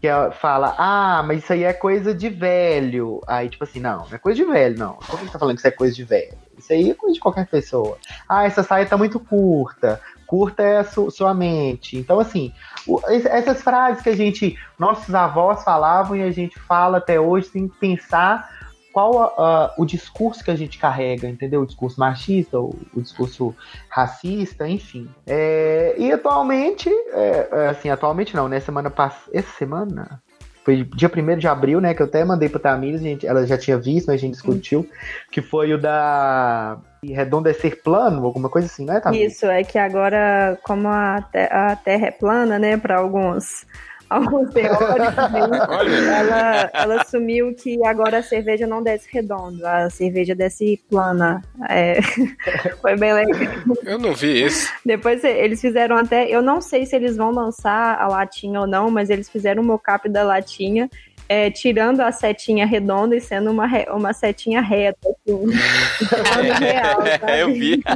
que 0.00 0.06
ela 0.06 0.30
fala, 0.30 0.74
ah, 0.78 1.22
mas 1.26 1.42
isso 1.42 1.52
aí 1.52 1.64
é 1.64 1.72
coisa 1.72 2.14
de 2.14 2.28
velho. 2.28 3.20
Aí, 3.26 3.48
tipo 3.48 3.64
assim, 3.64 3.80
não, 3.80 4.04
não 4.06 4.14
é 4.14 4.18
coisa 4.18 4.36
de 4.36 4.44
velho, 4.44 4.78
não. 4.78 4.94
Por 4.94 5.18
que 5.18 5.24
você 5.24 5.32
tá 5.32 5.38
falando 5.38 5.54
que 5.54 5.60
isso 5.60 5.68
é 5.68 5.70
coisa 5.70 5.94
de 5.94 6.04
velho? 6.04 6.34
Isso 6.58 6.72
aí 6.72 6.90
é 6.90 6.94
coisa 6.94 7.14
de 7.14 7.20
qualquer 7.20 7.46
pessoa. 7.46 7.96
Ah, 8.28 8.44
essa 8.44 8.62
saia 8.62 8.84
tá 8.84 8.96
muito 8.96 9.18
curta. 9.18 10.00
Curta 10.26 10.62
é 10.62 10.78
a 10.78 10.84
su 10.84 11.10
sua 11.10 11.32
mente. 11.32 11.96
Então, 11.96 12.18
assim, 12.18 12.52
o, 12.86 13.00
essas 13.06 13.62
frases 13.62 14.02
que 14.02 14.10
a 14.10 14.16
gente, 14.16 14.58
nossos 14.78 15.14
avós 15.14 15.62
falavam 15.62 16.16
e 16.16 16.22
a 16.22 16.30
gente 16.30 16.58
fala 16.58 16.98
até 16.98 17.20
hoje 17.20 17.48
sem 17.48 17.68
pensar 17.68 18.50
qual 18.96 19.34
o 19.76 19.84
discurso 19.84 20.42
que 20.42 20.50
a 20.50 20.56
gente 20.56 20.78
carrega, 20.78 21.28
entendeu? 21.28 21.60
O 21.60 21.66
discurso 21.66 22.00
machista, 22.00 22.58
o, 22.58 22.74
o 22.94 23.02
discurso 23.02 23.54
racista, 23.90 24.66
enfim. 24.66 25.06
É, 25.26 25.94
e 25.98 26.10
atualmente, 26.10 26.88
é, 27.12 27.48
é 27.52 27.68
assim, 27.68 27.90
atualmente 27.90 28.34
não, 28.34 28.48
né? 28.48 28.58
Semana 28.58 28.88
passada. 28.88 29.30
Essa 29.34 29.50
semana? 29.58 30.22
Foi 30.64 30.82
dia 30.82 31.10
1 31.14 31.36
de 31.36 31.46
abril, 31.46 31.78
né? 31.78 31.92
Que 31.92 32.00
eu 32.00 32.06
até 32.06 32.24
mandei 32.24 32.48
pra 32.48 32.58
Tamires, 32.58 33.02
gente, 33.02 33.26
ela 33.26 33.46
já 33.46 33.58
tinha 33.58 33.76
visto, 33.76 34.06
mas 34.06 34.14
a 34.14 34.18
gente 34.18 34.32
discutiu. 34.32 34.88
Que 35.30 35.42
foi 35.42 35.74
o 35.74 35.78
da 35.78 36.78
redondo 37.12 37.48
é 37.48 37.52
ser 37.52 37.82
plano, 37.82 38.24
alguma 38.24 38.48
coisa 38.48 38.66
assim, 38.66 38.84
né, 38.84 39.00
Tamires? 39.00 39.34
Isso, 39.34 39.46
é 39.46 39.62
que 39.62 39.78
agora, 39.78 40.58
como 40.62 40.88
a, 40.88 41.22
te 41.22 41.38
a 41.50 41.76
Terra 41.76 42.06
é 42.06 42.10
plana, 42.10 42.58
né, 42.58 42.76
para 42.76 42.98
alguns 42.98 43.66
alguns 44.08 44.50
teóricos, 44.54 45.18
ela, 46.08 46.70
ela 46.72 47.02
assumiu 47.02 47.54
que 47.54 47.84
agora 47.84 48.18
a 48.18 48.22
cerveja 48.22 48.66
não 48.66 48.82
desce 48.82 49.08
redondo, 49.10 49.66
a 49.66 49.90
cerveja 49.90 50.34
desce 50.34 50.80
plana. 50.88 51.42
É, 51.68 52.00
foi 52.80 52.96
bem 52.96 53.12
legal. 53.12 53.36
Eu 53.84 53.98
não 53.98 54.14
vi 54.14 54.44
isso. 54.44 54.72
Depois 54.84 55.24
eles 55.24 55.60
fizeram 55.60 55.96
até, 55.96 56.28
eu 56.28 56.40
não 56.40 56.60
sei 56.60 56.86
se 56.86 56.94
eles 56.94 57.16
vão 57.16 57.30
lançar 57.30 58.00
a 58.00 58.06
latinha 58.06 58.60
ou 58.60 58.66
não, 58.66 58.90
mas 58.90 59.10
eles 59.10 59.28
fizeram 59.28 59.62
um 59.62 59.66
mocap 59.66 60.08
da 60.08 60.22
latinha 60.22 60.88
é, 61.28 61.50
tirando 61.50 62.00
a 62.00 62.12
setinha 62.12 62.66
redonda 62.66 63.16
e 63.16 63.20
sendo 63.20 63.50
uma, 63.50 63.66
re, 63.66 63.86
uma 63.90 64.12
setinha 64.12 64.60
reta, 64.60 65.08
assim. 65.08 65.46
real, 66.64 67.02
é, 67.26 67.42
eu 67.42 67.52
vi. 67.52 67.82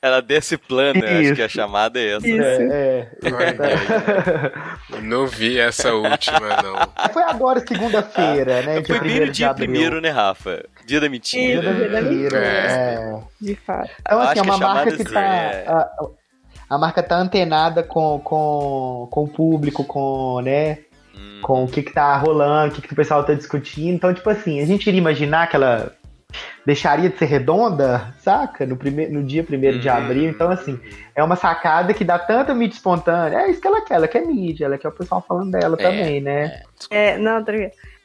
Ela 0.00 0.20
desce 0.22 0.56
plana, 0.56 0.98
Isso. 0.98 1.20
acho 1.20 1.34
que 1.34 1.42
a 1.42 1.48
chamada 1.48 1.98
é 1.98 2.16
essa. 2.16 2.28
Isso. 2.28 2.42
É, 2.42 3.08
é. 3.24 5.00
Não 5.02 5.26
vi 5.26 5.58
essa 5.58 5.92
última, 5.94 6.62
não. 6.62 6.76
Foi 7.12 7.22
agora, 7.24 7.60
segunda-feira, 7.60 8.62
né? 8.62 8.84
Foi 8.84 9.00
bem 9.00 9.20
no 9.20 9.32
dia 9.32 9.52
primeiro, 9.52 10.00
né, 10.00 10.10
Rafa? 10.10 10.64
Dia 10.86 11.00
da 11.00 11.08
mentira. 11.08 11.74
Dia 11.74 11.88
da 11.88 12.02
mentira, 12.02 12.38
é. 12.38 12.94
é. 12.94 13.20
De 13.40 13.54
fato. 13.56 13.90
Então, 14.00 14.20
assim, 14.20 14.38
é 14.38 14.42
uma 14.42 14.58
marca 14.58 14.96
que 14.96 15.04
tá... 15.04 15.20
É. 15.20 15.64
A, 15.66 15.78
a 15.80 16.23
marca 16.70 17.02
tá 17.02 17.16
antenada 17.16 17.82
com, 17.82 18.20
com, 18.20 19.08
com 19.10 19.24
o 19.24 19.28
público, 19.28 19.84
com, 19.84 20.40
né? 20.40 20.78
com 21.42 21.64
o 21.64 21.68
que, 21.68 21.82
que 21.82 21.92
tá 21.92 22.16
rolando, 22.16 22.72
o 22.72 22.74
que, 22.74 22.88
que 22.88 22.92
o 22.92 22.96
pessoal 22.96 23.22
tá 23.22 23.34
discutindo. 23.34 23.94
Então, 23.94 24.14
tipo 24.14 24.28
assim, 24.30 24.60
a 24.60 24.66
gente 24.66 24.86
iria 24.86 24.98
imaginar 24.98 25.46
que 25.48 25.56
ela 25.56 25.94
deixaria 26.64 27.10
de 27.10 27.18
ser 27.18 27.26
redonda, 27.26 28.14
saca? 28.18 28.66
No, 28.66 28.76
primeir, 28.76 29.10
no 29.10 29.22
dia 29.22 29.46
1 29.48 29.78
de 29.78 29.88
abril. 29.88 30.28
Então, 30.30 30.50
assim, 30.50 30.80
é 31.14 31.22
uma 31.22 31.36
sacada 31.36 31.92
que 31.92 32.04
dá 32.04 32.18
tanta 32.18 32.54
mídia 32.54 32.76
espontânea. 32.76 33.42
É 33.42 33.50
isso 33.50 33.60
que 33.60 33.68
ela 33.68 33.82
quer, 33.82 33.94
ela 33.94 34.08
quer 34.08 34.26
mídia, 34.26 34.64
ela 34.64 34.78
quer 34.78 34.88
o 34.88 34.92
pessoal 34.92 35.24
falando 35.26 35.50
dela 35.50 35.76
é, 35.78 35.82
também, 35.82 36.20
né? 36.20 36.62
É, 36.90 37.10
é 37.10 37.18
não, 37.18 37.44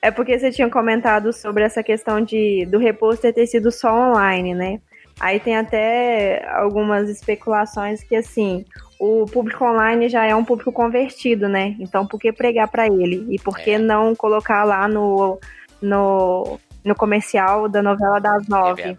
é 0.01 0.11
porque 0.11 0.37
você 0.37 0.51
tinha 0.51 0.69
comentado 0.69 1.33
sobre 1.33 1.63
essa 1.63 1.81
questão 1.81 2.21
de 2.21 2.65
do 2.65 2.77
reposto 2.77 3.31
ter 3.33 3.47
sido 3.47 3.71
só 3.71 3.93
online, 3.93 4.53
né? 4.53 4.79
Aí 5.19 5.39
tem 5.39 5.57
até 5.57 6.47
algumas 6.49 7.09
especulações 7.09 8.01
que, 8.03 8.15
assim, 8.15 8.65
o 8.99 9.25
público 9.25 9.65
online 9.65 10.07
já 10.07 10.25
é 10.25 10.33
um 10.33 10.45
público 10.45 10.71
convertido, 10.71 11.49
né? 11.49 11.75
Então, 11.79 12.07
por 12.07 12.19
que 12.19 12.31
pregar 12.31 12.69
para 12.69 12.87
ele? 12.87 13.25
E 13.29 13.39
por 13.39 13.57
que 13.57 13.71
é. 13.71 13.77
não 13.77 14.15
colocar 14.15 14.63
lá 14.63 14.87
no, 14.87 15.37
no, 15.81 16.59
no 16.85 16.95
comercial 16.95 17.67
da 17.67 17.81
novela 17.81 18.19
das 18.19 18.47
nove? 18.47 18.97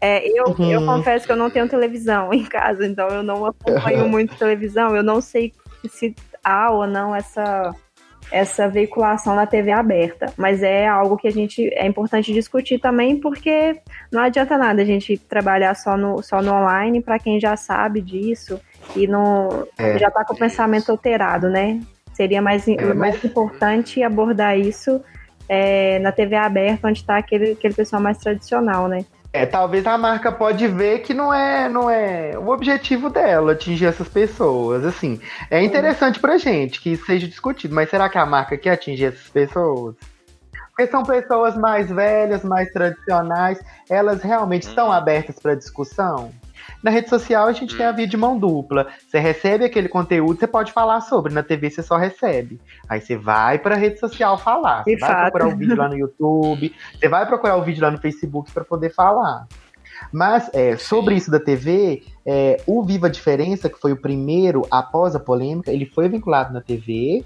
É, 0.00 0.26
eu, 0.26 0.46
uhum. 0.46 0.70
eu 0.70 0.84
confesso 0.86 1.26
que 1.26 1.32
eu 1.32 1.36
não 1.36 1.50
tenho 1.50 1.68
televisão 1.68 2.32
em 2.34 2.44
casa, 2.44 2.86
então 2.86 3.08
eu 3.08 3.22
não 3.22 3.44
acompanho 3.44 4.08
muito 4.08 4.36
televisão. 4.36 4.96
Eu 4.96 5.02
não 5.02 5.20
sei 5.20 5.52
se 5.88 6.14
há 6.42 6.70
ou 6.70 6.86
não 6.86 7.14
essa 7.14 7.74
essa 8.30 8.68
veiculação 8.68 9.34
na 9.34 9.46
TV 9.46 9.70
aberta, 9.72 10.32
mas 10.36 10.62
é 10.62 10.86
algo 10.86 11.16
que 11.16 11.26
a 11.26 11.32
gente 11.32 11.68
é 11.74 11.86
importante 11.86 12.32
discutir 12.32 12.78
também, 12.78 13.18
porque 13.18 13.80
não 14.12 14.20
adianta 14.22 14.58
nada 14.58 14.82
a 14.82 14.84
gente 14.84 15.16
trabalhar 15.16 15.74
só 15.74 15.96
no, 15.96 16.22
só 16.22 16.42
no 16.42 16.52
online 16.52 17.00
para 17.00 17.18
quem 17.18 17.40
já 17.40 17.56
sabe 17.56 18.00
disso 18.00 18.60
e 18.94 19.06
não 19.06 19.66
é. 19.78 19.98
já 19.98 20.08
está 20.08 20.24
com 20.24 20.34
o 20.34 20.38
pensamento 20.38 20.90
alterado, 20.90 21.48
né? 21.48 21.80
Seria 22.12 22.42
mais, 22.42 22.66
é, 22.66 22.76
mais 22.94 23.14
mas... 23.14 23.24
importante 23.24 24.02
abordar 24.02 24.58
isso 24.58 25.00
é, 25.48 25.98
na 26.00 26.12
TV 26.12 26.36
aberta, 26.36 26.88
onde 26.88 26.98
está 26.98 27.16
aquele, 27.16 27.52
aquele 27.52 27.74
pessoal 27.74 28.02
mais 28.02 28.18
tradicional, 28.18 28.88
né? 28.88 29.04
É, 29.32 29.44
talvez 29.44 29.86
a 29.86 29.98
marca 29.98 30.32
pode 30.32 30.66
ver 30.66 31.00
que 31.00 31.12
não 31.12 31.32
é, 31.32 31.68
não 31.68 31.90
é 31.90 32.36
o 32.38 32.48
objetivo 32.48 33.10
dela 33.10 33.52
atingir 33.52 33.86
essas 33.86 34.08
pessoas. 34.08 34.84
Assim, 34.84 35.20
é 35.50 35.62
interessante 35.62 36.18
pra 36.18 36.38
gente 36.38 36.80
que 36.80 36.90
isso 36.90 37.04
seja 37.04 37.28
discutido, 37.28 37.74
mas 37.74 37.90
será 37.90 38.08
que 38.08 38.16
a 38.16 38.24
marca 38.24 38.56
quer 38.56 38.70
atingir 38.70 39.06
essas 39.06 39.28
pessoas? 39.28 39.96
Porque 40.70 40.90
são 40.90 41.02
pessoas 41.02 41.56
mais 41.56 41.90
velhas, 41.90 42.42
mais 42.42 42.70
tradicionais, 42.72 43.60
elas 43.90 44.22
realmente 44.22 44.68
estão 44.68 44.86
uhum. 44.86 44.92
abertas 44.92 45.36
para 45.38 45.54
discussão? 45.54 46.32
Na 46.82 46.90
rede 46.90 47.08
social 47.08 47.46
a 47.46 47.52
gente 47.52 47.76
tem 47.76 47.86
a 47.86 47.92
via 47.92 48.06
de 48.06 48.16
mão 48.16 48.38
dupla. 48.38 48.88
Você 49.06 49.18
recebe 49.18 49.64
aquele 49.64 49.88
conteúdo, 49.88 50.38
você 50.38 50.46
pode 50.46 50.72
falar 50.72 51.00
sobre. 51.00 51.32
Na 51.32 51.42
TV 51.42 51.70
você 51.70 51.82
só 51.82 51.96
recebe. 51.96 52.60
Aí 52.88 53.00
você 53.00 53.16
vai 53.16 53.58
para 53.58 53.74
a 53.74 53.78
rede 53.78 53.98
social 53.98 54.38
falar. 54.38 54.84
Você 54.84 54.96
vai 54.96 55.22
procurar 55.22 55.46
o 55.46 55.52
um 55.52 55.56
vídeo 55.56 55.76
lá 55.76 55.88
no 55.88 55.96
YouTube, 55.96 56.74
você 56.98 57.08
vai 57.08 57.26
procurar 57.26 57.56
o 57.56 57.60
um 57.60 57.64
vídeo 57.64 57.82
lá 57.82 57.90
no 57.90 57.98
Facebook 57.98 58.52
para 58.52 58.64
poder 58.64 58.94
falar. 58.94 59.46
Mas 60.12 60.48
é, 60.54 60.76
sobre 60.76 61.16
isso 61.16 61.30
da 61.30 61.40
TV, 61.40 62.04
é, 62.24 62.60
o 62.66 62.82
Viva 62.84 63.08
a 63.08 63.10
Diferença, 63.10 63.68
que 63.68 63.80
foi 63.80 63.92
o 63.92 63.96
primeiro 63.96 64.62
após 64.70 65.14
a 65.14 65.20
polêmica, 65.20 65.72
ele 65.72 65.86
foi 65.86 66.08
vinculado 66.08 66.52
na 66.52 66.60
TV. 66.60 67.24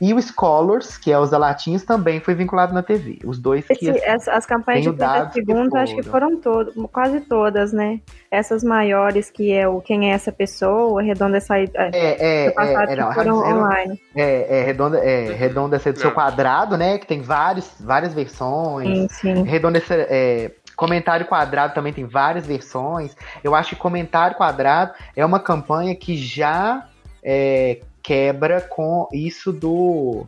E 0.00 0.12
o 0.12 0.20
Scholars, 0.20 0.96
que 0.96 1.12
é 1.12 1.18
os 1.18 1.30
latinhos, 1.30 1.82
também 1.82 2.20
foi 2.20 2.34
vinculado 2.34 2.74
na 2.74 2.82
TV. 2.82 3.18
Os 3.24 3.38
dois 3.38 3.64
Esse, 3.68 3.92
que 3.92 4.04
as, 4.04 4.28
as 4.28 4.44
campanhas 4.44 4.82
de 4.82 4.92
30 4.92 5.30
segundos, 5.32 5.74
acho 5.74 5.94
que 5.94 6.02
foram 6.02 6.36
todas, 6.40 6.74
quase 6.92 7.20
todas, 7.20 7.72
né? 7.72 8.00
Essas 8.30 8.64
maiores, 8.64 9.30
que 9.30 9.52
é 9.52 9.68
o 9.68 9.80
Quem 9.80 10.10
é 10.10 10.14
essa 10.14 10.32
pessoa, 10.32 11.02
Redonda 11.02 11.36
essa 11.36 11.58
é, 11.58 11.64
é, 11.74 11.90
é, 11.92 12.46
é, 12.46 12.92
é 12.92 12.96
não, 12.96 13.12
foram 13.12 13.38
online. 13.38 14.00
É, 14.14 14.60
é 14.60 14.64
Redonda, 14.64 14.98
é, 14.98 15.32
Redonda 15.32 15.76
essa 15.76 15.92
do 15.92 15.98
seu 15.98 16.10
quadrado, 16.10 16.76
né? 16.76 16.98
Que 16.98 17.06
tem 17.06 17.22
vários, 17.22 17.70
várias 17.80 18.12
versões. 18.12 19.12
Sim, 19.12 19.34
sim. 19.34 19.42
Redonda 19.44 19.78
essa. 19.78 19.94
É, 19.94 20.50
Comentário 20.76 21.26
Quadrado 21.26 21.72
também 21.72 21.92
tem 21.92 22.04
várias 22.04 22.46
versões. 22.46 23.16
Eu 23.42 23.54
acho 23.54 23.70
que 23.70 23.76
Comentário 23.76 24.36
Quadrado 24.36 24.92
é 25.14 25.24
uma 25.24 25.38
campanha 25.38 25.94
que 25.94 26.16
já 26.16 26.88
é, 27.22 27.80
quebra 28.04 28.60
com 28.60 29.08
isso 29.12 29.50
do 29.50 30.26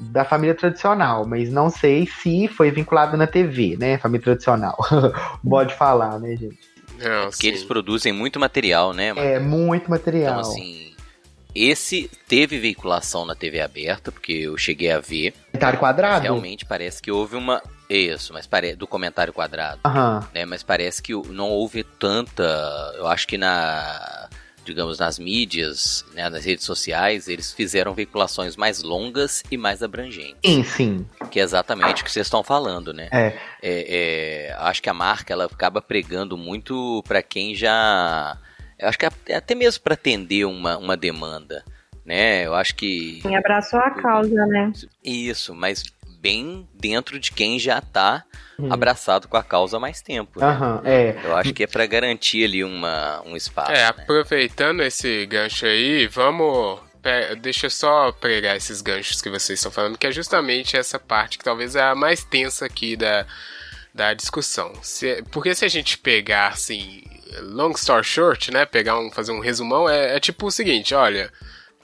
da 0.00 0.24
família 0.24 0.54
tradicional, 0.54 1.26
mas 1.26 1.50
não 1.50 1.68
sei 1.68 2.06
se 2.06 2.48
foi 2.48 2.70
vinculado 2.70 3.18
na 3.18 3.26
TV, 3.26 3.76
né? 3.78 3.98
Família 3.98 4.24
tradicional. 4.24 4.78
Pode 5.46 5.74
falar, 5.74 6.18
né, 6.18 6.36
gente? 6.36 6.58
Não, 6.98 7.28
Porque 7.28 7.46
eles 7.46 7.64
produzem 7.64 8.12
muito 8.12 8.40
material, 8.40 8.94
né? 8.94 9.08
É, 9.16 9.38
muito 9.38 9.90
material. 9.90 10.40
Então, 10.40 10.52
assim, 10.52 10.94
esse 11.54 12.10
teve 12.28 12.58
veiculação 12.58 13.26
na 13.26 13.34
TV 13.34 13.60
aberta, 13.60 14.10
porque 14.10 14.32
eu 14.32 14.56
cheguei 14.56 14.90
a 14.90 15.00
ver. 15.00 15.34
Comentário 15.52 15.78
quadrado? 15.78 16.22
Realmente 16.22 16.64
parece 16.64 17.02
que 17.02 17.10
houve 17.10 17.36
uma. 17.36 17.62
Isso, 17.88 18.32
mas 18.32 18.46
pare... 18.46 18.76
do 18.76 18.86
comentário 18.86 19.32
quadrado. 19.32 19.80
Uhum. 19.84 20.20
Né? 20.32 20.44
Mas 20.44 20.62
parece 20.62 21.02
que 21.02 21.12
não 21.12 21.50
houve 21.50 21.82
tanta. 21.82 22.44
Eu 22.96 23.06
acho 23.06 23.26
que 23.26 23.36
na 23.36 24.28
digamos, 24.70 24.98
nas 24.98 25.18
mídias, 25.18 26.04
né, 26.14 26.28
nas 26.28 26.44
redes 26.44 26.64
sociais, 26.64 27.28
eles 27.28 27.52
fizeram 27.52 27.94
veiculações 27.94 28.56
mais 28.56 28.82
longas 28.82 29.42
e 29.50 29.56
mais 29.56 29.82
abrangentes. 29.82 30.38
Sim, 30.44 30.64
sim. 30.64 31.06
Que 31.30 31.40
é 31.40 31.42
exatamente 31.42 32.02
o 32.02 32.04
que 32.04 32.10
vocês 32.10 32.26
estão 32.26 32.42
falando, 32.42 32.92
né? 32.92 33.08
É. 33.12 33.26
é, 33.62 34.48
é 34.52 34.56
acho 34.58 34.82
que 34.82 34.88
a 34.88 34.94
marca 34.94 35.32
ela 35.32 35.44
acaba 35.44 35.82
pregando 35.82 36.36
muito 36.36 37.02
para 37.06 37.22
quem 37.22 37.54
já. 37.54 38.38
Eu 38.78 38.88
acho 38.88 38.98
que 38.98 39.06
é 39.26 39.36
até 39.36 39.54
mesmo 39.54 39.82
para 39.82 39.94
atender 39.94 40.44
uma, 40.44 40.78
uma 40.78 40.96
demanda, 40.96 41.64
né? 42.04 42.46
Eu 42.46 42.54
acho 42.54 42.74
que. 42.74 43.20
Sim, 43.22 43.36
abraçou 43.36 43.80
a 43.80 43.90
causa, 43.90 44.46
né? 44.46 44.72
Isso, 45.04 45.54
mas 45.54 45.84
bem 46.20 46.68
dentro 46.74 47.18
de 47.18 47.32
quem 47.32 47.58
já 47.58 47.80
tá 47.80 48.24
Uhum. 48.58 48.70
abraçado 48.72 49.26
com 49.26 49.38
a 49.38 49.42
causa 49.42 49.78
há 49.78 49.80
mais 49.80 50.02
tempo. 50.02 50.38
né? 50.38 50.46
Aham, 50.46 50.82
é. 50.84 51.18
Eu 51.24 51.34
acho 51.34 51.54
que 51.54 51.62
é 51.62 51.66
pra 51.66 51.86
garantir 51.86 52.44
ali 52.44 52.62
uma, 52.62 53.22
um 53.24 53.34
espaço. 53.34 53.72
É, 53.72 53.76
né? 53.76 53.86
aproveitando 53.86 54.82
esse 54.82 55.24
gancho 55.26 55.64
aí, 55.64 56.06
vamos. 56.06 56.78
Deixa 57.40 57.64
eu 57.66 57.70
só 57.70 58.12
pregar 58.12 58.54
esses 58.58 58.82
ganchos 58.82 59.22
que 59.22 59.30
vocês 59.30 59.58
estão 59.58 59.72
falando, 59.72 59.96
que 59.96 60.06
é 60.06 60.12
justamente 60.12 60.76
essa 60.76 60.98
parte 60.98 61.38
que 61.38 61.44
talvez 61.44 61.74
é 61.74 61.82
a 61.82 61.94
mais 61.94 62.22
tensa 62.22 62.66
aqui 62.66 62.94
da, 62.96 63.26
da 63.94 64.12
discussão. 64.12 64.74
Se- 64.82 65.24
porque 65.30 65.54
se 65.54 65.64
a 65.64 65.68
gente 65.68 65.96
pegar 65.96 66.48
assim, 66.48 67.02
long 67.40 67.70
story 67.72 68.04
short, 68.04 68.50
né? 68.52 68.66
Pegar 68.66 68.98
um, 68.98 69.10
fazer 69.10 69.32
um 69.32 69.40
resumão, 69.40 69.88
é, 69.88 70.16
é 70.16 70.20
tipo 70.20 70.46
o 70.48 70.50
seguinte: 70.50 70.94
olha, 70.94 71.32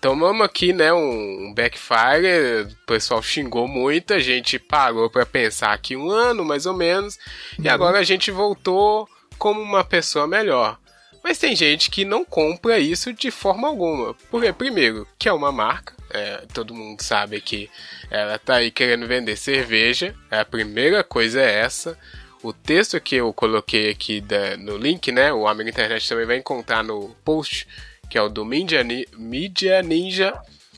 tomamos 0.07 0.47
aqui, 0.47 0.73
né, 0.73 0.93
um 0.93 1.53
backfire, 1.53 2.63
o 2.63 2.87
pessoal 2.87 3.21
xingou 3.21 3.67
muito, 3.67 4.15
a 4.15 4.21
gente 4.21 4.57
parou 4.57 5.11
pra 5.11 5.27
pensar 5.27 5.73
aqui 5.73 5.97
um 5.97 6.09
ano, 6.11 6.45
mais 6.45 6.65
ou 6.65 6.75
menos, 6.75 7.19
e 7.59 7.69
agora 7.69 7.99
a 7.99 8.05
gente 8.05 8.31
voltou 8.31 9.09
como 9.37 9.61
uma 9.61 9.83
pessoa 9.83 10.27
melhor. 10.29 10.79
Mas 11.25 11.39
tem 11.39 11.57
gente 11.57 11.91
que 11.91 12.05
não 12.05 12.25
compra 12.25 12.79
isso 12.79 13.13
de 13.13 13.33
forma 13.33 13.67
alguma. 13.67 14.15
Porque, 14.31 14.53
primeiro, 14.53 15.09
que 15.19 15.29
é 15.29 15.33
uma 15.33 15.51
marca, 15.51 15.93
é, 16.11 16.45
todo 16.55 16.73
mundo 16.73 17.03
sabe 17.03 17.41
que 17.41 17.69
ela 18.09 18.39
tá 18.39 18.55
aí 18.57 18.71
querendo 18.71 19.09
vender 19.09 19.35
cerveja, 19.37 20.15
a 20.31 20.45
primeira 20.45 21.03
coisa 21.03 21.41
é 21.43 21.53
essa. 21.63 21.99
O 22.45 22.53
texto 22.53 23.01
que 23.01 23.17
eu 23.17 23.33
coloquei 23.33 23.91
aqui 23.91 24.21
da- 24.21 24.57
no 24.57 24.77
link, 24.77 25.11
né? 25.11 25.33
O 25.33 25.49
Amigo 25.49 25.69
Internet 25.69 26.09
também 26.09 26.27
vai 26.27 26.37
encontrar 26.37 26.85
no 26.85 27.09
post, 27.25 27.67
que 28.09 28.17
é 28.19 28.23
o 28.23 28.29
do 28.29 28.45
Media, 28.45 28.85
Media 29.17 29.83
Ninja. 29.83 30.33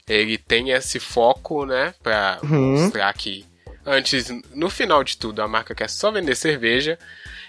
Ele 0.07 0.39
tem 0.39 0.71
esse 0.71 0.99
foco, 0.99 1.67
né? 1.67 1.95
Pra 2.03 2.39
Uhum. 2.43 2.83
mostrar 2.83 3.13
que 3.13 3.45
antes, 3.85 4.29
no 4.55 4.71
final 4.71 5.05
de 5.05 5.17
tudo, 5.17 5.43
a 5.43 5.49
marca 5.49 5.75
quer 5.75 5.89
só 5.91 6.11
vender 6.11 6.35
cerveja. 6.35 6.99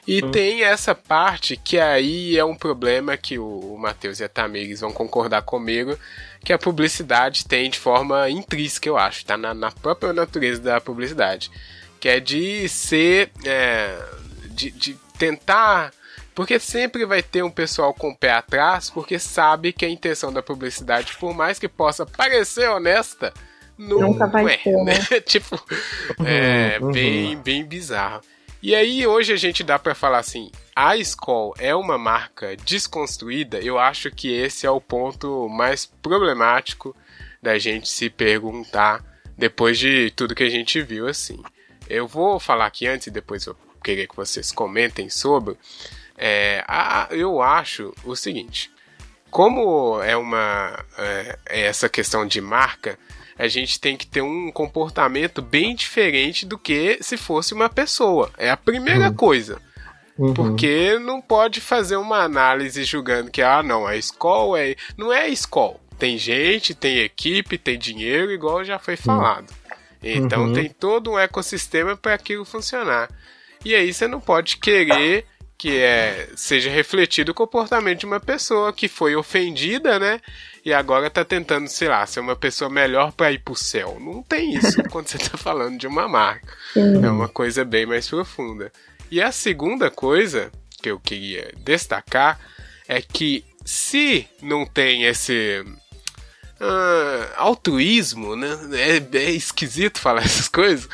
E 0.07 0.21
tem 0.31 0.63
essa 0.63 0.95
parte 0.95 1.55
que 1.55 1.77
aí 1.79 2.35
é 2.37 2.43
um 2.43 2.55
problema 2.55 3.15
que 3.15 3.37
o, 3.37 3.45
o 3.75 3.77
Matheus 3.77 4.19
e 4.19 4.23
a 4.23 4.29
Tamires 4.29 4.79
vão 4.81 4.91
concordar 4.91 5.43
comigo, 5.43 5.97
que 6.43 6.51
a 6.51 6.57
publicidade 6.57 7.45
tem 7.45 7.69
de 7.69 7.77
forma 7.77 8.27
intrínseca, 8.29 8.89
eu 8.89 8.97
acho, 8.97 9.23
tá 9.25 9.37
na, 9.37 9.53
na 9.53 9.71
própria 9.71 10.11
natureza 10.11 10.61
da 10.61 10.81
publicidade. 10.81 11.51
Que 11.99 12.09
é 12.09 12.19
de 12.19 12.67
ser. 12.69 13.29
é, 13.45 14.01
de, 14.45 14.71
de 14.71 14.93
tentar. 15.17 15.91
Porque 16.33 16.59
sempre 16.59 17.05
vai 17.05 17.21
ter 17.21 17.43
um 17.43 17.51
pessoal 17.51 17.93
com 17.93 18.09
o 18.09 18.17
pé 18.17 18.31
atrás, 18.31 18.89
porque 18.89 19.19
sabe 19.19 19.73
que 19.73 19.85
a 19.85 19.89
intenção 19.89 20.31
da 20.31 20.41
publicidade, 20.41 21.17
por 21.19 21.33
mais 21.33 21.59
que 21.59 21.67
possa 21.67 22.05
parecer 22.05 22.69
honesta, 22.69 23.33
não, 23.77 24.01
Nunca 24.01 24.27
vai 24.27 24.55
é, 24.55 24.57
ser, 24.57 24.83
né? 24.83 24.93
tipo, 25.25 25.61
é 26.25 26.77
uhum. 26.81 26.91
bem, 26.91 27.37
bem 27.37 27.65
bizarro. 27.65 28.21
E 28.61 28.75
aí 28.75 29.07
hoje 29.07 29.31
a 29.31 29.37
gente 29.37 29.63
dá 29.63 29.79
pra 29.79 29.95
falar 29.95 30.19
assim, 30.19 30.51
a 30.75 30.97
Skoll 30.97 31.53
é 31.57 31.73
uma 31.73 31.97
marca 31.97 32.57
desconstruída? 32.57 33.57
Eu 33.59 33.79
acho 33.79 34.11
que 34.11 34.29
esse 34.33 34.65
é 34.65 34.69
o 34.69 34.81
ponto 34.81 35.47
mais 35.47 35.85
problemático 35.85 36.93
da 37.41 37.57
gente 37.57 37.87
se 37.87 38.09
perguntar 38.09 39.01
depois 39.37 39.79
de 39.79 40.11
tudo 40.11 40.35
que 40.35 40.43
a 40.43 40.49
gente 40.49 40.81
viu 40.81 41.07
assim. 41.07 41.41
Eu 41.89 42.05
vou 42.05 42.37
falar 42.37 42.65
aqui 42.65 42.85
antes 42.85 43.07
e 43.07 43.11
depois 43.11 43.45
eu 43.45 43.55
queria 43.81 44.05
que 44.05 44.15
vocês 44.15 44.51
comentem 44.51 45.09
sobre. 45.09 45.55
É, 46.19 46.63
a- 46.67 47.07
eu 47.11 47.41
acho 47.41 47.93
o 48.03 48.15
seguinte: 48.15 48.69
como 49.31 50.01
é 50.03 50.17
uma 50.17 50.83
é, 50.97 51.39
é 51.47 51.61
essa 51.61 51.87
questão 51.87 52.25
de 52.25 52.41
marca, 52.41 52.99
a 53.37 53.47
gente 53.47 53.79
tem 53.79 53.95
que 53.95 54.05
ter 54.05 54.21
um 54.21 54.51
comportamento 54.51 55.41
bem 55.41 55.73
diferente 55.73 56.45
do 56.45 56.57
que 56.57 56.97
se 57.01 57.15
fosse 57.15 57.53
uma 57.53 57.69
pessoa. 57.69 58.29
É 58.37 58.49
a 58.49 58.57
primeira 58.57 59.11
coisa. 59.11 59.61
Uhum. 60.17 60.33
Porque 60.33 60.99
não 60.99 61.21
pode 61.21 61.61
fazer 61.61 61.95
uma 61.95 62.17
análise 62.17 62.83
julgando 62.83 63.31
que, 63.31 63.41
ah, 63.41 63.63
não, 63.63 63.87
a 63.87 63.95
escola 63.95 64.59
é. 64.59 64.75
Não 64.97 65.13
é 65.13 65.21
a 65.21 65.27
escola. 65.29 65.79
Tem 65.97 66.17
gente, 66.17 66.73
tem 66.75 66.97
equipe, 66.99 67.57
tem 67.57 67.77
dinheiro, 67.79 68.29
igual 68.31 68.65
já 68.65 68.77
foi 68.77 68.97
falado. 68.97 69.53
Então 70.03 70.45
Uhum. 70.47 70.53
tem 70.53 70.69
todo 70.69 71.11
um 71.11 71.19
ecossistema 71.19 71.95
para 71.95 72.13
aquilo 72.15 72.43
funcionar. 72.43 73.09
E 73.63 73.73
aí 73.75 73.93
você 73.93 74.07
não 74.07 74.19
pode 74.19 74.57
querer 74.57 75.25
que 75.59 75.77
é, 75.77 76.29
seja 76.37 76.69
refletido 76.69 77.33
o 77.33 77.35
comportamento 77.35 77.99
de 77.99 78.05
uma 78.05 78.19
pessoa 78.19 78.71
que 78.71 78.87
foi 78.87 79.13
ofendida, 79.13 79.99
né? 79.99 80.21
E 80.63 80.73
agora 80.73 81.09
tá 81.09 81.25
tentando, 81.25 81.67
sei 81.67 81.89
lá, 81.89 82.05
ser 82.05 82.21
uma 82.21 82.35
pessoa 82.35 82.69
melhor 82.69 83.11
para 83.11 83.33
ir 83.33 83.39
pro 83.39 83.57
céu. 83.57 83.97
Não 83.99 84.23
tem 84.23 84.55
isso 84.55 84.81
quando 84.89 85.09
você 85.09 85.17
tá 85.17 85.37
falando 85.37 85.77
de 85.77 85.85
uma 85.85 86.07
marca. 86.07 86.47
É 86.75 87.09
uma 87.09 87.27
coisa 87.27 87.65
bem 87.65 87.85
mais 87.85 88.07
profunda. 88.07 88.71
E 89.11 89.21
a 89.21 89.33
segunda 89.33 89.91
coisa 89.91 90.49
que 90.81 90.89
eu 90.89 90.97
queria 90.97 91.51
destacar 91.57 92.39
é 92.87 93.01
que 93.01 93.43
se 93.65 94.25
não 94.41 94.65
tem 94.65 95.03
esse 95.03 95.65
ah, 96.61 97.33
altruísmo, 97.35 98.35
né? 98.37 98.47
É, 98.73 99.17
é 99.17 99.31
esquisito 99.31 99.99
falar 99.99 100.23
essas 100.23 100.47
coisas, 100.47 100.87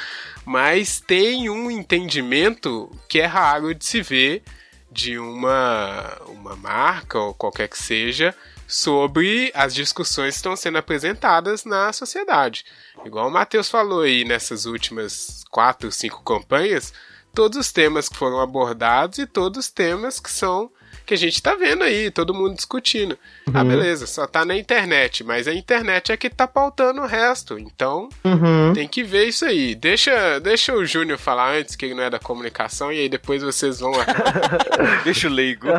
mas 0.46 1.00
tem 1.00 1.50
um 1.50 1.70
entendimento 1.72 2.90
que 3.10 3.20
é 3.20 3.26
raro 3.26 3.74
de 3.74 3.84
se 3.84 4.02
ver 4.02 4.44
de 4.92 5.18
uma, 5.18 6.18
uma 6.28 6.56
marca 6.56 7.20
ou 7.20 7.34
qualquer 7.34 7.68
que 7.68 7.78
seja 7.78 8.34
sobre 8.68 9.52
as 9.54 9.74
discussões 9.74 10.36
que 10.36 10.38
estão 10.38 10.56
sendo 10.56 10.78
apresentadas 10.78 11.66
na 11.66 11.92
sociedade. 11.92 12.66
Igual 13.04 13.28
o 13.28 13.32
Matheus 13.32 13.70
falou 13.70 14.02
aí 14.02 14.24
nessas 14.24 14.66
últimas 14.66 15.44
quatro, 15.52 15.92
cinco 15.92 16.24
campanhas, 16.24 16.94
todos 17.34 17.58
os 17.58 17.72
temas 17.72 18.08
que 18.08 18.18
foram 18.18 18.40
abordados 18.40 19.20
e 19.20 19.28
todos 19.28 19.66
os 19.66 19.72
temas 19.72 20.20
que 20.20 20.32
são 20.32 20.72
que 21.06 21.14
a 21.14 21.18
gente 21.18 21.42
tá 21.42 21.56
vendo 21.56 21.84
aí, 21.84 22.12
todo 22.12 22.34
mundo 22.34 22.56
discutindo. 22.56 23.18
Ah, 23.54 23.64
beleza, 23.64 24.06
só 24.08 24.26
tá 24.28 24.44
na 24.46 24.56
internet, 24.56 25.24
mas 25.24 25.48
a 25.48 25.54
internet 25.54 26.12
é 26.12 26.18
que 26.18 26.30
tá 26.30 26.48
pautando 26.48 27.02
o 27.02 27.06
resto. 27.08 27.58
Então, 27.60 28.10
Uhum. 28.24 28.74
tem 28.74 28.88
que 28.88 29.04
ver 29.04 29.26
isso 29.28 29.46
aí. 29.46 29.74
Deixa, 29.76 30.40
deixa 30.40 30.74
o 30.74 30.86
Júnior 30.86 31.18
falar 31.18 31.56
antes, 31.56 31.76
que 31.76 31.86
ele 31.86 31.94
não 31.96 32.04
é 32.04 32.10
da 32.10 32.20
comunicação, 32.20 32.92
e 32.92 33.00
aí 33.00 33.10
depois 33.10 33.42
vocês 33.44 33.80
vão 33.80 33.92
lá. 33.92 34.06
Deixa 35.04 35.28
o 35.28 35.32
leigo. 35.32 35.68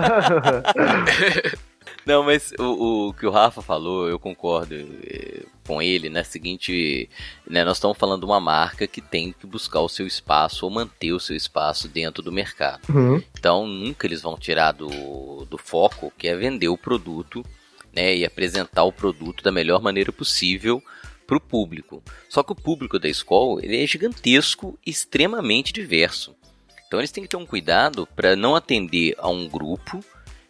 Não, 2.06 2.22
mas 2.22 2.52
o, 2.58 3.08
o 3.08 3.14
que 3.14 3.26
o 3.26 3.30
Rafa 3.30 3.60
falou, 3.60 4.08
eu 4.08 4.18
concordo 4.18 4.74
eh, 4.74 5.42
com 5.66 5.82
ele, 5.82 6.08
na 6.08 6.22
seguinte, 6.22 7.08
né, 7.48 7.64
nós 7.64 7.76
estamos 7.76 7.98
falando 7.98 8.20
de 8.20 8.26
uma 8.26 8.40
marca 8.40 8.86
que 8.86 9.00
tem 9.00 9.32
que 9.32 9.46
buscar 9.46 9.80
o 9.80 9.88
seu 9.88 10.06
espaço 10.06 10.64
ou 10.64 10.70
manter 10.70 11.12
o 11.12 11.20
seu 11.20 11.36
espaço 11.36 11.88
dentro 11.88 12.22
do 12.22 12.32
mercado. 12.32 12.80
Uhum. 12.88 13.22
Então 13.38 13.66
nunca 13.66 14.06
eles 14.06 14.22
vão 14.22 14.36
tirar 14.38 14.72
do, 14.72 15.44
do 15.44 15.58
foco, 15.58 16.12
que 16.16 16.28
é 16.28 16.36
vender 16.36 16.68
o 16.68 16.78
produto, 16.78 17.44
né, 17.92 18.16
e 18.16 18.24
apresentar 18.24 18.84
o 18.84 18.92
produto 18.92 19.42
da 19.42 19.50
melhor 19.50 19.80
maneira 19.80 20.12
possível 20.12 20.82
para 21.26 21.36
o 21.36 21.40
público. 21.40 22.02
Só 22.28 22.42
que 22.42 22.52
o 22.52 22.56
público 22.56 22.98
da 22.98 23.08
escola 23.08 23.64
ele 23.64 23.82
é 23.82 23.86
gigantesco 23.86 24.78
e 24.86 24.90
extremamente 24.90 25.72
diverso. 25.72 26.34
Então 26.86 27.00
eles 27.00 27.10
têm 27.10 27.24
que 27.24 27.30
ter 27.30 27.36
um 27.36 27.46
cuidado 27.46 28.06
para 28.14 28.36
não 28.36 28.54
atender 28.54 29.14
a 29.18 29.28
um 29.28 29.48
grupo 29.48 30.04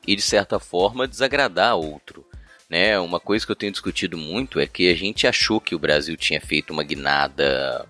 e 0.06 0.14
de 0.14 0.22
certa 0.22 0.58
forma 0.58 1.08
desagradar 1.08 1.76
outro. 1.76 2.26
Né? 2.68 2.98
Uma 2.98 3.20
coisa 3.20 3.46
que 3.46 3.52
eu 3.52 3.56
tenho 3.56 3.70
discutido 3.72 4.18
muito 4.18 4.58
é 4.58 4.66
que 4.66 4.90
a 4.90 4.94
gente 4.96 5.26
achou 5.26 5.60
que 5.60 5.74
o 5.74 5.78
Brasil 5.78 6.16
tinha 6.16 6.40
feito 6.40 6.72
uma 6.72 6.82
guinada, 6.82 7.86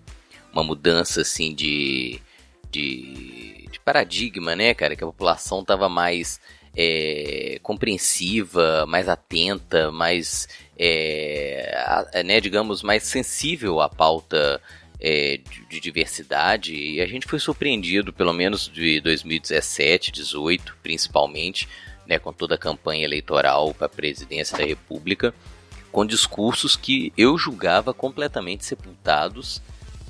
uma 0.52 0.62
mudança 0.62 1.22
assim 1.22 1.54
de, 1.54 2.20
de, 2.70 3.66
de 3.72 3.80
paradigma, 3.80 4.54
né, 4.54 4.74
cara? 4.74 4.94
Que 4.94 5.02
a 5.02 5.06
população 5.06 5.60
estava 5.60 5.88
mais 5.88 6.38
é, 6.76 7.58
compreensiva, 7.62 8.84
mais 8.86 9.08
atenta, 9.08 9.90
mais, 9.90 10.46
é, 10.78 11.72
a- 12.14 12.22
né, 12.22 12.38
digamos, 12.38 12.82
mais 12.82 13.02
sensível 13.04 13.80
à 13.80 13.88
pauta 13.88 14.60
é, 15.00 15.38
de, 15.38 15.64
de 15.70 15.80
diversidade. 15.80 16.74
E 16.74 17.00
a 17.00 17.06
gente 17.06 17.26
foi 17.26 17.38
surpreendido, 17.38 18.12
pelo 18.12 18.34
menos 18.34 18.70
de 18.70 19.00
2017, 19.00 20.12
18, 20.12 20.76
principalmente, 20.82 21.66
né, 22.07 22.18
com 22.18 22.32
toda 22.32 22.54
a 22.54 22.59
campanha 22.59 23.04
eleitoral 23.04 23.74
para 23.74 23.86
a 23.86 23.90
presidência 23.90 24.57
da 24.57 24.64
República, 24.64 25.34
com 25.90 26.04
discursos 26.04 26.76
que 26.76 27.12
eu 27.16 27.38
julgava 27.38 27.94
completamente 27.94 28.64
sepultados, 28.64 29.62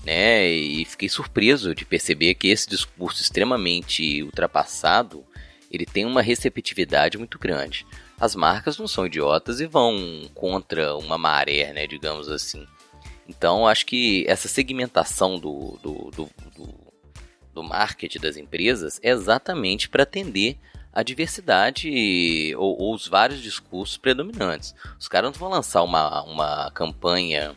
né, 0.04 0.48
e 0.48 0.84
fiquei 0.84 1.08
surpreso 1.08 1.74
de 1.74 1.84
perceber 1.84 2.34
que 2.34 2.48
esse 2.48 2.68
discurso 2.68 3.22
extremamente 3.22 4.22
ultrapassado, 4.22 5.24
ele 5.70 5.84
tem 5.84 6.04
uma 6.04 6.22
receptividade 6.22 7.18
muito 7.18 7.38
grande. 7.38 7.86
As 8.18 8.34
marcas 8.34 8.78
não 8.78 8.88
são 8.88 9.06
idiotas 9.06 9.60
e 9.60 9.66
vão 9.66 10.30
contra 10.34 10.96
uma 10.96 11.18
maré, 11.18 11.72
né, 11.72 11.86
digamos 11.86 12.28
assim. 12.28 12.66
Então, 13.28 13.66
acho 13.66 13.84
que 13.86 14.24
essa 14.28 14.48
segmentação 14.48 15.38
do, 15.38 15.78
do, 15.82 16.10
do, 16.12 16.30
do, 16.56 16.74
do 17.52 17.62
marketing 17.62 18.20
das 18.20 18.36
empresas 18.36 19.00
é 19.02 19.10
exatamente 19.10 19.88
para 19.88 20.04
atender 20.04 20.56
a 20.96 21.02
diversidade 21.02 22.54
ou, 22.56 22.80
ou 22.80 22.94
os 22.94 23.06
vários 23.06 23.42
discursos 23.42 23.98
predominantes. 23.98 24.74
Os 24.98 25.06
caras 25.06 25.30
não 25.30 25.38
vão 25.38 25.50
lançar 25.50 25.82
uma, 25.82 26.22
uma 26.22 26.70
campanha 26.70 27.54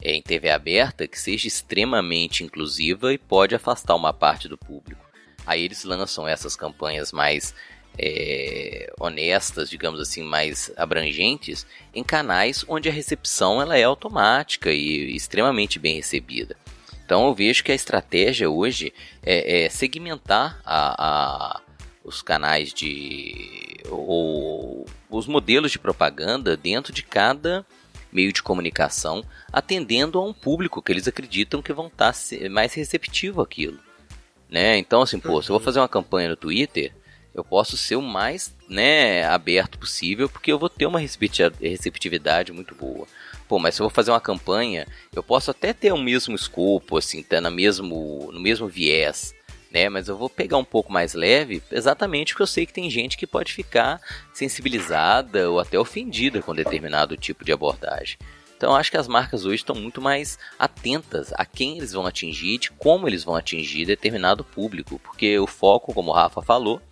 é, 0.00 0.12
em 0.12 0.22
TV 0.22 0.48
aberta 0.48 1.08
que 1.08 1.18
seja 1.18 1.48
extremamente 1.48 2.44
inclusiva 2.44 3.12
e 3.12 3.18
pode 3.18 3.52
afastar 3.52 3.96
uma 3.96 4.12
parte 4.12 4.46
do 4.46 4.56
público. 4.56 5.04
Aí 5.44 5.64
eles 5.64 5.82
lançam 5.82 6.28
essas 6.28 6.54
campanhas 6.54 7.10
mais 7.10 7.52
é, 7.98 8.92
honestas, 9.00 9.68
digamos 9.68 9.98
assim, 9.98 10.22
mais 10.22 10.70
abrangentes, 10.76 11.66
em 11.92 12.04
canais 12.04 12.64
onde 12.68 12.88
a 12.88 12.92
recepção 12.92 13.60
ela 13.60 13.76
é 13.76 13.82
automática 13.82 14.70
e 14.70 15.16
extremamente 15.16 15.80
bem 15.80 15.96
recebida. 15.96 16.54
Então 17.04 17.26
eu 17.26 17.34
vejo 17.34 17.64
que 17.64 17.72
a 17.72 17.74
estratégia 17.74 18.48
hoje 18.48 18.92
é, 19.20 19.64
é 19.64 19.68
segmentar 19.68 20.60
a, 20.64 21.56
a, 21.56 21.60
os 22.04 22.22
canais 22.22 22.72
de 22.72 23.80
ou 23.88 24.86
os 25.10 25.26
modelos 25.26 25.72
de 25.72 25.78
propaganda 25.78 26.56
dentro 26.56 26.92
de 26.92 27.02
cada 27.02 27.64
meio 28.12 28.32
de 28.32 28.42
comunicação, 28.42 29.22
atendendo 29.52 30.18
a 30.18 30.24
um 30.24 30.32
público 30.32 30.82
que 30.82 30.90
eles 30.90 31.06
acreditam 31.06 31.62
que 31.62 31.72
vão 31.72 31.88
estar 31.88 32.14
mais 32.50 32.72
receptivo 32.74 33.40
àquilo. 33.40 33.78
Né? 34.48 34.78
Então, 34.78 35.02
assim, 35.02 35.18
pô, 35.18 35.42
se 35.42 35.50
eu 35.50 35.54
vou 35.54 35.64
fazer 35.64 35.78
uma 35.78 35.88
campanha 35.88 36.30
no 36.30 36.36
Twitter, 36.36 36.92
eu 37.34 37.44
posso 37.44 37.76
ser 37.76 37.96
o 37.96 38.02
mais 38.02 38.54
né, 38.68 39.24
aberto 39.26 39.78
possível, 39.78 40.28
porque 40.28 40.50
eu 40.50 40.58
vou 40.58 40.68
ter 40.68 40.86
uma 40.86 40.98
receptividade 40.98 42.50
muito 42.52 42.74
boa. 42.74 43.06
Pô, 43.46 43.58
mas 43.58 43.74
se 43.74 43.80
eu 43.80 43.84
vou 43.84 43.94
fazer 43.94 44.10
uma 44.10 44.20
campanha, 44.20 44.86
eu 45.14 45.22
posso 45.22 45.50
até 45.50 45.72
ter 45.72 45.92
o 45.92 45.98
mesmo 45.98 46.34
escopo, 46.34 46.96
assim, 46.96 47.22
tá 47.22 47.40
na 47.40 47.50
mesmo, 47.50 48.30
no 48.32 48.40
mesmo 48.40 48.66
viés, 48.66 49.34
né? 49.70 49.88
Mas 49.88 50.08
eu 50.08 50.16
vou 50.16 50.28
pegar 50.28 50.56
um 50.56 50.64
pouco 50.64 50.92
mais 50.92 51.14
leve, 51.14 51.62
exatamente 51.70 52.32
porque 52.32 52.42
eu 52.42 52.46
sei 52.46 52.66
que 52.66 52.72
tem 52.72 52.90
gente 52.90 53.16
que 53.16 53.26
pode 53.26 53.52
ficar 53.52 54.00
sensibilizada 54.32 55.50
ou 55.50 55.60
até 55.60 55.78
ofendida 55.78 56.42
com 56.42 56.54
determinado 56.54 57.16
tipo 57.16 57.44
de 57.44 57.52
abordagem. 57.52 58.18
Então 58.56 58.74
acho 58.74 58.90
que 58.90 58.96
as 58.96 59.06
marcas 59.06 59.44
hoje 59.44 59.56
estão 59.56 59.76
muito 59.76 60.00
mais 60.00 60.36
atentas 60.58 61.32
a 61.34 61.44
quem 61.44 61.78
eles 61.78 61.92
vão 61.92 62.06
atingir 62.06 62.58
de 62.58 62.70
como 62.72 63.06
eles 63.06 63.22
vão 63.22 63.36
atingir 63.36 63.86
determinado 63.86 64.42
público, 64.42 64.98
porque 64.98 65.38
o 65.38 65.46
foco, 65.46 65.94
como 65.94 66.10
o 66.10 66.14
Rafa 66.14 66.42
falou, 66.42 66.82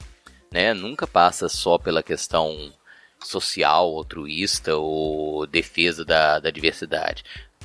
né, 0.51 0.73
nunca 0.73 1.09
passa 1.09 1.49
só 1.49 1.77
pela 1.77 2.05
questão 2.05 2.73
social, 3.21 3.97
altruísta 3.97 4.77
ou 4.77 5.45
defesa 5.45 6.05
da, 6.05 6.39
da 6.39 6.51
diversidade. 6.51 7.25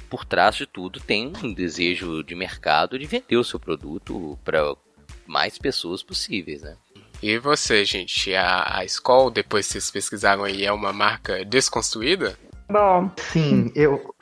Por 0.09 0.25
trás 0.25 0.55
de 0.55 0.65
tudo 0.65 0.99
tem 0.99 1.31
um 1.43 1.53
desejo 1.53 2.23
de 2.23 2.33
mercado 2.33 2.97
de 2.97 3.05
vender 3.05 3.37
o 3.37 3.43
seu 3.43 3.59
produto 3.59 4.37
para 4.43 4.75
mais 5.31 5.57
pessoas 5.57 6.03
possíveis, 6.03 6.61
né? 6.61 6.75
E 7.23 7.37
você, 7.37 7.85
gente, 7.85 8.33
a, 8.35 8.79
a 8.79 8.85
Skoll, 8.85 9.31
depois 9.31 9.67
que 9.67 9.73
vocês 9.73 9.91
pesquisaram 9.91 10.43
aí, 10.43 10.65
é 10.65 10.71
uma 10.71 10.91
marca 10.91 11.45
desconstruída? 11.45 12.35
Bom. 12.69 13.11
Sim, 13.17 13.71
eu, 13.75 14.13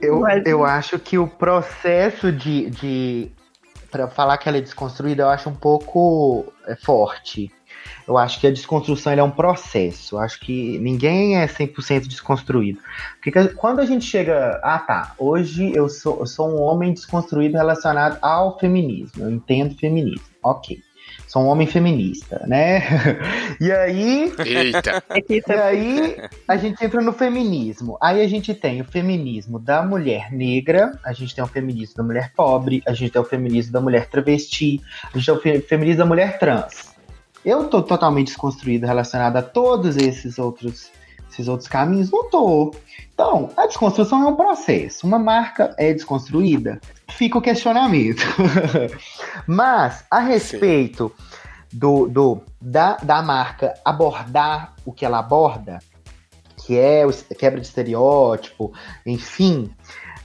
eu, 0.00 0.22
eu 0.46 0.64
acho 0.64 0.98
que 0.98 1.18
o 1.18 1.26
processo 1.26 2.30
de. 2.30 2.70
de 2.70 3.30
para 3.90 4.08
falar 4.08 4.38
que 4.38 4.48
ela 4.48 4.58
é 4.58 4.60
desconstruída, 4.60 5.22
eu 5.22 5.28
acho 5.28 5.48
um 5.48 5.54
pouco 5.54 6.52
é, 6.66 6.74
forte. 6.76 7.50
Eu 8.06 8.18
acho 8.18 8.40
que 8.40 8.46
a 8.46 8.50
desconstrução 8.50 9.12
é 9.12 9.22
um 9.22 9.30
processo. 9.30 10.16
Eu 10.16 10.20
acho 10.20 10.38
que 10.40 10.78
ninguém 10.78 11.38
é 11.38 11.46
100% 11.46 12.06
desconstruído. 12.06 12.78
Porque 13.22 13.48
quando 13.54 13.80
a 13.80 13.86
gente 13.86 14.04
chega. 14.04 14.60
Ah, 14.62 14.78
tá. 14.78 15.14
Hoje 15.18 15.72
eu 15.74 15.88
sou, 15.88 16.20
eu 16.20 16.26
sou 16.26 16.48
um 16.50 16.60
homem 16.60 16.92
desconstruído 16.92 17.56
relacionado 17.56 18.18
ao 18.20 18.58
feminismo. 18.58 19.24
Eu 19.24 19.30
entendo 19.30 19.76
feminismo. 19.76 20.33
Ok. 20.44 20.82
Sou 21.26 21.42
um 21.42 21.46
homem 21.46 21.66
feminista, 21.66 22.44
né? 22.46 22.82
e 23.60 23.72
aí. 23.72 24.32
Eita! 24.38 25.02
e 25.28 25.42
aí 25.52 26.16
a 26.46 26.56
gente 26.56 26.84
entra 26.84 27.00
no 27.00 27.12
feminismo. 27.12 27.96
Aí 28.00 28.22
a 28.22 28.28
gente 28.28 28.54
tem 28.54 28.80
o 28.82 28.84
feminismo 28.84 29.58
da 29.58 29.82
mulher 29.82 30.30
negra, 30.30 30.98
a 31.04 31.12
gente 31.12 31.34
tem 31.34 31.42
o 31.42 31.46
feminismo 31.48 31.96
da 31.96 32.02
mulher 32.02 32.32
pobre, 32.36 32.82
a 32.86 32.92
gente 32.92 33.10
tem 33.10 33.20
o 33.20 33.24
feminismo 33.24 33.72
da 33.72 33.80
mulher 33.80 34.08
travesti, 34.08 34.80
a 35.12 35.18
gente 35.18 35.40
tem 35.40 35.56
o 35.56 35.62
feminismo 35.62 35.98
da 35.98 36.06
mulher 36.06 36.38
trans. 36.38 36.94
Eu 37.44 37.68
tô 37.68 37.82
totalmente 37.82 38.28
desconstruído 38.28 38.86
relacionado 38.86 39.36
a 39.36 39.42
todos 39.42 39.96
esses 39.96 40.38
outros, 40.38 40.90
esses 41.34 41.48
outros 41.48 41.68
caminhos? 41.68 42.10
Não 42.10 42.30
tô. 42.30 42.74
Então, 43.12 43.50
a 43.56 43.66
desconstrução 43.66 44.22
é 44.22 44.26
um 44.26 44.36
processo. 44.36 45.06
Uma 45.06 45.18
marca 45.18 45.74
é 45.78 45.92
desconstruída? 45.92 46.80
Fica 47.10 47.38
o 47.38 47.42
questionamento. 47.42 48.24
Mas, 49.46 50.04
a 50.10 50.20
respeito 50.20 51.12
do, 51.72 52.08
do 52.08 52.40
da, 52.60 52.96
da 52.96 53.22
marca 53.22 53.74
abordar 53.84 54.74
o 54.84 54.92
que 54.92 55.04
ela 55.04 55.18
aborda, 55.18 55.80
que 56.56 56.78
é 56.78 57.06
o 57.06 57.12
quebra 57.36 57.60
de 57.60 57.66
estereótipo, 57.66 58.72
enfim, 59.04 59.70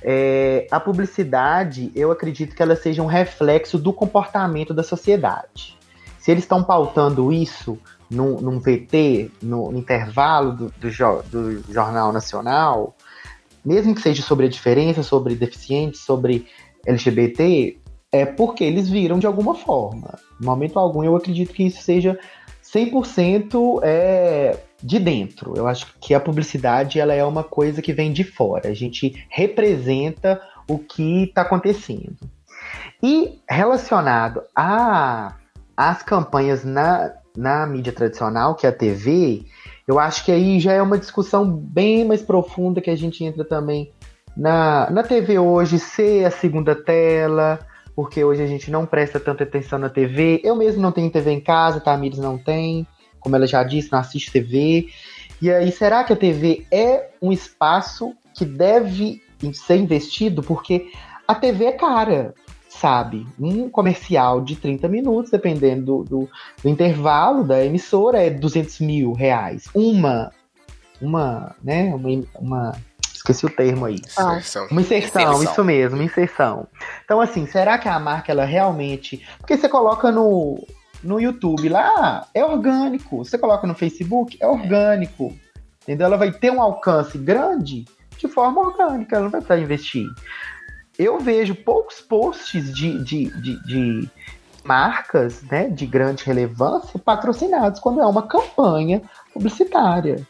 é, 0.01 0.68
a 0.72 0.80
publicidade, 0.80 1.91
eu 1.95 2.12
acredito 2.12 2.55
que 2.55 2.62
ela 2.62 2.76
seja 2.76 3.01
um 3.01 3.07
reflexo 3.07 3.78
do 3.78 3.91
comportamento 3.91 4.74
da 4.74 4.84
sociedade. 4.84 5.78
Se 6.20 6.32
eles 6.32 6.43
estão 6.43 6.64
pautando 6.64 7.32
isso 7.32 7.78
num, 8.10 8.39
num 8.41 8.60
VT, 8.60 9.32
no, 9.41 9.76
intervalo 9.78 10.51
do, 10.53 10.74
do, 10.80 11.24
do, 11.24 11.74
Jornal 11.74 12.12
Nacional, 12.12 12.95
mesmo 13.64 13.93
que 13.93 14.01
seja 14.01 14.22
sobre 14.22 14.47
a 14.47 14.49
diferença, 14.49 15.03
sobre 15.03 15.36
deficientes, 15.36 16.01
sobre 16.01 16.47
LGBT, 16.86 17.78
é 18.12 18.26
porque 18.26 18.64
eles 18.64 18.89
viram 18.89 19.20
de 19.20 19.28
alguma 19.28 19.53
forma. 19.53 20.18
No 20.39 20.47
momento 20.47 20.80
algum, 20.80 21.03
eu 21.03 21.16
acredito 21.16 21.53
que 21.53 21.68
isso 21.68 21.82
seja 21.84 22.18
100% 22.64 23.82
é, 23.84 24.57
de 24.82 24.99
dentro. 24.99 25.53
Eu 25.55 25.68
acho 25.68 25.93
que 25.99 26.14
a 26.14 26.20
publicidade 26.20 26.99
ela 26.99 27.14
é 27.14 27.24
uma 27.24 27.43
coisa 27.43 27.82
que 27.82 27.93
vem 27.93 28.12
de 28.12 28.24
fora. 28.24 28.70
A 28.70 28.74
gente 28.74 29.24
representa 29.30 30.41
o 30.68 30.80
que 30.80 31.24
está 31.24 31.41
acontecendo. 31.41 32.18
E 33.01 33.39
relacionado 33.49 34.41
a 34.55 35.36
as 35.76 36.03
campanhas 36.03 36.66
na, 36.66 37.14
na 37.39 37.65
mídia 37.65 37.93
tradicional, 37.93 38.53
que 38.55 38.65
é 38.65 38.69
a 38.69 38.73
TV, 38.73 39.45
eu 39.87 39.97
acho 39.97 40.25
que 40.25 40.31
aí 40.31 40.59
já 40.59 40.73
é 40.73 40.81
uma 40.81 40.97
discussão 40.97 41.49
bem 41.49 42.05
mais 42.05 42.21
profunda 42.21 42.81
que 42.81 42.89
a 42.89 42.95
gente 42.95 43.23
entra 43.23 43.45
também 43.45 43.91
na, 44.35 44.89
na 44.89 45.03
TV 45.03 45.39
hoje 45.39 45.79
ser 45.79 46.25
a 46.25 46.31
segunda 46.31 46.75
tela, 46.75 47.59
porque 47.95 48.23
hoje 48.23 48.43
a 48.43 48.47
gente 48.47 48.69
não 48.69 48.85
presta 48.85 49.19
tanta 49.19 49.43
atenção 49.43 49.79
na 49.79 49.89
TV. 49.89 50.41
Eu 50.43 50.55
mesmo 50.55 50.81
não 50.81 50.91
tenho 50.91 51.11
TV 51.11 51.31
em 51.31 51.41
casa, 51.41 51.79
tá? 51.79 51.93
A 51.93 51.97
Miris 51.97 52.19
não 52.19 52.37
tem, 52.37 52.85
como 53.19 53.35
ela 53.35 53.47
já 53.47 53.63
disse, 53.63 53.91
não 53.91 53.99
assiste 53.99 54.31
TV. 54.31 54.87
E 55.41 55.49
aí, 55.49 55.71
será 55.71 56.03
que 56.03 56.13
a 56.13 56.15
TV 56.15 56.65
é 56.71 57.09
um 57.21 57.31
espaço 57.31 58.13
que 58.33 58.45
deve 58.45 59.21
ser 59.53 59.77
investido? 59.77 60.43
Porque 60.43 60.91
a 61.27 61.35
TV 61.35 61.65
é 61.65 61.71
cara 61.71 62.33
sabe? 62.80 63.27
Um 63.39 63.69
comercial 63.69 64.41
de 64.41 64.55
30 64.55 64.88
minutos, 64.88 65.32
dependendo 65.32 65.86
do, 65.86 66.03
do, 66.03 66.30
do, 66.63 66.69
intervalo 66.69 67.43
da 67.43 67.63
emissora, 67.63 68.21
é 68.21 68.30
200 68.30 68.80
mil 68.80 69.11
reais. 69.11 69.65
Uma, 69.73 70.32
uma, 71.01 71.55
né? 71.61 71.93
Uma, 71.93 72.23
uma 72.36 72.71
esqueci 73.13 73.45
o 73.45 73.49
termo 73.49 73.86
aí. 73.86 73.95
Inserção. 73.95 74.67
Uma 74.71 74.82
inserção, 74.82 75.21
inserção, 75.21 75.43
isso 75.43 75.63
mesmo, 75.63 76.01
inserção. 76.01 76.67
Então, 77.03 77.19
assim, 77.19 77.45
será 77.45 77.77
que 77.77 77.89
a 77.89 77.99
marca, 77.99 78.32
ela 78.32 78.45
realmente. 78.45 79.25
Porque 79.38 79.57
você 79.57 79.67
coloca 79.67 80.11
no, 80.11 80.65
no 81.03 81.19
YouTube 81.19 81.67
lá, 81.67 82.27
é 82.34 82.43
orgânico. 82.45 83.17
Você 83.17 83.38
coloca 83.38 83.67
no 83.67 83.75
Facebook, 83.75 84.38
é 84.39 84.47
orgânico. 84.47 85.36
Entendeu? 85.84 86.07
Ela 86.07 86.17
vai 86.17 86.32
ter 86.32 86.51
um 86.51 86.61
alcance 86.61 87.17
grande 87.17 87.86
de 88.17 88.27
forma 88.27 88.59
orgânica, 88.59 89.15
ela 89.15 89.23
não 89.23 89.32
vai 89.32 89.39
precisar 89.39 89.63
investir 89.63 90.05
eu 90.99 91.17
vejo 91.17 91.55
poucos 91.55 92.01
posts 92.01 92.73
de, 92.75 93.01
de, 93.01 93.29
de, 93.41 93.63
de 93.65 94.09
marcas 94.65 95.41
né, 95.43 95.69
de 95.69 95.85
grande 95.85 96.25
relevância 96.25 96.99
patrocinados 96.99 97.79
quando 97.79 98.01
é 98.01 98.05
uma 98.05 98.23
campanha 98.23 99.01
publicitária. 99.33 100.27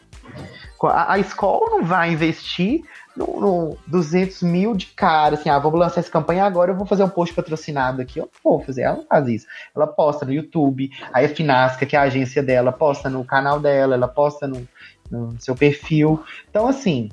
A, 0.84 1.13
a 1.13 1.20
escola 1.20 1.72
não 1.72 1.84
vai 1.84 2.13
investir 2.13 2.84
no, 3.17 3.41
no 3.41 3.78
200 3.88 4.43
mil 4.43 4.76
de 4.76 4.86
cara, 4.86 5.34
assim, 5.36 5.49
ah, 5.49 5.57
vamos 5.57 5.80
lançar 5.80 5.99
essa 6.01 6.11
campanha 6.11 6.45
agora, 6.45 6.72
eu 6.72 6.78
vou 6.78 6.86
fazer 6.86 7.03
um 7.03 7.09
post 7.09 7.34
patrocinado 7.34 8.01
aqui. 8.01 8.20
Eu 8.20 8.30
não 8.32 8.51
vou 8.51 8.61
fazer, 8.63 8.84
ela 8.84 8.97
não 8.97 9.05
faz 9.05 9.28
isso. 9.28 9.47
Ela 9.76 9.88
posta 9.88 10.24
no 10.24 10.32
YouTube, 10.32 10.91
a 11.11 11.28
Finasca, 11.28 11.86
que 11.86 11.95
é 11.95 11.99
a 11.99 12.03
agência 12.03 12.43
dela, 12.43 12.72
posta 12.72 13.09
no 13.09 13.26
canal 13.26 13.59
dela, 13.59 13.95
ela 13.95 14.07
posta 14.07 14.47
no, 14.47 14.65
no 15.09 15.36
seu 15.41 15.55
perfil. 15.55 16.24
Então, 16.49 16.67
assim, 16.67 17.09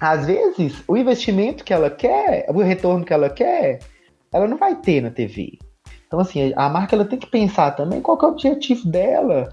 às 0.00 0.26
vezes, 0.26 0.82
o 0.86 0.96
investimento 0.96 1.64
que 1.64 1.72
ela 1.72 1.90
quer, 1.90 2.46
o 2.48 2.60
retorno 2.60 3.04
que 3.04 3.12
ela 3.12 3.28
quer, 3.28 3.80
ela 4.32 4.46
não 4.46 4.56
vai 4.56 4.74
ter 4.76 5.00
na 5.00 5.10
TV. 5.10 5.58
Então, 6.06 6.20
assim, 6.20 6.52
a 6.56 6.68
marca 6.68 6.94
ela 6.94 7.04
tem 7.04 7.18
que 7.18 7.26
pensar 7.26 7.72
também 7.72 8.00
qual 8.00 8.18
é 8.22 8.24
o 8.24 8.28
objetivo 8.28 8.88
dela 8.88 9.48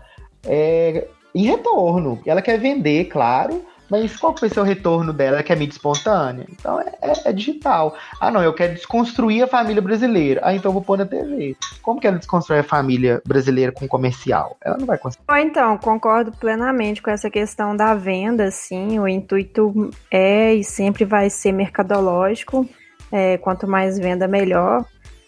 é, 0.45 1.07
em 1.33 1.43
retorno. 1.43 2.19
Ela 2.25 2.41
quer 2.41 2.59
vender, 2.59 3.05
claro, 3.05 3.65
Mas 3.89 4.15
qual 4.15 4.35
ser 4.37 4.59
o 4.59 4.63
retorno 4.63 5.13
dela, 5.13 5.43
que 5.43 5.51
é 5.51 5.55
mídia 5.55 5.73
espontânea? 5.73 6.45
Então 6.49 6.79
é, 6.79 6.93
é, 7.01 7.13
é, 7.25 7.33
digital. 7.33 7.95
Ah, 8.19 8.31
não, 8.31 8.41
eu 8.41 8.53
quero 8.53 8.73
desconstruir 8.73 9.43
a 9.43 9.47
família 9.47 9.81
brasileira. 9.81 10.41
Ah, 10.43 10.53
então 10.53 10.69
eu 10.69 10.73
vou 10.73 10.81
pôr 10.81 10.97
na 10.97 11.05
TV. 11.05 11.55
Como 11.81 11.99
que 11.99 12.07
ela 12.07 12.17
desconstrói 12.17 12.59
a 12.59 12.63
família 12.63 13.21
brasileira 13.25 13.71
com 13.71 13.87
comercial? 13.87 14.57
Ela 14.61 14.77
não 14.77 14.85
vai 14.85 14.97
conseguir. 14.97 15.23
Então, 15.37 15.77
concordo 15.77 16.31
plenamente 16.31 17.01
com 17.01 17.09
essa 17.09 17.29
questão 17.29 17.75
da 17.75 17.93
venda, 17.93 18.49
sim. 18.51 18.99
O 18.99 19.07
intuito 19.07 19.91
é 20.09 20.53
e 20.53 20.63
sempre 20.63 21.05
vai 21.05 21.29
ser 21.29 21.51
mercadológico. 21.51 22.67
É, 23.11 23.37
quanto 23.37 23.67
mais 23.67 23.99
venda, 23.99 24.27
melhor. 24.27 24.85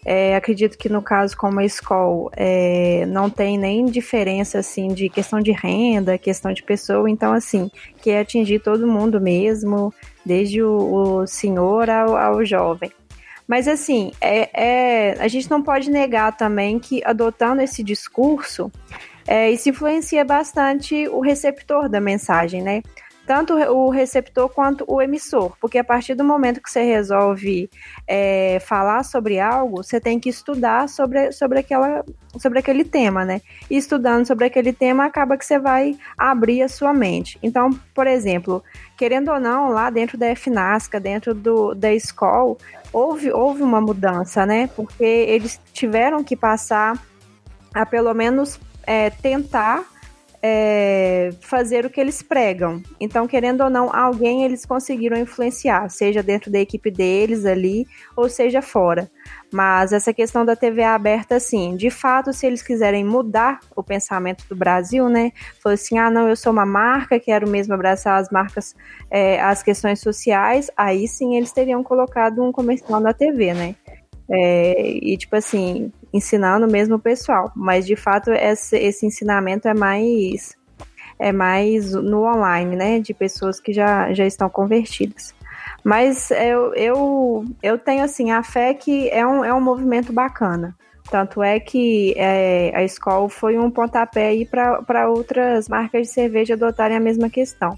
É, 0.09 0.37
acredito 0.37 0.77
que 0.77 0.87
no 0.87 1.01
caso 1.01 1.35
como 1.35 1.59
a 1.59 1.65
escola 1.65 2.31
é, 2.37 3.05
não 3.07 3.29
tem 3.29 3.57
nem 3.57 3.83
diferença 3.83 4.59
assim 4.59 4.87
de 4.87 5.09
questão 5.09 5.41
de 5.41 5.51
renda, 5.51 6.17
questão 6.17 6.53
de 6.53 6.63
pessoa, 6.63 7.09
então 7.09 7.33
assim, 7.33 7.69
que 8.01 8.15
atingir 8.15 8.59
todo 8.59 8.87
mundo 8.87 9.19
mesmo, 9.19 9.93
desde 10.25 10.63
o, 10.63 10.77
o 10.77 11.27
senhor 11.27 11.89
ao, 11.89 12.15
ao, 12.15 12.45
jovem. 12.45 12.89
Mas 13.45 13.67
assim, 13.67 14.13
é, 14.21 14.49
é, 14.53 15.17
a 15.19 15.27
gente 15.27 15.51
não 15.51 15.61
pode 15.61 15.91
negar 15.91 16.37
também 16.37 16.79
que 16.79 17.01
adotando 17.03 17.61
esse 17.61 17.83
discurso, 17.83 18.71
é, 19.27 19.51
isso 19.51 19.67
influencia 19.67 20.23
bastante 20.23 21.05
o 21.09 21.19
receptor 21.19 21.89
da 21.89 21.99
mensagem, 21.99 22.61
né? 22.61 22.81
Tanto 23.27 23.53
o 23.53 23.89
receptor 23.89 24.47
quanto 24.47 24.85
o 24.87 25.01
emissor, 25.01 25.51
porque 25.59 25.77
a 25.77 25.83
partir 25.83 26.15
do 26.15 26.23
momento 26.23 26.61
que 26.61 26.71
você 26.71 26.81
resolve 26.81 27.69
é, 28.07 28.57
falar 28.61 29.03
sobre 29.03 29.37
algo, 29.37 29.83
você 29.83 29.99
tem 29.99 30.17
que 30.17 30.29
estudar 30.29 30.87
sobre, 30.87 31.33
sobre, 31.33 31.59
aquela, 31.59 32.05
sobre 32.39 32.59
aquele 32.59 32.85
tema, 32.85 33.25
né? 33.25 33.41
E 33.69 33.75
estudando 33.75 34.25
sobre 34.25 34.45
aquele 34.45 34.71
tema, 34.71 35.03
acaba 35.03 35.37
que 35.37 35.45
você 35.45 35.59
vai 35.59 35.97
abrir 36.17 36.61
a 36.61 36.69
sua 36.69 36.93
mente. 36.93 37.37
Então, 37.43 37.69
por 37.93 38.07
exemplo, 38.07 38.63
querendo 38.95 39.29
ou 39.29 39.41
não, 39.41 39.71
lá 39.71 39.89
dentro 39.89 40.17
da 40.17 40.33
FNASCA, 40.33 40.97
dentro 40.97 41.33
do, 41.33 41.75
da 41.75 41.93
escola, 41.93 42.55
houve, 42.93 43.29
houve 43.29 43.61
uma 43.61 43.81
mudança, 43.81 44.45
né? 44.45 44.69
Porque 44.73 45.03
eles 45.03 45.59
tiveram 45.73 46.23
que 46.23 46.37
passar 46.37 46.97
a 47.73 47.85
pelo 47.85 48.13
menos 48.13 48.57
é, 48.83 49.09
tentar 49.09 49.83
é, 50.41 51.31
fazer 51.41 51.85
o 51.85 51.89
que 51.89 51.99
eles 51.99 52.21
pregam. 52.21 52.81
Então, 52.99 53.27
querendo 53.27 53.61
ou 53.63 53.69
não, 53.69 53.93
alguém 53.93 54.43
eles 54.43 54.65
conseguiram 54.65 55.17
influenciar, 55.17 55.89
seja 55.89 56.21
dentro 56.21 56.51
da 56.51 56.59
equipe 56.59 56.91
deles 56.91 57.45
ali, 57.45 57.87
ou 58.15 58.29
seja 58.29 58.61
fora. 58.61 59.09
Mas 59.51 59.93
essa 59.93 60.13
questão 60.13 60.45
da 60.45 60.55
TV 60.55 60.83
aberta, 60.83 61.35
assim, 61.35 61.75
de 61.75 61.89
fato, 61.89 62.33
se 62.33 62.45
eles 62.45 62.61
quiserem 62.61 63.03
mudar 63.03 63.59
o 63.75 63.81
pensamento 63.81 64.45
do 64.47 64.55
Brasil, 64.55 65.09
né? 65.09 65.31
Falar 65.61 65.75
assim, 65.75 65.97
ah, 65.97 66.09
não, 66.09 66.27
eu 66.27 66.35
sou 66.35 66.51
uma 66.51 66.65
marca, 66.65 67.19
quero 67.19 67.49
mesmo 67.49 67.73
abraçar 67.73 68.19
as 68.19 68.29
marcas, 68.29 68.75
é, 69.09 69.41
as 69.41 69.63
questões 69.63 69.99
sociais, 69.99 70.69
aí 70.75 71.07
sim 71.07 71.35
eles 71.35 71.51
teriam 71.51 71.83
colocado 71.83 72.43
um 72.43 72.51
comercial 72.51 72.99
na 72.99 73.13
TV, 73.13 73.53
né? 73.53 73.75
É, 74.29 74.91
e 75.01 75.17
tipo 75.17 75.35
assim, 75.35 75.91
ensinando 76.17 76.67
mesmo 76.67 76.95
o 76.95 76.99
pessoal. 76.99 77.51
Mas 77.55 77.85
de 77.85 77.95
fato 77.95 78.31
esse, 78.31 78.77
esse 78.77 79.05
ensinamento 79.05 79.67
é 79.67 79.73
mais 79.73 80.55
é 81.19 81.31
mais 81.31 81.93
no 81.93 82.25
online, 82.25 82.75
né? 82.75 82.99
De 82.99 83.13
pessoas 83.13 83.59
que 83.59 83.73
já, 83.73 84.13
já 84.13 84.25
estão 84.25 84.49
convertidas. 84.49 85.33
Mas 85.83 86.31
eu, 86.31 86.73
eu, 86.75 87.45
eu 87.63 87.77
tenho 87.77 88.03
assim 88.03 88.31
a 88.31 88.43
fé 88.43 88.73
que 88.73 89.09
é 89.09 89.25
um, 89.25 89.43
é 89.43 89.53
um 89.53 89.61
movimento 89.61 90.13
bacana. 90.13 90.75
Tanto 91.09 91.41
é 91.41 91.59
que 91.59 92.13
é, 92.17 92.71
a 92.75 92.83
escola 92.83 93.29
foi 93.29 93.57
um 93.57 93.71
pontapé 93.71 94.27
aí 94.27 94.45
para 94.45 95.09
outras 95.09 95.69
marcas 95.69 96.07
de 96.07 96.13
cerveja 96.13 96.53
adotarem 96.55 96.97
a 96.97 96.99
mesma 96.99 97.29
questão. 97.29 97.77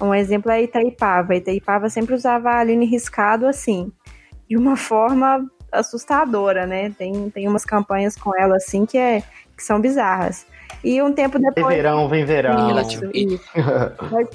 Um 0.00 0.14
exemplo 0.14 0.50
é 0.50 0.54
a 0.54 0.62
Itaipava. 0.62 1.34
A 1.34 1.36
Itaipava 1.36 1.90
sempre 1.90 2.14
usava 2.14 2.50
a 2.50 2.58
Aline 2.58 2.86
riscado 2.86 3.46
assim, 3.46 3.92
de 4.48 4.56
uma 4.56 4.76
forma 4.76 5.46
assustadora, 5.72 6.66
né? 6.66 6.90
Tem, 6.96 7.30
tem 7.30 7.48
umas 7.48 7.64
campanhas 7.64 8.16
com 8.16 8.36
ela 8.36 8.56
assim 8.56 8.86
que, 8.86 8.98
é, 8.98 9.22
que 9.56 9.62
são 9.62 9.80
bizarras. 9.80 10.46
E 10.82 11.02
um 11.02 11.12
tempo 11.12 11.38
depois. 11.38 11.66
Vem 11.66 11.76
verão, 11.76 12.08
vem 12.08 12.24
verão. 12.24 12.80
Isso, 12.80 13.04
isso. 13.12 13.40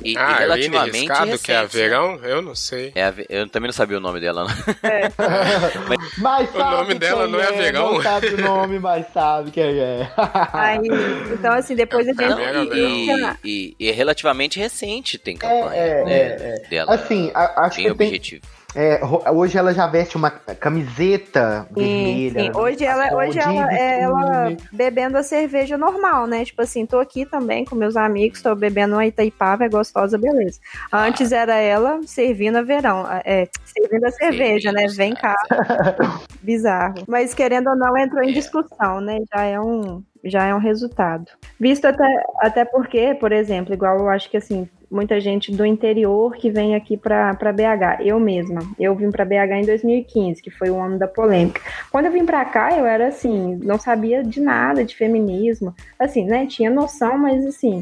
e, 0.03 0.15
ah, 0.17 0.35
e 0.35 0.39
relativamente 0.39 0.97
Riscado, 0.99 1.25
recente, 1.25 1.43
que 1.43 1.51
é 1.51 1.57
a 1.57 1.65
verão? 1.65 2.19
Eu 2.23 2.41
não 2.41 2.53
sei. 2.53 2.91
É 2.93 3.03
a, 3.03 3.13
eu 3.29 3.49
também 3.49 3.67
não 3.67 3.73
sabia 3.73 3.97
o 3.97 3.99
nome 3.99 4.19
dela, 4.19 4.45
não. 4.45 4.89
É. 4.89 5.11
mas, 5.89 6.17
mas 6.19 6.55
o 6.55 6.57
nome 6.59 6.93
dela 6.95 7.27
não 7.27 7.39
é, 7.39 7.47
é 7.47 7.51
verão? 7.51 7.93
Não 7.93 8.03
sabe 8.03 8.27
o 8.27 8.41
nome, 8.41 8.79
mas 8.79 9.07
sabe 9.11 9.49
quem 9.49 9.79
é. 9.79 10.11
Aí, 10.53 10.87
então, 11.33 11.53
assim, 11.53 11.75
depois 11.75 12.07
a 12.07 12.11
gente. 12.11 12.29
Não, 12.29 12.73
e, 12.75 13.37
e, 13.43 13.75
e, 13.79 13.89
é 13.89 13.91
relativamente 13.91 14.59
recente, 14.59 15.17
tem 15.17 15.35
campanha 15.35 15.73
é, 15.73 16.05
né, 16.05 16.13
é, 16.13 16.61
é. 16.63 16.69
dela. 16.69 16.93
Assim, 16.93 17.31
acho 17.33 17.77
bem 17.77 17.85
que 17.85 17.91
objetivo. 17.91 18.41
Tem 18.41 18.64
é, 18.75 18.99
hoje 19.31 19.57
ela 19.57 19.73
já 19.73 19.87
veste 19.87 20.17
uma 20.17 20.29
camiseta 20.29 21.65
sim, 21.67 21.73
vermelha. 21.73 22.43
Sim. 22.43 22.59
Hoje 22.59 22.83
ela, 22.83 23.15
hoje 23.15 23.39
ela, 23.39 23.73
é 23.73 24.01
ela 24.01 24.57
bebendo 24.71 25.17
a 25.17 25.23
cerveja 25.23 25.77
normal, 25.77 26.27
né? 26.27 26.43
Tipo 26.43 26.61
assim, 26.61 26.85
tô 26.85 26.99
aqui 26.99 27.25
também 27.25 27.63
com 27.63 27.75
meus 27.75 27.95
amigos, 27.95 28.41
tô 28.41 28.53
bebendo 28.53 28.95
uma 28.95 29.05
Itaipava, 29.05 29.63
é 29.63 29.69
gostosa, 29.69 30.17
beleza. 30.17 30.59
Antes 30.91 31.31
era 31.31 31.55
ela 31.55 32.01
servindo 32.05 32.57
a 32.57 32.61
verão, 32.61 33.05
é, 33.23 33.47
servindo 33.65 34.05
a 34.05 34.11
cerveja, 34.11 34.71
né? 34.71 34.87
Vem 34.89 35.13
cá. 35.13 35.35
Bizarro. 36.43 36.95
Mas 37.07 37.33
querendo 37.33 37.69
ou 37.69 37.75
não, 37.75 37.97
entrou 37.97 38.23
em 38.23 38.33
discussão, 38.33 38.99
né? 38.99 39.19
Já 39.33 39.43
é 39.43 39.59
um 39.59 40.03
já 40.25 40.45
é 40.45 40.55
um 40.55 40.59
resultado. 40.59 41.31
Visto 41.59 41.85
até, 41.85 42.23
até 42.39 42.65
porque, 42.65 43.15
por 43.15 43.31
exemplo, 43.31 43.73
igual 43.73 43.97
eu 43.99 44.09
acho 44.09 44.29
que 44.29 44.37
assim, 44.37 44.67
muita 44.89 45.19
gente 45.19 45.51
do 45.51 45.65
interior 45.65 46.35
que 46.35 46.49
vem 46.49 46.75
aqui 46.75 46.97
para 46.97 47.33
BH. 47.33 48.01
Eu 48.05 48.19
mesma, 48.19 48.61
eu 48.79 48.95
vim 48.95 49.11
para 49.11 49.25
BH 49.25 49.61
em 49.61 49.65
2015, 49.65 50.41
que 50.41 50.51
foi 50.51 50.69
o 50.69 50.79
ano 50.79 50.97
da 50.97 51.07
polêmica. 51.07 51.61
Quando 51.91 52.05
eu 52.05 52.11
vim 52.11 52.25
para 52.25 52.43
cá, 52.45 52.77
eu 52.77 52.85
era 52.85 53.07
assim, 53.07 53.55
não 53.61 53.79
sabia 53.79 54.23
de 54.23 54.39
nada 54.39 54.83
de 54.83 54.95
feminismo, 54.95 55.73
assim, 55.99 56.25
né? 56.25 56.45
Tinha 56.45 56.69
noção, 56.69 57.17
mas 57.17 57.45
assim, 57.45 57.81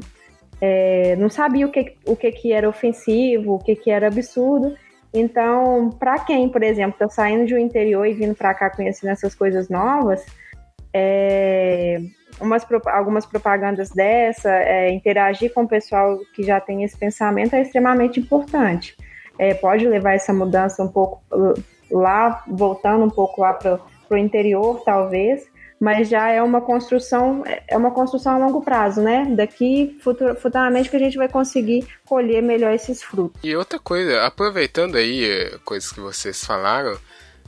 é, 0.59 1.15
não 1.17 1.29
sabia 1.29 1.65
o 1.65 1.71
que, 1.71 1.95
o 2.05 2.15
que, 2.15 2.31
que 2.31 2.51
era 2.51 2.67
ofensivo, 2.67 3.55
o 3.55 3.59
que, 3.59 3.75
que 3.75 3.91
era 3.91 4.07
absurdo. 4.07 4.75
Então, 5.13 5.91
para 5.91 6.17
quem, 6.19 6.49
por 6.49 6.63
exemplo, 6.63 6.93
está 6.93 7.07
saindo 7.07 7.45
de 7.45 7.53
um 7.53 7.59
interior 7.59 8.05
e 8.07 8.13
vindo 8.13 8.33
para 8.33 8.53
cá 8.53 8.69
conhecendo 8.69 9.11
essas 9.11 9.35
coisas 9.35 9.69
novas, 9.69 10.25
é, 10.91 12.01
umas, 12.39 12.65
algumas 12.87 13.25
propagandas 13.25 13.89
dessa, 13.89 14.49
é, 14.49 14.91
interagir 14.91 15.53
com 15.53 15.63
o 15.63 15.67
pessoal 15.67 16.19
que 16.33 16.43
já 16.43 16.59
tem 16.59 16.83
esse 16.83 16.97
pensamento 16.97 17.55
é 17.55 17.61
extremamente 17.61 18.19
importante. 18.19 18.95
É, 19.37 19.53
pode 19.53 19.87
levar 19.87 20.13
essa 20.13 20.33
mudança 20.33 20.83
um 20.83 20.87
pouco 20.87 21.23
lá, 21.89 22.43
voltando 22.47 23.05
um 23.05 23.09
pouco 23.09 23.41
lá 23.41 23.53
para 23.53 23.79
o 24.09 24.17
interior, 24.17 24.81
talvez, 24.83 25.47
mas 25.79 26.07
já 26.07 26.29
é 26.29 26.41
uma 26.41 26.61
construção, 26.61 27.43
é 27.67 27.75
uma 27.75 27.91
construção 27.91 28.33
a 28.35 28.37
longo 28.37 28.61
prazo, 28.61 29.01
né? 29.01 29.27
Daqui 29.35 29.97
futur, 30.01 30.35
futuramente 30.35 30.89
que 30.89 30.95
a 30.95 30.99
gente 30.99 31.17
vai 31.17 31.27
conseguir 31.27 31.85
colher 32.05 32.41
melhor 32.41 32.73
esses 32.73 33.03
frutos. 33.03 33.39
E 33.43 33.55
outra 33.55 33.79
coisa, 33.79 34.23
aproveitando 34.23 34.95
aí 34.95 35.29
eh, 35.29 35.57
coisas 35.65 35.91
que 35.91 35.99
vocês 35.99 36.43
falaram, 36.43 36.97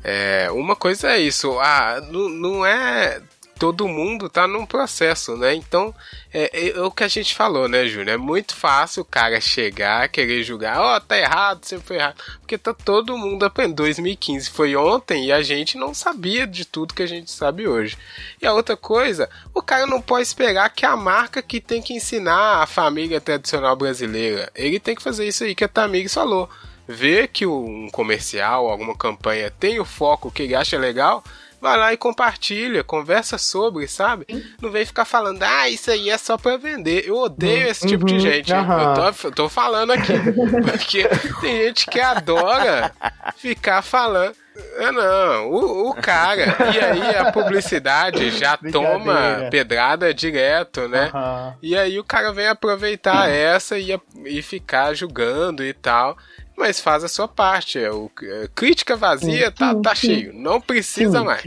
é, 0.04 0.52
uma 0.52 0.76
coisa 0.76 1.12
é 1.12 1.20
isso, 1.20 1.58
ah, 1.60 2.02
não, 2.12 2.30
não 2.30 2.66
é 2.66 3.22
todo 3.58 3.88
mundo 3.88 4.30
tá 4.30 4.48
num 4.48 4.66
processo, 4.66 5.36
né? 5.38 5.54
Então, 5.54 5.94
é, 6.34 6.50
é, 6.54 6.70
é 6.70 6.82
o 6.82 6.92
que 6.92 7.04
a 7.04 7.08
gente 7.08 7.34
falou, 7.34 7.68
né, 7.68 7.86
Júnior? 7.88 8.10
É 8.10 8.18
muito 8.18 8.56
fácil 8.56 9.02
o 9.02 9.06
cara 9.06 9.40
chegar, 9.40 10.10
querer 10.10 10.44
julgar, 10.44 10.80
ó, 10.80 10.96
oh, 10.96 11.02
tá 11.02 11.18
errado, 11.18 11.64
você 11.64 11.80
foi 11.80 11.96
errado. 11.98 12.22
Porque 12.40 12.58
tá 12.58 12.74
todo 12.74 13.18
mundo 13.18 13.44
aprendendo. 13.44 13.78
2015 13.78 14.50
foi 14.50 14.76
ontem 14.76 15.26
e 15.28 15.32
a 15.32 15.42
gente 15.42 15.78
não 15.78 15.94
sabia 15.94 16.46
de 16.46 16.66
tudo 16.66 16.94
que 16.94 17.04
a 17.04 17.08
gente 17.08 17.32
sabe 17.32 17.68
hoje. 17.68 17.98
E 18.42 18.46
a 18.46 18.54
outra 18.54 18.78
coisa, 18.78 19.30
o 19.54 19.62
cara 19.62 19.86
não 19.86 20.02
pode 20.02 20.24
esperar 20.24 20.70
que 20.70 20.86
a 20.86 20.96
marca 20.96 21.42
que 21.42 21.62
tem 21.62 21.82
que 21.82 21.94
ensinar 21.94 22.62
a 22.62 22.68
família 22.68 23.22
tradicional 23.22 23.76
brasileira, 23.76 24.52
ele 24.56 24.80
tem 24.80 24.96
que 24.96 25.04
fazer 25.04 25.28
isso 25.28 25.44
aí 25.44 25.56
que 25.56 25.64
a 25.64 25.68
Tamires 25.68 26.14
falou. 26.14 26.50
Ver 26.88 27.30
que 27.30 27.48
um 27.48 27.90
comercial, 27.90 28.70
alguma 28.70 28.96
campanha 28.96 29.50
tem 29.50 29.80
o 29.80 29.86
foco 29.86 30.30
que 30.30 30.44
ele 30.44 30.54
acha 30.54 30.78
legal, 30.78 31.24
vai 31.62 31.78
lá 31.78 31.94
e 31.94 31.98
compartilha, 31.98 32.84
conversa 32.84 33.38
sobre, 33.38 33.88
sabe? 33.88 34.26
Não 34.62 34.72
vem 34.72 34.86
ficar 34.86 35.06
falando, 35.06 35.42
ah, 35.44 35.70
isso 35.70 35.92
aí 35.92 36.10
é 36.10 36.18
só 36.18 36.38
pra 36.38 36.58
vender. 36.58 37.08
Eu 37.08 37.18
odeio 37.18 37.68
esse 37.68 37.88
tipo 37.88 38.06
de 38.06 38.14
uhum, 38.16 38.20
gente. 38.20 38.54
Uhum. 38.54 38.80
Eu 38.80 39.14
tô, 39.14 39.32
tô 39.32 39.50
falando 39.50 39.92
aqui. 39.92 40.14
Porque 40.72 41.08
tem 41.42 41.66
gente 41.66 41.88
que 41.88 42.00
adora 42.00 42.92
ficar 43.38 43.82
falando. 43.82 44.36
Ah, 44.80 44.92
não, 44.92 45.50
o, 45.50 45.90
o, 45.90 45.94
cara. 45.94 46.56
E 46.74 46.80
aí 46.80 47.16
a 47.18 47.32
publicidade 47.32 48.32
já 48.32 48.56
toma 48.56 49.50
pedrada 49.52 50.14
direto, 50.14 50.88
né? 50.88 51.12
Uhum. 51.14 51.54
E 51.62 51.78
aí 51.78 52.00
o 52.00 52.04
cara 52.04 52.32
vem 52.32 52.48
aproveitar 52.48 53.30
essa 53.30 53.78
e, 53.78 54.00
e 54.26 54.42
ficar 54.42 54.94
julgando 54.94 55.64
e 55.64 55.74
tal 55.74 56.18
mas 56.58 56.80
faz 56.80 57.04
a 57.04 57.08
sua 57.08 57.28
parte. 57.28 57.80
É 57.80 57.92
o, 57.92 58.10
é, 58.24 58.48
crítica 58.54 58.96
vazia 58.96 59.48
sim, 59.48 59.52
tá, 59.54 59.76
tá 59.76 59.96
sim. 59.96 60.08
cheio. 60.08 60.34
Não 60.34 60.60
precisa 60.60 61.20
sim, 61.20 61.26
mais. 61.26 61.44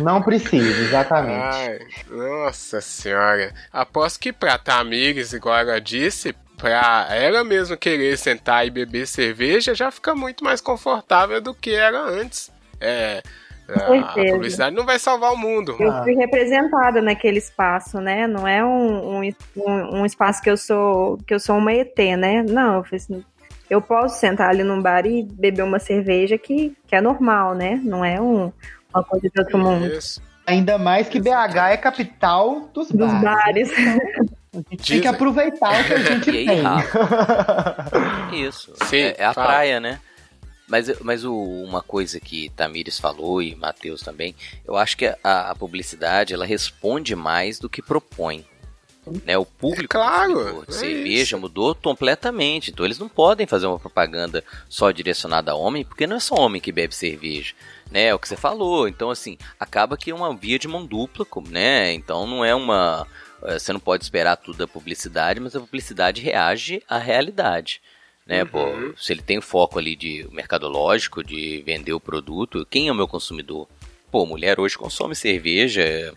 Não 0.00 0.22
precisa, 0.22 0.82
exatamente. 0.82 1.56
Ai, 1.56 1.78
nossa 2.08 2.80
senhora. 2.80 3.52
Aposto 3.72 4.20
que 4.20 4.32
pra 4.32 4.58
Tamires, 4.58 5.32
igual 5.32 5.58
ela 5.58 5.80
disse, 5.80 6.34
pra 6.56 7.08
ela 7.10 7.44
mesma 7.44 7.76
querer 7.76 8.16
sentar 8.18 8.66
e 8.66 8.70
beber 8.70 9.06
cerveja, 9.06 9.74
já 9.74 9.90
fica 9.90 10.14
muito 10.14 10.44
mais 10.44 10.60
confortável 10.60 11.40
do 11.40 11.54
que 11.54 11.74
era 11.74 12.00
antes. 12.00 12.52
É, 12.80 13.22
a 13.68 14.12
publicidade 14.12 14.76
não 14.76 14.84
vai 14.84 14.98
salvar 14.98 15.32
o 15.32 15.36
mundo. 15.36 15.76
Eu 15.80 16.02
fui 16.02 16.14
representada 16.14 17.00
naquele 17.00 17.38
espaço, 17.38 17.98
né? 17.98 18.26
Não 18.26 18.46
é 18.46 18.64
um, 18.64 19.20
um, 19.20 20.00
um, 20.00 20.06
espaço 20.06 20.42
que 20.42 20.50
eu 20.50 20.56
sou 20.56 21.18
que 21.26 21.32
eu 21.32 21.40
sou 21.40 21.56
uma 21.56 21.72
ET, 21.72 21.96
né? 22.18 22.42
Não, 22.42 22.74
eu, 22.74 22.84
assim, 22.92 23.24
eu 23.68 23.80
posso 23.80 24.18
sentar 24.18 24.50
ali 24.50 24.62
num 24.62 24.80
bar 24.80 25.06
e 25.06 25.22
beber 25.22 25.62
uma 25.62 25.78
cerveja 25.78 26.36
que, 26.36 26.76
que 26.86 26.94
é 26.94 27.00
normal, 27.00 27.54
né? 27.54 27.80
Não 27.82 28.04
é 28.04 28.20
um, 28.20 28.52
uma 28.92 29.04
coisa 29.04 29.28
de 29.28 29.40
outro 29.40 29.58
mundo. 29.58 29.86
Isso. 29.86 30.22
Ainda 30.46 30.76
mais 30.76 31.08
que 31.08 31.20
BH 31.20 31.56
é 31.70 31.76
capital 31.76 32.68
dos, 32.74 32.88
dos 32.90 33.12
bares. 33.22 33.70
bares. 33.70 33.72
A 34.52 34.58
gente 34.70 34.92
tem 34.92 35.00
que 35.00 35.08
aproveitar 35.08 35.80
o 35.80 35.84
que 35.84 35.92
a 35.94 35.98
gente 36.02 36.30
e 36.30 36.46
tem. 36.46 36.62
Isso. 38.46 38.72
Sim, 38.84 38.98
é, 38.98 39.16
é 39.18 39.24
a 39.24 39.32
fala. 39.32 39.46
praia, 39.46 39.80
né? 39.80 39.98
Mas, 40.68 40.98
mas 41.00 41.24
o, 41.24 41.34
uma 41.34 41.82
coisa 41.82 42.18
que 42.18 42.48
Tamires 42.50 42.98
falou 42.98 43.42
e 43.42 43.54
Matheus 43.54 44.00
também, 44.00 44.34
eu 44.64 44.76
acho 44.76 44.96
que 44.96 45.06
a, 45.06 45.50
a, 45.50 45.54
publicidade 45.54 46.32
ela 46.32 46.46
responde 46.46 47.14
mais 47.14 47.58
do 47.58 47.68
que 47.68 47.82
propõe. 47.82 48.44
Né, 49.24 49.36
o 49.36 49.44
público 49.44 49.96
é 49.96 50.00
claro, 50.00 50.64
de 50.66 50.74
é 50.74 50.78
cerveja 50.78 51.36
mudou 51.36 51.74
completamente. 51.74 52.70
Então 52.70 52.84
eles 52.84 52.98
não 52.98 53.08
podem 53.08 53.46
fazer 53.46 53.66
uma 53.66 53.78
propaganda 53.78 54.42
só 54.68 54.90
direcionada 54.90 55.52
a 55.52 55.54
homem, 55.54 55.84
porque 55.84 56.06
não 56.06 56.16
é 56.16 56.20
só 56.20 56.34
homem 56.36 56.60
que 56.60 56.72
bebe 56.72 56.94
cerveja. 56.94 57.54
Né, 57.90 58.06
é 58.06 58.14
o 58.14 58.18
que 58.18 58.28
você 58.28 58.36
falou. 58.36 58.88
Então, 58.88 59.10
assim, 59.10 59.36
acaba 59.60 59.96
que 59.96 60.10
é 60.10 60.14
uma 60.14 60.34
via 60.34 60.58
de 60.58 60.66
mão 60.66 60.86
dupla, 60.86 61.26
né? 61.48 61.92
Então 61.92 62.26
não 62.26 62.44
é 62.44 62.54
uma. 62.54 63.06
Eh, 63.42 63.58
você 63.58 63.72
não 63.72 63.80
pode 63.80 64.02
esperar 64.02 64.36
tudo 64.36 64.58
da 64.58 64.66
publicidade, 64.66 65.38
mas 65.38 65.54
a 65.54 65.60
publicidade 65.60 66.22
reage 66.22 66.82
à 66.88 66.98
realidade 66.98 67.82
né? 68.26 68.42
Uhum. 68.42 68.48
Pô, 68.48 68.94
se 68.96 69.12
ele 69.12 69.22
tem 69.22 69.40
foco 69.40 69.78
ali 69.78 69.94
de 69.94 70.26
mercadológico, 70.32 71.22
de 71.22 71.62
vender 71.64 71.92
o 71.92 72.00
produto, 72.00 72.66
quem 72.70 72.88
é 72.88 72.92
o 72.92 72.94
meu 72.94 73.06
consumidor? 73.06 73.68
Pô, 74.10 74.24
mulher 74.24 74.58
hoje 74.60 74.78
consome 74.78 75.14
cerveja, 75.14 76.14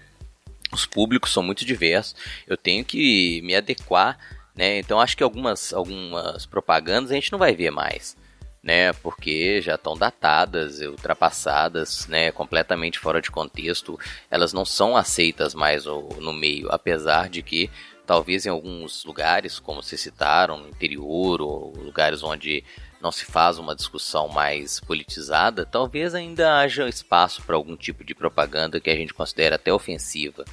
os 0.77 0.85
públicos 0.85 1.33
são 1.33 1.43
muito 1.43 1.65
diversos. 1.65 2.15
Eu 2.47 2.55
tenho 2.55 2.85
que 2.85 3.41
me 3.43 3.55
adequar, 3.55 4.17
né? 4.55 4.79
Então 4.79 4.99
acho 5.01 5.17
que 5.17 5.23
algumas 5.23 5.73
algumas 5.73 6.45
propagandas 6.45 7.11
a 7.11 7.15
gente 7.15 7.31
não 7.31 7.39
vai 7.39 7.55
ver 7.55 7.71
mais. 7.71 8.15
Né, 8.63 8.91
porque 8.91 9.61
já 9.61 9.75
estão 9.75 9.95
datadas, 9.95 10.81
ultrapassadas, 10.81 12.05
né, 12.07 12.33
completamente 12.33 12.99
fora 12.99 13.21
de 13.21 13.31
contexto, 13.31 13.97
elas 14.29 14.51
não 14.51 14.65
são 14.65 14.97
aceitas 14.97 15.55
mais 15.55 15.85
no, 15.85 16.33
meio, 16.33 16.67
apesar 16.69 17.29
de 17.29 17.41
que 17.41 17.69
Talvez 18.07 18.45
em 18.45 18.49
alguns 18.49 19.03
lugares, 19.03 19.59
como 19.59 19.83
se 19.83 19.97
citaram, 19.97 20.57
no 20.57 20.69
interior 20.69 21.41
ou 21.41 21.73
lugares 21.75 22.23
onde 22.23 22.63
não 23.01 23.11
se 23.11 23.25
faz 23.25 23.59
uma 23.59 23.75
discussão 23.75 24.29
mais 24.29 24.79
politizada, 24.79 25.65
talvez 25.65 26.15
ainda 26.15 26.57
haja 26.57 26.87
espaço 26.87 27.43
para 27.43 27.57
algum 27.57 27.75
tipo 27.75 28.05
de 28.05 28.15
propaganda 28.15 28.79
que 28.79 28.89
a 28.89 28.95
gente 28.95 29.13
considera 29.13 29.57
até 29.57 29.73
ofensiva. 29.73 30.45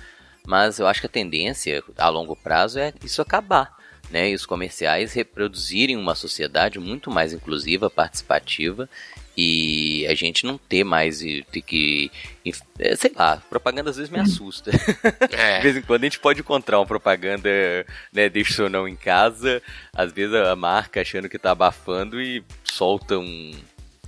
Mas 0.47 0.78
eu 0.78 0.86
acho 0.86 1.01
que 1.01 1.07
a 1.07 1.11
tendência 1.11 1.82
a 1.97 2.09
longo 2.09 2.36
prazo 2.36 2.78
é 2.78 2.92
isso 3.03 3.22
acabar. 3.22 3.74
Né, 4.11 4.30
e 4.30 4.34
os 4.34 4.45
comerciais 4.45 5.14
reproduzirem 5.14 5.97
uma 5.97 6.14
sociedade 6.14 6.78
muito 6.78 7.11
mais 7.11 7.32
inclusiva, 7.32 7.88
participativa 7.88 8.88
e 9.36 10.07
a 10.07 10.14
gente 10.14 10.45
não 10.47 10.59
ter 10.59 10.84
mais 10.84 11.20
ter 11.51 11.62
que 11.62 12.12
é, 12.78 12.95
sei 12.95 13.12
lá, 13.16 13.42
propaganda 13.49 13.90
às 13.90 13.97
vezes 13.97 14.11
me 14.11 14.20
assusta. 14.20 14.70
É. 15.32 15.57
De 15.57 15.62
vez 15.62 15.76
em 15.76 15.82
quando 15.82 16.03
a 16.03 16.07
gente 16.07 16.20
pode 16.20 16.40
encontrar 16.40 16.78
uma 16.78 16.86
propaganda, 16.86 17.49
né, 18.12 18.28
deixa 18.28 18.64
ou 18.64 18.70
não 18.70 18.86
em 18.86 18.95
casa, 18.95 19.61
às 19.92 20.12
vezes 20.12 20.34
a 20.34 20.55
marca 20.55 21.01
achando 21.01 21.28
que 21.28 21.38
tá 21.38 21.51
abafando 21.51 22.20
e 22.20 22.45
solta 22.62 23.18
um, 23.18 23.53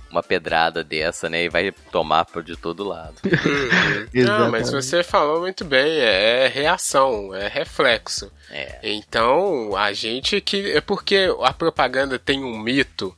uma 0.09 0.23
pedrada 0.23 0.83
dessa, 0.83 1.29
né, 1.29 1.43
e 1.43 1.49
vai 1.49 1.71
tomar 1.91 2.25
de 2.43 2.55
todo 2.55 2.83
lado. 2.83 3.15
não, 4.13 4.51
mas 4.51 4.71
você 4.71 5.03
falou 5.03 5.41
muito 5.41 5.65
bem, 5.65 5.99
é, 5.99 6.45
é 6.45 6.47
reação, 6.47 7.33
é 7.33 7.47
reflexo. 7.47 8.31
É. 8.49 8.79
Então, 8.83 9.75
a 9.75 9.93
gente 9.93 10.39
que 10.41 10.71
é 10.71 10.81
porque 10.81 11.29
a 11.43 11.53
propaganda 11.53 12.17
tem 12.17 12.43
um 12.43 12.57
mito 12.57 13.15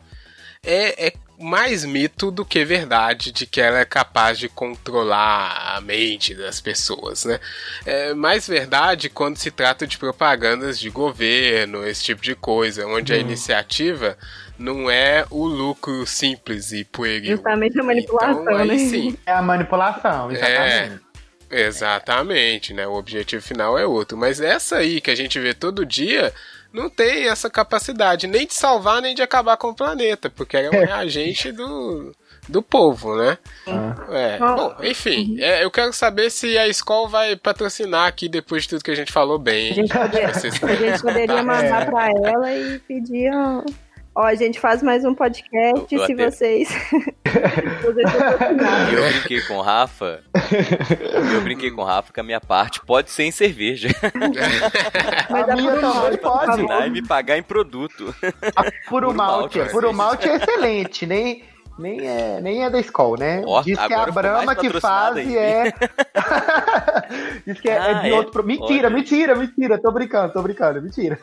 é, 0.64 1.08
é 1.08 1.14
mais 1.40 1.86
mito 1.86 2.30
do 2.30 2.44
que 2.44 2.66
verdade 2.66 3.32
de 3.32 3.46
que 3.46 3.62
ela 3.62 3.80
é 3.80 3.86
capaz 3.86 4.38
de 4.38 4.50
controlar 4.50 5.76
a 5.78 5.80
mente 5.80 6.36
das 6.36 6.60
pessoas, 6.60 7.24
né? 7.24 7.40
É 7.86 8.14
mais 8.14 8.46
verdade 8.46 9.10
quando 9.10 9.38
se 9.38 9.50
trata 9.50 9.88
de 9.88 9.98
propagandas 9.98 10.78
de 10.78 10.90
governo, 10.90 11.88
esse 11.88 12.04
tipo 12.04 12.22
de 12.22 12.36
coisa, 12.36 12.86
onde 12.86 13.14
hum. 13.14 13.16
a 13.16 13.20
iniciativa 13.20 14.18
não 14.60 14.92
é 14.92 15.26
o 15.32 15.46
lucro 15.48 16.06
simples 16.06 16.74
e 16.74 16.84
pueril. 16.84 17.38
Justamente 17.38 17.80
a 17.80 17.84
manipulação, 17.84 18.42
então, 18.42 18.58
aí, 18.58 18.68
né? 18.68 18.78
Sim. 18.78 19.18
É 19.26 19.32
a 19.32 19.42
manipulação, 19.42 20.32
exatamente. 20.32 21.02
É, 21.50 21.66
exatamente, 21.66 22.74
né? 22.74 22.86
O 22.86 22.94
objetivo 22.94 23.42
final 23.42 23.80
é 23.80 23.86
outro. 23.86 24.18
Mas 24.18 24.42
essa 24.42 24.78
aí 24.78 25.00
que 25.00 25.10
a 25.10 25.16
gente 25.16 25.40
vê 25.40 25.54
todo 25.54 25.86
dia 25.86 26.34
não 26.74 26.90
tem 26.90 27.28
essa 27.28 27.50
capacidade 27.50 28.28
nem 28.28 28.46
de 28.46 28.54
salvar 28.54 29.02
nem 29.02 29.16
de 29.16 29.22
acabar 29.22 29.58
com 29.58 29.70
o 29.70 29.76
planeta, 29.76 30.30
porque 30.30 30.58
ela 30.58 30.68
é 30.68 30.82
um 30.82 30.86
reagente 30.86 31.52
do, 31.54 32.14
do 32.48 32.62
povo, 32.62 33.16
né? 33.16 33.38
Ah. 33.66 33.96
É. 34.12 34.38
Bom, 34.38 34.76
enfim, 34.84 35.38
é, 35.40 35.64
eu 35.64 35.72
quero 35.72 35.94
saber 35.94 36.30
se 36.30 36.58
a 36.58 36.68
escola 36.68 37.08
vai 37.08 37.36
patrocinar 37.36 38.08
aqui 38.08 38.28
depois 38.28 38.64
de 38.64 38.70
tudo 38.70 38.84
que 38.84 38.92
a 38.92 38.96
gente 38.96 39.12
falou 39.12 39.40
bem. 39.40 39.72
A 39.72 39.74
gente, 39.74 39.94
poderia, 39.94 40.28
a 40.30 40.92
gente 40.92 41.02
poderia 41.02 41.44
mandar 41.44 41.84
é. 41.84 41.86
para 41.86 42.10
ela 42.10 42.54
e 42.54 42.80
pedir 42.80 43.32
Ó, 44.16 44.24
a 44.24 44.36
gente 44.36 44.60
faz 44.60 44.82
mais 44.82 45.06
um 45.06 45.14
podcast 45.14 45.94
eu, 45.94 46.00
eu 46.00 46.06
se 46.06 46.14
até... 46.14 46.32
vocês. 46.32 46.70
eu 48.94 49.12
brinquei 49.12 49.42
com 49.42 49.58
o 49.58 49.62
Rafa. 49.62 50.24
Eu 51.34 51.42
brinquei 51.42 51.72
com 51.72 51.82
o 51.82 51.86
Rafa 51.86 52.12
que 52.12 52.20
a 52.20 52.24
minha 52.24 52.42
parte 52.42 52.82
pode 52.86 53.12
ser 53.12 53.24
em 53.24 53.32
cerveja. 53.32 53.90
Mas 55.30 55.50
a 55.50 55.56
minha 55.56 55.76
também 55.78 56.18
pode. 56.18 56.88
E 56.88 56.90
me 56.90 57.06
pagar 57.06 57.38
em 57.38 57.44
produto. 57.44 58.14
A 58.56 58.90
puro, 58.90 59.14
malte. 59.14 59.60
malte 59.60 59.72
puro 59.72 59.94
malte 59.94 60.28
é 60.28 60.36
excelente, 60.36 61.06
nem. 61.06 61.44
Nem 61.80 62.06
é, 62.06 62.42
nem 62.42 62.66
é 62.66 62.70
da 62.70 62.78
escola, 62.78 63.16
né? 63.18 63.42
Oh, 63.48 63.62
Diz 63.62 63.80
que 63.80 63.94
é 63.94 63.96
a 63.96 64.06
Brahma 64.08 64.54
que 64.54 64.70
faz 64.82 65.16
e 65.26 65.38
é. 65.38 65.72
Diz 67.48 67.62
que 67.62 67.70
é, 67.70 67.78
ah, 67.78 67.92
é 67.92 68.02
de 68.02 68.10
é? 68.10 68.14
outro. 68.14 68.44
Mentira, 68.44 68.88
Olha. 68.88 68.96
mentira, 68.98 69.34
mentira. 69.34 69.82
Tô 69.82 69.90
brincando, 69.90 70.34
tô 70.34 70.42
brincando, 70.42 70.82
mentira. 70.82 71.18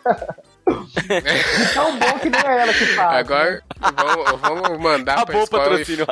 Tão 1.75 1.97
bom 1.97 2.19
que 2.19 2.29
nem 2.29 2.41
é 2.41 2.61
ela 2.63 2.73
que. 2.73 2.99
Agora, 2.99 3.51
né? 3.53 3.61
vamos, 3.97 4.41
vamos 4.41 4.79
mandar 4.81 5.21
Acabou 5.21 5.47
pra 5.47 5.81
escola 5.81 6.09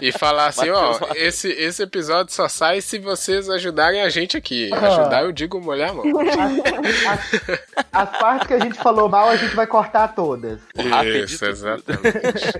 e, 0.00 0.08
e, 0.08 0.12
falar 0.12 0.46
assim, 0.46 0.70
ó, 0.70 0.98
esse, 1.16 1.48
esse 1.48 1.82
episódio 1.82 2.32
só 2.32 2.48
sai 2.48 2.80
se 2.80 2.98
vocês 2.98 3.50
ajudarem 3.50 4.02
a 4.02 4.08
gente 4.08 4.36
aqui. 4.36 4.72
Ajudar, 4.72 5.24
eu 5.24 5.32
digo 5.32 5.60
molhar 5.60 5.90
a 5.90 5.94
mão. 5.94 6.04
As, 6.20 7.32
as, 7.32 7.78
as, 7.92 8.18
partes 8.18 8.46
que 8.46 8.54
a 8.54 8.60
gente 8.60 8.78
falou 8.78 9.08
mal, 9.08 9.28
a 9.28 9.36
gente 9.36 9.56
vai 9.56 9.66
cortar 9.66 10.08
todas. 10.08 10.60
Isso, 11.24 11.44
exatamente. 11.44 12.52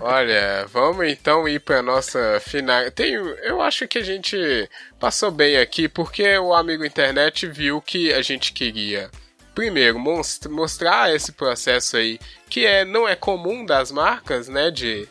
Olha, 0.00 0.66
vamos 0.72 1.06
então 1.06 1.46
ir 1.48 1.60
pra 1.60 1.82
nossa 1.82 2.40
final. 2.40 2.90
Tem, 2.90 3.12
eu 3.14 3.62
acho 3.62 3.86
que 3.86 3.98
a 3.98 4.04
gente 4.04 4.68
passou 4.98 5.30
bem 5.30 5.56
aqui, 5.56 5.88
porque 5.88 6.36
o 6.38 6.52
amigo 6.52 6.84
internet 6.84 7.46
viu 7.46 7.80
que 7.80 8.12
a 8.12 8.22
gente 8.22 8.52
queria 8.52 9.08
primeiro, 9.60 9.98
mostrar 9.98 11.14
esse 11.14 11.32
processo 11.32 11.98
aí 11.98 12.18
que 12.48 12.64
é, 12.64 12.82
não 12.82 13.06
é 13.06 13.14
comum 13.14 13.62
das 13.62 13.92
marcas, 13.92 14.48
né, 14.48 14.70
de 14.70 15.06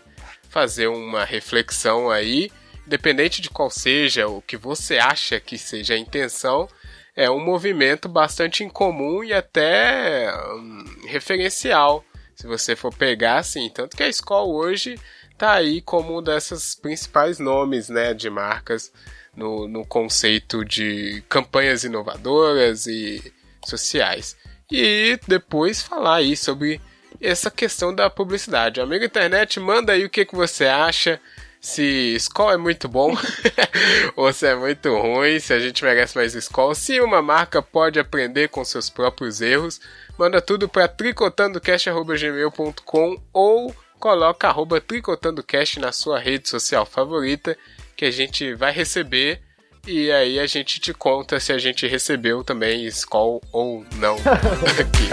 fazer 0.50 0.88
uma 0.88 1.24
reflexão 1.24 2.10
aí, 2.10 2.52
independente 2.84 3.44
de 3.44 3.50
qual 3.52 3.70
seja 3.70 4.28
o 4.28 4.42
que 4.42 4.58
você 4.58 4.98
acha 4.98 5.40
que 5.40 5.56
seja 5.56 5.94
a 5.94 6.00
intenção, 6.00 6.68
é 7.16 7.30
um 7.30 7.40
movimento 7.40 8.10
bastante 8.10 8.64
incomum 8.64 9.24
e 9.24 9.32
até 9.34 10.34
hum, 10.56 10.84
referencial, 11.06 12.04
se 12.34 12.48
você 12.48 12.76
for 12.76 12.92
pegar 12.92 13.38
assim, 13.38 13.70
tanto 13.70 13.96
que 13.96 14.02
a 14.02 14.10
escola 14.10 14.48
hoje 14.48 15.00
tá 15.38 15.54
aí 15.54 15.80
como 15.80 16.18
um 16.18 16.24
desses 16.24 16.74
principais 16.74 17.38
nomes, 17.38 17.88
né, 17.88 18.16
de 18.16 18.32
marcas 18.32 18.92
no, 19.38 19.68
no 19.68 19.86
conceito 19.86 20.66
de 20.66 21.24
campanhas 21.30 21.84
inovadoras 21.84 22.88
e 22.88 23.32
sociais. 23.66 24.38
E 24.72 25.20
depois 25.28 25.82
falar 25.82 26.18
aí 26.18 26.38
sobre 26.38 26.80
essa 27.20 27.50
questão 27.52 27.94
da 27.94 28.10
publicidade. 28.10 28.80
Amigo 28.80 29.04
internet, 29.04 29.60
manda 29.60 29.92
aí 29.94 30.06
o 30.06 30.10
que, 30.10 30.24
que 30.26 30.36
você 30.36 30.66
acha. 30.66 31.20
Se 31.62 32.16
Skol 32.16 32.54
é 32.54 32.58
muito 32.58 32.88
bom 32.88 33.14
ou 34.16 34.32
se 34.32 34.48
é 34.48 34.56
muito 34.56 34.98
ruim, 34.98 35.42
se 35.42 35.52
a 35.52 35.60
gente 35.60 35.84
merece 35.84 36.16
mais 36.16 36.34
Skol, 36.34 36.74
se 36.74 37.02
uma 37.02 37.22
marca 37.22 37.62
pode 37.62 38.00
aprender 38.00 38.48
com 38.48 38.64
seus 38.64 38.90
próprios 38.90 39.42
erros, 39.42 39.82
manda 40.18 40.42
tudo 40.42 40.70
para 40.70 40.88
tricotandocast.gmail.com 40.88 43.22
ou 43.34 43.76
coloca 44.00 44.48
arroba 44.48 44.80
tricotandocast 44.80 45.82
na 45.82 45.92
sua 45.92 46.18
rede 46.18 46.48
social 46.48 46.86
favorita 46.86 47.58
que 47.98 48.06
a 48.06 48.12
gente 48.12 48.54
vai 48.54 48.72
receber 48.72 49.42
e 49.92 50.12
aí 50.12 50.40
a 50.40 50.46
gente 50.46 50.80
te 50.80 50.94
conta 50.94 51.40
se 51.40 51.52
a 51.52 51.58
gente 51.58 51.88
recebeu 51.88 52.44
também 52.44 52.86
Skoll 52.86 53.42
ou 53.52 53.84
não 53.96 54.18
aqui. 54.80 55.10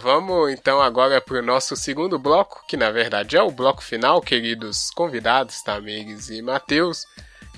vamos 0.00 0.52
então 0.52 0.80
agora 0.80 1.20
para 1.20 1.38
o 1.38 1.42
nosso 1.42 1.74
segundo 1.76 2.18
bloco, 2.18 2.64
que 2.68 2.76
na 2.76 2.90
verdade 2.90 3.36
é 3.36 3.42
o 3.42 3.50
bloco 3.50 3.82
final, 3.82 4.20
queridos 4.20 4.90
convidados, 4.90 5.62
Tamires 5.62 6.28
e 6.28 6.42
Matheus, 6.42 7.06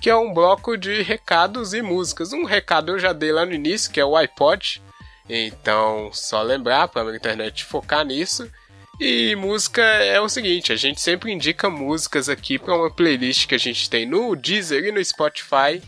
que 0.00 0.08
é 0.08 0.16
um 0.16 0.32
bloco 0.32 0.76
de 0.76 1.02
recados 1.02 1.74
e 1.74 1.82
músicas. 1.82 2.32
Um 2.32 2.44
recado 2.44 2.92
eu 2.92 2.98
já 2.98 3.12
dei 3.12 3.32
lá 3.32 3.44
no 3.44 3.52
início, 3.52 3.90
que 3.90 4.00
é 4.00 4.04
o 4.04 4.16
iPod. 4.16 4.82
Então, 5.28 6.10
só 6.12 6.42
lembrar 6.42 6.88
para 6.88 7.10
a 7.10 7.16
internet 7.16 7.64
focar 7.64 8.04
nisso. 8.04 8.50
E 8.98 9.34
música 9.36 9.82
é 9.82 10.20
o 10.20 10.28
seguinte, 10.28 10.72
a 10.72 10.76
gente 10.76 11.00
sempre 11.00 11.32
indica 11.32 11.70
músicas 11.70 12.28
aqui 12.28 12.58
para 12.58 12.74
uma 12.74 12.90
playlist 12.90 13.46
que 13.46 13.54
a 13.54 13.58
gente 13.58 13.88
tem 13.88 14.04
no 14.04 14.36
Deezer 14.36 14.84
e 14.84 14.92
no 14.92 15.02
Spotify, 15.02 15.82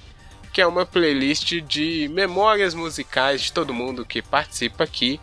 que 0.51 0.63
é 0.63 0.67
uma 0.67 0.87
playlist 0.87 1.61
de 1.61 2.09
memórias 2.11 2.73
musicais 2.73 3.43
de 3.43 3.53
todo 3.53 3.75
mundo 3.75 4.07
que 4.07 4.23
participa 4.23 4.85
aqui. 4.85 5.21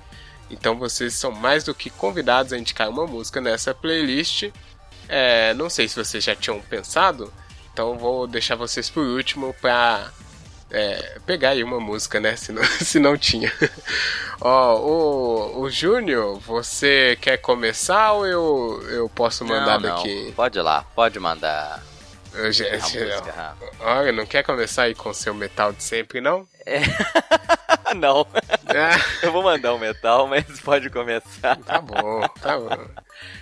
Então 0.52 0.78
vocês 0.78 1.14
são 1.14 1.32
mais 1.32 1.64
do 1.64 1.74
que 1.74 1.90
convidados 1.90 2.54
a 2.54 2.60
indicar 2.60 2.90
uma 2.90 3.08
música 3.08 3.42
nessa 3.42 3.74
playlist. 3.74 4.52
É, 5.08 5.56
não 5.56 5.68
sei 5.68 5.88
se 5.88 5.96
vocês 5.96 6.24
já 6.24 6.36
tinham 6.36 6.62
pensado, 6.62 7.34
então 7.80 7.98
vou 7.98 8.28
deixar 8.28 8.58
vocês 8.58 8.90
por 8.90 9.06
último 9.06 9.56
para 9.62 10.12
é, 10.70 11.18
pegar 11.26 11.52
aí 11.52 11.64
uma 11.64 11.80
música, 11.80 12.20
né? 12.20 12.36
Se 12.36 12.52
não, 12.52 12.62
se 12.84 13.00
não 13.00 13.18
tinha. 13.18 13.54
Ó, 14.42 14.76
o, 14.80 15.62
o 15.62 15.70
Júnior, 15.70 16.40
você 16.40 17.18
quer 17.22 17.38
começar 17.38 18.12
ou 18.12 18.28
eu, 18.28 18.84
eu 18.90 19.08
posso 19.08 19.46
mandar 19.46 19.80
não, 19.80 19.92
não. 19.92 19.96
daqui? 19.96 20.34
Pode 20.36 20.60
ir 20.60 20.62
lá, 20.62 20.84
pode 20.94 21.18
mandar. 21.22 21.82
Música, 22.34 23.32
Rafa. 23.32 23.66
olha, 23.80 24.12
não 24.12 24.26
quer 24.26 24.44
começar 24.44 24.84
aí 24.84 24.96
com 24.96 25.14
seu 25.14 25.34
metal 25.34 25.74
de 25.74 25.84
sempre, 25.84 26.22
não? 26.22 26.48
não, 27.96 28.26
Ah, 28.68 29.00
eu 29.24 29.32
vou 29.32 29.42
mandar 29.44 29.74
um 29.74 29.80
metal, 29.80 30.28
mas 30.28 30.46
pode 30.62 30.90
começar. 30.90 31.58
tá 31.58 31.82
bom, 31.82 32.22
tá 32.42 32.58
bom. 32.58 32.88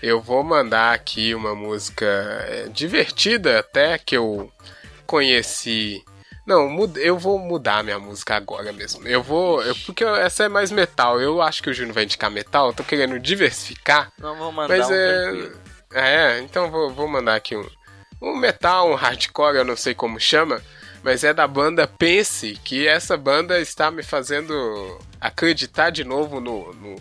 Eu 0.02 0.22
vou 0.22 0.44
mandar 0.44 0.94
aqui 0.94 1.36
uma 1.36 1.54
música 1.54 2.06
é, 2.48 2.68
divertida 2.70 3.60
até 3.60 3.98
que 3.98 4.16
eu 4.16 4.52
conheci. 5.06 6.04
Não, 6.46 6.90
eu 6.96 7.18
vou 7.18 7.38
mudar 7.38 7.84
minha 7.84 8.00
música 8.00 8.36
agora 8.36 8.72
mesmo. 8.72 9.06
Eu 9.06 9.22
vou. 9.22 9.62
eu- 9.62 9.76
porque 9.86 10.04
essa 10.06 10.46
é 10.46 10.48
mais 10.50 10.72
metal. 10.72 11.20
Eu 11.20 11.42
acho 11.42 11.62
que 11.62 11.70
o 11.70 11.74
Júnior 11.74 11.94
vai 11.94 12.06
indicar 12.06 12.32
metal. 12.32 12.68
Eu 12.68 12.74
tô 12.74 12.84
querendo 12.86 13.20
diversificar. 13.20 14.12
Não 14.18 14.36
vou 14.38 14.52
mandar 14.52 14.78
Mas 14.78 14.88
um 14.90 14.94
é. 14.94 15.22
tranquilo. 15.24 15.58
É, 15.94 16.40
então 16.40 16.72
vou, 16.72 16.90
vou 16.94 17.08
mandar 17.08 17.36
aqui 17.36 17.56
um, 17.56 17.66
um 18.22 18.36
metal, 18.36 18.92
um 18.92 18.96
hardcore, 18.96 19.58
eu 19.58 19.66
não 19.66 19.76
sei 19.76 19.94
como 19.94 20.20
chama, 20.20 20.62
mas 21.04 21.24
é 21.24 21.34
da 21.34 21.48
banda 21.48 21.88
Pense, 21.88 22.60
que 22.64 22.88
essa 22.88 23.16
banda 23.16 23.60
está 23.60 23.90
me 23.92 24.04
fazendo 24.04 25.00
acreditar 25.22 25.90
de 25.90 26.04
novo 26.04 26.40
no, 26.40 26.74
no 26.74 26.96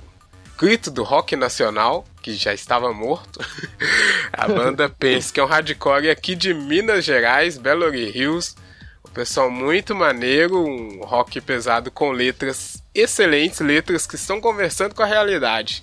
grito 0.56 0.90
do 0.90 1.02
rock 1.02 1.36
nacional, 1.36 2.04
que 2.22 2.34
já 2.34 2.52
estava 2.54 2.92
morto. 2.92 3.40
A 4.32 4.48
banda 4.48 4.88
Pense, 4.88 5.32
que 5.32 5.40
é 5.40 5.44
um 5.44 5.46
hardcore 5.46 6.10
aqui 6.10 6.34
de 6.34 6.52
Minas 6.54 7.04
Gerais, 7.04 7.58
Belo 7.58 7.94
Hills. 7.94 8.54
O 9.02 9.10
pessoal 9.10 9.50
muito 9.50 9.94
maneiro, 9.94 10.58
um 10.58 11.00
rock 11.04 11.40
pesado 11.40 11.90
com 11.90 12.10
letras 12.10 12.82
excelentes, 12.94 13.60
letras 13.60 14.06
que 14.06 14.16
estão 14.16 14.40
conversando 14.40 14.94
com 14.94 15.02
a 15.02 15.06
realidade. 15.06 15.82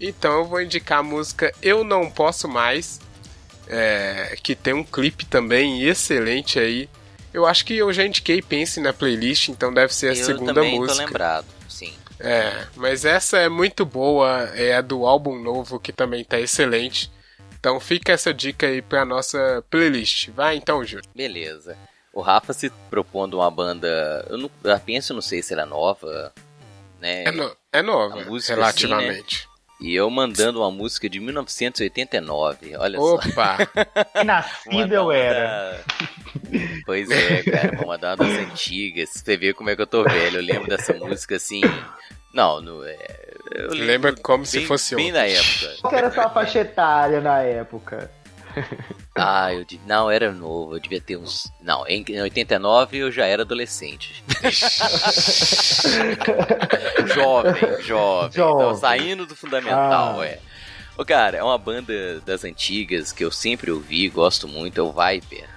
Então 0.00 0.38
eu 0.38 0.44
vou 0.44 0.62
indicar 0.62 0.98
a 0.98 1.02
música 1.02 1.52
Eu 1.60 1.82
Não 1.82 2.10
Posso 2.10 2.48
Mais, 2.48 3.00
é, 3.68 4.36
que 4.42 4.54
tem 4.54 4.72
um 4.74 4.84
clipe 4.84 5.24
também 5.26 5.82
excelente 5.84 6.58
aí. 6.58 6.88
Eu 7.32 7.46
acho 7.46 7.64
que 7.64 7.76
eu 7.76 7.92
já 7.92 8.04
indiquei 8.04 8.40
Pense 8.42 8.80
na 8.80 8.92
playlist, 8.92 9.48
então 9.48 9.72
deve 9.72 9.94
ser 9.94 10.08
a 10.08 10.14
eu 10.14 10.24
segunda 10.24 10.54
também 10.54 10.78
música. 10.78 10.98
tô 11.00 11.06
lembrado, 11.06 11.46
sim. 11.68 11.92
É, 12.18 12.66
mas 12.74 13.04
essa 13.04 13.38
é 13.38 13.48
muito 13.48 13.84
boa, 13.84 14.50
é 14.54 14.74
a 14.74 14.80
do 14.80 15.06
álbum 15.06 15.38
novo 15.40 15.78
que 15.78 15.92
também 15.92 16.24
tá 16.24 16.40
excelente. 16.40 17.10
Então 17.60 17.78
fica 17.78 18.12
essa 18.12 18.32
dica 18.32 18.66
aí 18.66 18.80
pra 18.80 19.04
nossa 19.04 19.62
playlist. 19.70 20.28
Vai 20.30 20.56
então, 20.56 20.84
Júlio. 20.84 21.04
Beleza. 21.14 21.76
O 22.12 22.20
Rafa 22.20 22.52
se 22.52 22.70
propondo 22.90 23.34
uma 23.38 23.50
banda. 23.50 24.26
Eu, 24.28 24.38
não, 24.38 24.50
eu 24.64 24.80
penso, 24.80 25.12
não 25.14 25.20
sei 25.20 25.42
se 25.42 25.52
ela 25.52 25.62
é 25.62 25.66
nova, 25.66 26.32
né? 27.00 27.24
É, 27.24 27.30
no- 27.32 27.56
é 27.72 27.82
nova, 27.82 28.24
música, 28.24 28.54
relativamente. 28.54 29.47
E 29.80 29.94
eu 29.94 30.10
mandando 30.10 30.60
uma 30.60 30.70
música 30.70 31.08
de 31.08 31.20
1989. 31.20 32.76
Olha 32.76 32.98
só. 32.98 33.14
Opa! 33.14 33.58
Nascido 34.24 34.92
eu 34.94 35.12
era. 35.12 35.80
Pois 36.84 37.08
é, 37.10 37.42
cara, 37.44 37.76
vou 37.76 37.86
mandar 37.88 38.18
uma 38.18 38.26
das 38.28 38.38
antigas. 38.38 39.10
Você 39.10 39.36
vê 39.36 39.52
como 39.52 39.70
é 39.70 39.76
que 39.76 39.82
eu 39.82 39.86
tô 39.86 40.02
velho. 40.02 40.38
Eu 40.38 40.42
lembro 40.42 40.68
dessa 40.68 40.92
música 40.94 41.36
assim. 41.36 41.60
Não, 42.34 42.60
não 42.60 42.84
é. 42.84 42.96
Eu 43.54 43.68
lembro 43.70 43.86
Lembra 43.86 44.12
como 44.16 44.44
se 44.44 44.58
bem- 44.58 44.66
fosse 44.66 44.94
Bem 44.94 45.10
ontem. 45.10 45.18
na 45.18 45.26
época. 45.26 45.76
Qual 45.80 45.94
era 45.94 46.08
a 46.08 46.10
sua 46.10 46.28
faixa 46.30 46.58
etária 46.60 47.20
na 47.20 47.40
época? 47.42 48.10
Ah, 49.20 49.52
eu 49.52 49.64
de- 49.64 49.80
não, 49.86 50.08
era 50.10 50.30
novo, 50.30 50.76
eu 50.76 50.80
devia 50.80 51.00
ter 51.00 51.16
uns. 51.16 51.52
Não, 51.60 51.84
em 51.88 52.04
em 52.08 52.20
89 52.20 52.98
eu 52.98 53.10
já 53.10 53.26
era 53.26 53.42
adolescente. 53.42 54.22
jovem, 57.14 57.82
jovem. 57.82 58.28
Então, 58.28 58.58
Jovem. 58.60 58.76
saindo 58.80 59.26
do 59.26 59.34
fundamental, 59.34 60.20
Ah. 60.20 60.26
é. 60.26 60.38
Ô, 60.96 61.04
cara, 61.04 61.36
é 61.38 61.42
uma 61.42 61.58
banda 61.58 62.20
das 62.20 62.44
antigas 62.44 63.12
que 63.12 63.24
eu 63.24 63.30
sempre 63.30 63.70
ouvi, 63.70 64.08
gosto 64.08 64.48
muito, 64.48 64.80
é 64.80 64.82
o 64.82 64.92
Viper. 64.92 65.48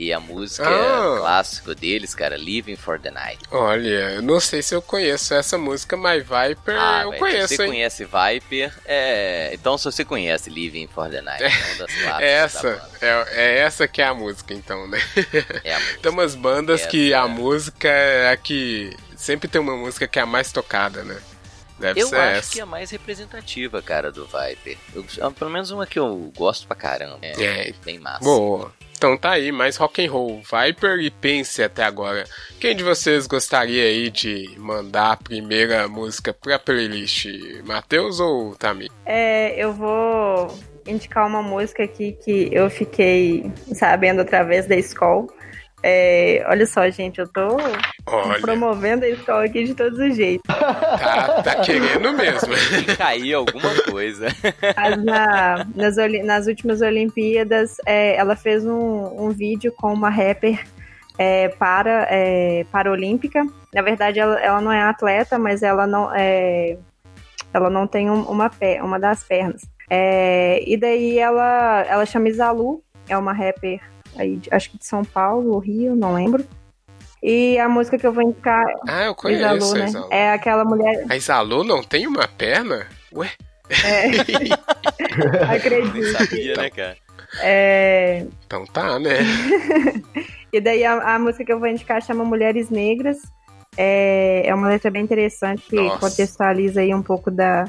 E 0.00 0.12
a 0.12 0.20
música 0.20 0.64
Ah. 0.68 1.16
é 1.16 1.18
clássico 1.18 1.74
deles, 1.74 2.14
cara, 2.14 2.36
Living 2.36 2.76
for 2.76 3.00
the 3.00 3.10
Night. 3.10 3.42
Olha, 3.50 3.88
eu 4.12 4.22
não 4.22 4.38
sei 4.38 4.62
se 4.62 4.72
eu 4.72 4.80
conheço 4.80 5.34
essa 5.34 5.58
música, 5.58 5.96
mas 5.96 6.22
Viper 6.22 6.76
Ah, 6.78 7.00
eu 7.02 7.10
velho, 7.10 7.18
conheço, 7.20 7.48
se 7.48 7.56
você 7.56 7.62
hein? 7.64 7.68
conhece 7.70 8.04
Viper, 8.04 8.72
é. 8.84 9.50
Então, 9.54 9.76
se 9.76 9.84
você 9.86 10.04
conhece 10.04 10.48
Living 10.50 10.86
for 10.86 11.10
the 11.10 11.20
Night, 11.20 11.42
é 11.42 11.48
uma 11.48 11.74
das 11.78 11.92
clássicas. 11.98 12.20
É 12.20 12.30
essa, 12.30 12.90
é, 13.02 13.26
é 13.32 13.58
essa 13.58 13.88
que 13.88 14.00
é 14.00 14.06
a 14.06 14.14
música, 14.14 14.54
então, 14.54 14.86
né? 14.86 14.98
É 15.64 15.74
a 15.74 15.78
música. 15.80 15.98
Tem 16.00 16.12
umas 16.12 16.34
bandas 16.36 16.86
que 16.86 17.12
Essa 17.12 17.22
a 17.24 17.26
é. 17.26 17.28
música 17.28 17.88
é 17.88 18.30
a 18.30 18.36
que. 18.36 18.96
Sempre 19.16 19.48
tem 19.48 19.60
uma 19.60 19.76
música 19.76 20.06
que 20.06 20.20
é 20.20 20.22
a 20.22 20.26
mais 20.26 20.52
tocada, 20.52 21.02
né? 21.02 21.18
Deve 21.76 22.00
Eu 22.00 22.06
acho 22.06 22.14
essa. 22.16 22.52
que 22.52 22.60
é 22.60 22.62
a 22.62 22.66
mais 22.66 22.90
representativa, 22.90 23.82
cara, 23.82 24.10
do 24.12 24.26
Viper. 24.26 24.76
Eu- 24.94 25.04
ah, 25.22 25.30
pelo 25.32 25.50
menos 25.50 25.70
uma 25.72 25.86
que 25.86 25.98
eu 25.98 26.32
gosto 26.36 26.66
pra 26.68 26.76
caramba. 26.76 27.18
É, 27.22 27.68
É. 27.68 27.72
bem 27.84 27.98
massa. 27.98 28.24
Boa. 28.24 28.72
Então 28.98 29.16
tá 29.16 29.30
aí, 29.30 29.52
mais 29.52 29.76
rock 29.76 30.04
and 30.04 30.10
roll, 30.10 30.42
Viper 30.42 30.98
e 30.98 31.08
Pense 31.08 31.62
até 31.62 31.84
agora. 31.84 32.24
Quem 32.58 32.74
de 32.74 32.82
vocês 32.82 33.28
gostaria 33.28 33.84
aí 33.84 34.10
de 34.10 34.50
mandar 34.58 35.12
a 35.12 35.16
primeira 35.16 35.86
música 35.86 36.34
pra 36.34 36.58
playlist? 36.58 37.26
Matheus 37.64 38.18
ou 38.18 38.56
Tami? 38.56 38.90
É, 39.06 39.54
eu 39.56 39.72
vou 39.72 40.52
indicar 40.84 41.28
uma 41.28 41.42
música 41.42 41.84
aqui 41.84 42.18
que 42.24 42.48
eu 42.52 42.68
fiquei 42.68 43.48
sabendo 43.72 44.22
através 44.22 44.66
da 44.66 44.74
escola. 44.74 45.28
É, 45.82 46.44
olha 46.48 46.66
só, 46.66 46.88
gente, 46.90 47.20
eu 47.20 47.28
tô 47.28 47.56
Olha, 48.06 48.40
promovendo 48.40 49.04
a 49.04 49.08
escola 49.08 49.44
aqui 49.44 49.62
de 49.64 49.74
todos 49.74 49.98
os 49.98 50.16
jeitos. 50.16 50.42
tá, 50.56 51.42
tá 51.42 51.54
querendo 51.60 52.12
mesmo. 52.12 52.48
Cair 52.98 53.34
alguma 53.34 53.70
coisa. 53.88 54.26
Na- 55.04 55.64
nas, 55.76 55.96
nas 56.24 56.46
últimas 56.48 56.80
Olimpíadas, 56.80 57.76
é, 57.86 58.16
ela 58.16 58.34
fez 58.34 58.64
um, 58.66 59.26
um 59.26 59.30
vídeo 59.30 59.72
com 59.72 59.92
uma 59.92 60.10
rapper 60.10 60.64
é, 61.16 61.48
para, 61.48 62.06
é, 62.10 62.64
paralímpica. 62.72 63.46
Na 63.72 63.82
verdade, 63.82 64.18
ela, 64.18 64.40
ela 64.40 64.60
não 64.60 64.72
é 64.72 64.82
atleta, 64.82 65.38
mas 65.38 65.62
ela 65.62 65.86
não, 65.86 66.12
é, 66.14 66.76
ela 67.54 67.70
não 67.70 67.86
tem 67.86 68.10
um- 68.10 68.22
uma, 68.22 68.50
pé, 68.50 68.82
uma 68.82 68.98
das 68.98 69.22
pernas. 69.22 69.62
É, 69.90 70.60
e 70.66 70.76
daí 70.76 71.18
ela, 71.18 71.82
ela 71.88 72.04
chama 72.04 72.28
Isalu, 72.28 72.82
é 73.08 73.16
uma 73.16 73.32
rapper 73.32 73.80
aí, 74.18 74.40
acho 74.50 74.70
que 74.70 74.78
de 74.78 74.86
São 74.86 75.04
Paulo, 75.04 75.58
Rio, 75.58 75.94
não 75.96 76.14
lembro. 76.14 76.44
E 77.22 77.58
a 77.58 77.68
música 77.68 77.98
que 77.98 78.06
eu 78.06 78.12
vou 78.12 78.22
indicar 78.22 78.64
Ah, 78.86 79.04
eu 79.06 79.12
é 79.12 79.14
conheço 79.14 79.42
Isalu, 79.56 79.72
a 79.72 79.78
né? 79.78 79.84
Isalu. 79.86 80.08
É 80.12 80.32
aquela 80.32 80.64
mulher. 80.64 81.04
A 81.08 81.16
Isalu 81.16 81.64
não 81.64 81.82
tem 81.82 82.06
uma 82.06 82.28
perna? 82.28 82.86
Ué? 83.12 83.30
Nem 85.48 85.56
Acredito. 85.56 86.12
sabia, 86.12 86.54
né, 86.56 86.70
cara? 86.70 86.96
É, 87.42 88.24
Então 88.46 88.64
tá, 88.66 88.98
né? 88.98 89.18
E 90.52 90.60
daí 90.60 90.82
a, 90.84 91.14
a 91.14 91.18
música 91.18 91.44
que 91.44 91.52
eu 91.52 91.58
vou 91.58 91.68
indicar 91.68 92.00
chama 92.02 92.24
Mulheres 92.24 92.70
Negras. 92.70 93.18
É, 93.76 94.42
é 94.46 94.54
uma 94.54 94.68
letra 94.68 94.90
bem 94.90 95.02
interessante 95.02 95.62
que 95.68 95.76
Nossa. 95.76 95.98
contextualiza 96.00 96.80
aí 96.80 96.94
um 96.94 97.02
pouco 97.02 97.30
da, 97.30 97.64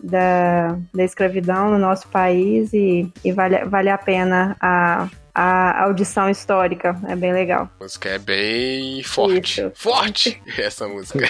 da, 0.00 0.76
da 0.92 1.02
escravidão 1.02 1.70
no 1.70 1.78
nosso 1.78 2.06
país 2.08 2.72
e, 2.74 3.10
e 3.24 3.32
vale, 3.32 3.64
vale 3.64 3.88
a 3.88 3.96
pena 3.98 4.54
a, 4.60 5.08
a 5.34 5.82
audição 5.84 6.30
histórica. 6.30 6.96
É 7.08 7.16
bem 7.16 7.32
legal. 7.32 7.68
A 7.80 7.82
música 7.82 8.08
é 8.10 8.18
bem 8.18 9.02
forte. 9.02 9.60
Isso. 9.60 9.72
Forte! 9.74 10.42
Essa 10.56 10.86
música. 10.86 11.28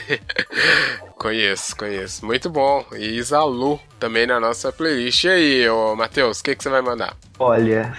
conheço, 1.17 1.75
conheço. 1.75 2.27
Muito 2.27 2.51
bom. 2.51 2.85
E 2.93 3.17
Isalu 3.17 3.81
também 3.99 4.27
na 4.27 4.39
nossa 4.39 4.71
playlist. 4.71 5.25
E 5.25 5.29
aí, 5.29 5.69
ô 5.69 5.97
Matheus, 5.97 6.41
o 6.41 6.45
que, 6.45 6.55
que 6.55 6.63
você 6.63 6.69
vai 6.69 6.83
mandar? 6.83 7.17
Olha, 7.39 7.95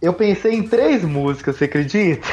eu 0.00 0.14
pensei 0.14 0.54
em 0.54 0.68
três 0.68 1.02
músicas, 1.02 1.56
você 1.56 1.64
acredita? 1.64 2.26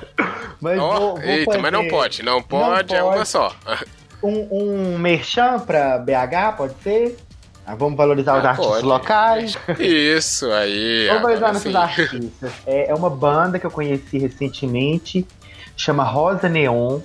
mas 0.60 0.78
Ó, 0.78 0.98
vou, 0.98 1.14
vou 1.16 1.24
eita, 1.24 1.58
mas 1.58 1.72
não 1.72 1.80
fazer 1.80 1.90
pode. 1.90 2.22
Não 2.22 2.42
pode, 2.42 2.94
é 2.94 3.02
uma 3.02 3.14
pode. 3.14 3.28
só. 3.28 3.56
um, 4.22 4.48
um 4.50 4.98
merchan 4.98 5.60
pra 5.60 5.98
BH, 5.98 6.56
pode 6.58 6.74
ser? 6.82 7.16
Ah, 7.66 7.74
vamos 7.74 7.96
valorizar 7.96 8.38
os 8.38 8.44
Ah, 8.44 8.50
artistas 8.50 8.74
pode. 8.74 8.86
locais. 8.86 9.58
Isso 9.80 10.50
aí. 10.52 11.06
Vamos 11.08 11.22
valorizar 11.22 11.52
nossos 11.52 11.62
sim. 11.72 11.76
artistas. 11.76 12.52
É, 12.66 12.90
é 12.90 12.94
uma 12.94 13.08
banda 13.08 13.58
que 13.58 13.64
eu 13.66 13.70
conheci 13.70 14.18
recentemente, 14.18 15.26
chama 15.76 16.04
Rosa 16.04 16.48
Neon. 16.48 17.00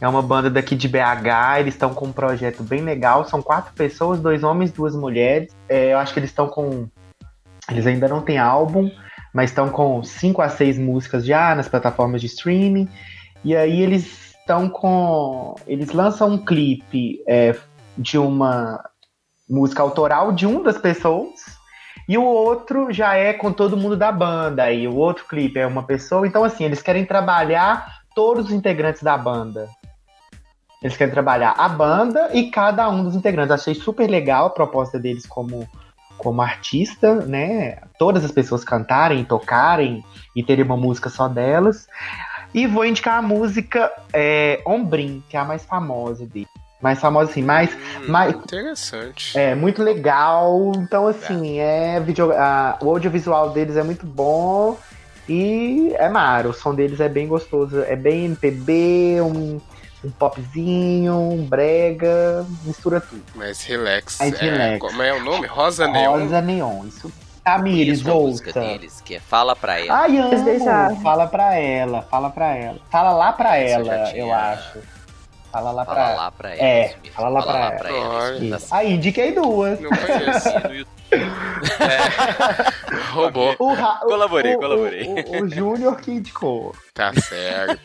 É 0.00 0.08
uma 0.08 0.22
banda 0.22 0.50
daqui 0.50 0.74
de 0.74 0.88
BH, 0.88 1.60
eles 1.60 1.74
estão 1.74 1.94
com 1.94 2.06
um 2.06 2.12
projeto 2.12 2.62
bem 2.62 2.82
legal. 2.82 3.24
São 3.24 3.40
quatro 3.40 3.72
pessoas, 3.74 4.20
dois 4.20 4.42
homens, 4.42 4.72
duas 4.72 4.94
mulheres. 4.94 5.50
É, 5.68 5.92
eu 5.92 5.98
acho 5.98 6.12
que 6.12 6.18
eles 6.18 6.30
estão 6.30 6.48
com. 6.48 6.88
Eles 7.70 7.86
ainda 7.86 8.08
não 8.08 8.20
têm 8.20 8.38
álbum, 8.38 8.90
mas 9.32 9.50
estão 9.50 9.68
com 9.68 10.02
cinco 10.02 10.42
a 10.42 10.48
seis 10.48 10.78
músicas 10.78 11.24
já 11.24 11.54
nas 11.54 11.68
plataformas 11.68 12.20
de 12.20 12.26
streaming. 12.26 12.88
E 13.42 13.54
aí 13.54 13.80
eles 13.80 14.34
estão 14.40 14.68
com. 14.68 15.54
Eles 15.66 15.90
lançam 15.92 16.32
um 16.32 16.38
clipe 16.38 17.22
é, 17.26 17.54
de 17.96 18.18
uma 18.18 18.82
música 19.48 19.82
autoral 19.82 20.32
de 20.32 20.46
uma 20.46 20.62
das 20.62 20.78
pessoas. 20.78 21.54
E 22.08 22.18
o 22.18 22.24
outro 22.24 22.92
já 22.92 23.14
é 23.14 23.32
com 23.32 23.52
todo 23.52 23.76
mundo 23.76 23.96
da 23.96 24.12
banda. 24.12 24.70
E 24.70 24.86
o 24.86 24.94
outro 24.94 25.26
clipe 25.26 25.58
é 25.58 25.66
uma 25.66 25.82
pessoa. 25.82 26.26
Então, 26.26 26.44
assim, 26.44 26.64
eles 26.64 26.82
querem 26.82 27.04
trabalhar 27.04 28.02
todos 28.14 28.46
os 28.46 28.52
integrantes 28.52 29.02
da 29.02 29.16
banda. 29.16 29.68
Eles 30.82 30.96
querem 30.96 31.14
trabalhar 31.14 31.54
a 31.56 31.68
banda 31.68 32.30
e 32.34 32.50
cada 32.50 32.88
um 32.90 33.02
dos 33.04 33.16
integrantes. 33.16 33.52
Achei 33.52 33.74
super 33.74 34.08
legal 34.08 34.46
a 34.46 34.50
proposta 34.50 34.98
deles 34.98 35.24
como, 35.24 35.66
como 36.18 36.42
artista, 36.42 37.14
né? 37.14 37.78
Todas 37.98 38.22
as 38.22 38.30
pessoas 38.30 38.64
cantarem, 38.64 39.24
tocarem 39.24 40.04
e 40.36 40.42
terem 40.42 40.64
uma 40.64 40.76
música 40.76 41.08
só 41.08 41.26
delas. 41.26 41.86
E 42.52 42.66
vou 42.66 42.84
indicar 42.84 43.18
a 43.18 43.22
música 43.22 43.90
é, 44.12 44.62
Ombrim, 44.66 45.24
que 45.28 45.36
é 45.36 45.40
a 45.40 45.44
mais 45.44 45.64
famosa 45.64 46.26
dele. 46.26 46.46
Mais 46.84 47.00
famosa, 47.00 47.30
assim, 47.30 47.40
mais, 47.42 47.72
Hum, 47.72 48.08
mais, 48.08 48.34
Interessante. 48.34 49.38
é 49.38 49.54
muito 49.54 49.82
legal. 49.82 50.70
Então, 50.76 51.08
assim, 51.08 51.58
é 51.58 51.98
vídeo, 51.98 52.30
a- 52.30 52.76
o 52.82 52.90
audiovisual 52.90 53.48
deles 53.48 53.78
é 53.78 53.82
muito 53.82 54.04
bom. 54.04 54.76
E 55.26 55.94
é 55.96 56.10
mara, 56.10 56.46
o 56.46 56.52
som 56.52 56.74
deles 56.74 57.00
é 57.00 57.08
bem 57.08 57.26
gostoso. 57.26 57.80
É 57.84 57.96
bem 57.96 58.26
MPB, 58.26 59.22
um, 59.22 59.58
um 60.04 60.10
popzinho, 60.10 61.14
um 61.14 61.42
brega, 61.46 62.44
mistura 62.66 63.00
tudo. 63.00 63.22
Mas 63.34 63.62
relax. 63.62 64.18
Mais 64.20 64.34
é, 64.34 64.44
relax. 64.44 64.78
Como 64.80 65.00
é 65.02 65.14
o 65.14 65.24
nome? 65.24 65.46
Rosa 65.46 65.88
Neon. 65.88 66.18
Rosa 66.20 66.42
Neon, 66.42 66.84
isso. 66.86 67.10
Tamires, 67.42 68.04
ouça. 68.06 68.52
deles, 68.60 69.00
que 69.02 69.14
é 69.16 69.20
Fala 69.20 69.56
Pra 69.56 69.78
Ela. 69.80 70.00
Ai, 70.00 70.18
amo. 70.18 71.00
Fala 71.02 71.26
pra 71.26 71.54
ela, 71.54 72.02
fala 72.02 72.28
pra 72.30 72.54
ela. 72.54 72.78
Fala 72.90 73.12
lá 73.12 73.32
pra 73.32 73.58
eu 73.60 73.68
ela, 73.80 74.04
tinha- 74.04 74.22
eu 74.22 74.32
acho. 74.34 74.78
Fala 75.54 75.70
lá 75.70 75.84
Fala 75.84 75.94
pra 75.96 76.04
ela. 76.10 76.16
lá 76.22 76.30
pra. 76.32 76.56
É, 76.56 76.88
mesmo. 76.88 77.12
fala 77.14 77.28
lá 77.28 77.42
pra. 77.72 77.94
Olha. 77.94 78.56
isso, 78.56 78.68
tá 78.68 78.76
Aí, 78.76 78.92
indiquei 78.94 79.32
duas. 79.32 79.78
Não 79.80 79.88
conheço. 79.90 80.48
YouTube. 80.74 80.84
Roubou. 83.12 83.54
O 83.58 83.72
Ra- 83.74 84.00
o- 84.02 84.06
Colaborei, 84.08 84.54
o- 84.56 84.58
colaborei. 84.58 85.02
O, 85.04 85.14
o, 85.14 85.42
o 85.44 85.48
Júnior 85.48 85.96
que 86.00 86.10
indicou. 86.10 86.74
Tá 86.92 87.12
certo. 87.14 87.80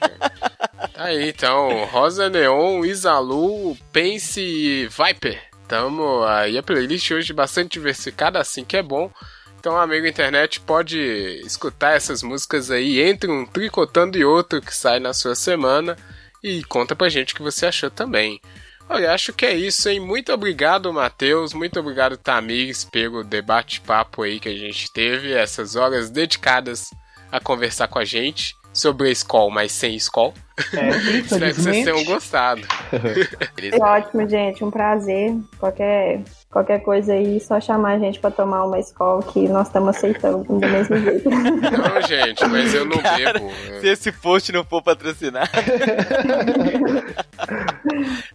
Tá 0.93 1.03
aí, 1.05 1.29
então. 1.29 1.85
Rosa 1.91 2.29
Neon, 2.29 2.83
Isalu, 2.85 3.77
Pense 3.91 4.41
e 4.41 4.87
Viper. 4.87 5.39
Tamo 5.67 6.23
aí 6.23 6.57
a 6.57 6.63
playlist 6.63 7.11
hoje 7.11 7.31
bastante 7.33 7.73
diversificada, 7.73 8.39
assim 8.39 8.65
que 8.65 8.75
é 8.77 8.81
bom. 8.81 9.11
Então, 9.59 9.77
amigo 9.77 10.07
internet, 10.07 10.59
pode 10.61 10.97
escutar 11.45 11.91
essas 11.95 12.23
músicas 12.23 12.71
aí 12.71 12.99
entre 13.01 13.29
um 13.29 13.45
tricotando 13.45 14.17
e 14.17 14.25
outro 14.25 14.59
que 14.61 14.73
sai 14.75 14.99
na 14.99 15.13
sua 15.13 15.35
semana 15.35 15.95
e 16.43 16.63
conta 16.63 16.95
pra 16.95 17.09
gente 17.09 17.33
o 17.33 17.37
que 17.37 17.41
você 17.41 17.65
achou 17.65 17.89
também. 17.89 18.41
Olha, 18.87 19.13
acho 19.13 19.31
que 19.31 19.45
é 19.45 19.53
isso, 19.53 19.87
hein? 19.87 19.99
Muito 19.99 20.33
obrigado, 20.33 20.91
Matheus. 20.91 21.53
Muito 21.53 21.79
obrigado, 21.79 22.17
Tamires, 22.17 22.83
pelo 22.85 23.23
debate-papo 23.23 24.23
aí 24.23 24.39
que 24.39 24.49
a 24.49 24.57
gente 24.57 24.91
teve, 24.91 25.31
essas 25.31 25.75
horas 25.75 26.09
dedicadas 26.09 26.89
a 27.31 27.39
conversar 27.39 27.87
com 27.87 27.99
a 27.99 28.05
gente 28.05 28.55
sobre 28.73 29.09
a 29.09 29.11
escola, 29.11 29.53
mas 29.53 29.71
sem 29.71 29.95
escola. 29.95 30.33
É, 30.77 30.89
Espero 31.19 31.45
que 31.45 31.61
vocês 31.61 31.85
tenham 31.85 32.03
gostado. 32.05 32.61
Eles- 33.57 33.77
Foi 33.77 33.79
ótimo, 33.87 34.27
gente. 34.29 34.63
Um 34.63 34.71
prazer. 34.71 35.35
Qualquer, 35.59 36.21
qualquer 36.51 36.79
coisa 36.81 37.13
aí, 37.13 37.39
só 37.39 37.59
chamar 37.59 37.93
a 37.93 37.99
gente 37.99 38.19
pra 38.19 38.31
tomar 38.31 38.65
uma 38.65 38.79
escola 38.79 39.21
que 39.23 39.47
nós 39.47 39.67
estamos 39.67 39.95
aceitando 39.95 40.43
do 40.43 40.59
mesmo 40.59 40.97
jeito. 40.97 41.29
Não, 41.29 42.01
gente, 42.01 42.45
mas 42.47 42.73
eu 42.73 42.85
não 42.85 42.97
Cara, 42.97 43.33
bebo. 43.39 43.51
Se 43.81 43.87
esse 43.87 44.11
post 44.11 44.51
não 44.51 44.63
for 44.63 44.81
patrocinado. 44.81 45.49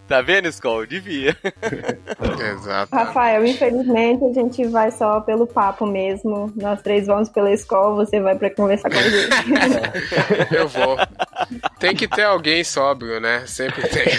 tá 0.09 0.21
vendo, 0.21 0.49
Skol? 0.49 0.87
Devia. 0.87 1.37
Exato. 2.53 2.95
Rafael, 2.95 3.45
infelizmente 3.45 4.25
a 4.25 4.33
gente 4.33 4.67
vai 4.67 4.91
só 4.91 5.21
pelo 5.21 5.47
papo 5.47 5.87
mesmo. 5.87 6.53
Nós 6.57 6.81
três 6.83 7.07
vamos 7.07 7.29
pela 7.29 7.51
escola, 7.53 8.05
você 8.05 8.21
vai 8.21 8.35
pra 8.37 8.51
conversar 8.51 8.91
com 8.91 8.99
a 8.99 9.03
gente. 9.03 10.55
Eu 10.55 10.69
vou. 10.69 10.97
Tem 11.79 11.95
que 11.95 12.07
ter 12.15 12.23
alguém 12.23 12.65
sóbrio, 12.65 13.21
né? 13.21 13.45
Sempre 13.47 13.83
tem. 13.89 14.07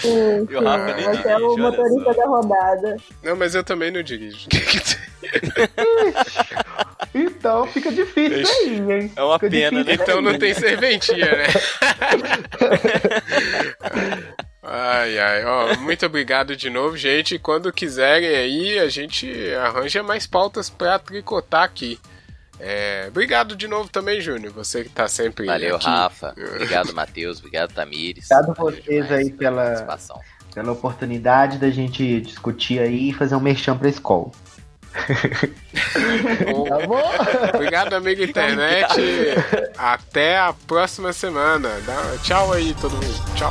Sim, 0.00 0.46
E 0.50 0.56
o 0.56 0.64
Rafa 0.64 0.94
nem 0.94 1.04
é 1.04 1.08
o 1.08 1.12
dirige, 1.16 1.28
olha 1.38 1.56
motorista 1.58 2.14
da 2.14 2.26
rodada. 2.26 2.96
Não, 3.22 3.36
mas 3.36 3.54
eu 3.54 3.64
também 3.64 3.90
não 3.90 4.02
dirijo. 4.02 4.46
Então 7.14 7.66
fica 7.68 7.92
difícil 7.92 8.30
Deixa- 8.30 8.52
aí, 8.62 8.92
hein? 8.92 9.12
É 9.14 9.22
uma 9.22 9.38
Fica 9.38 9.50
pena, 9.50 9.84
difícil 9.84 10.02
Então 10.02 10.20
não 10.20 10.36
tem 10.36 10.52
serventia, 10.52 11.30
né? 11.30 11.46
Ai, 14.66 15.18
ai, 15.18 15.44
ó, 15.44 15.76
muito 15.76 16.06
obrigado 16.06 16.56
de 16.56 16.70
novo, 16.70 16.96
gente. 16.96 17.38
Quando 17.38 17.70
quiserem 17.72 18.28
aí, 18.34 18.78
a 18.78 18.88
gente 18.88 19.30
arranja 19.54 20.02
mais 20.02 20.26
pautas 20.26 20.70
pra 20.70 20.98
tricotar 20.98 21.62
aqui. 21.64 22.00
É, 22.60 23.06
obrigado 23.08 23.56
de 23.56 23.66
novo 23.66 23.88
também, 23.88 24.20
Júnior. 24.20 24.52
Você 24.52 24.84
que 24.84 24.90
tá 24.90 25.08
sempre 25.08 25.46
Valeu, 25.46 25.76
aqui. 25.76 25.86
Rafa. 25.86 26.34
Obrigado, 26.54 26.94
Matheus. 26.94 27.38
Obrigado, 27.38 27.72
Tamires. 27.72 28.30
Obrigado 28.30 28.54
Valeu 28.56 28.72
vocês 28.82 29.10
aí 29.12 29.30
pela 29.30 29.70
pela- 30.52 30.72
oportunidade 30.72 31.58
da 31.58 31.68
gente 31.70 32.20
discutir 32.20 32.78
aí 32.78 33.10
e 33.10 33.12
fazer 33.12 33.34
um 33.34 33.40
merchan 33.40 33.76
pra 33.76 33.88
escola. 33.88 34.30
Tá 36.68 36.86
bom? 36.86 37.02
Obrigado, 37.54 37.94
amigo 37.94 38.22
internet. 38.22 38.94
Até 39.76 40.38
a 40.38 40.52
próxima 40.66 41.12
semana. 41.12 41.70
Dá- 41.84 42.16
Tchau 42.22 42.52
aí, 42.52 42.72
todo 42.80 42.92
mundo. 42.92 43.34
Tchau. 43.34 43.50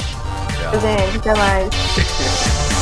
Gente, 0.80 1.18
até 1.18 1.36
mais. 1.38 1.70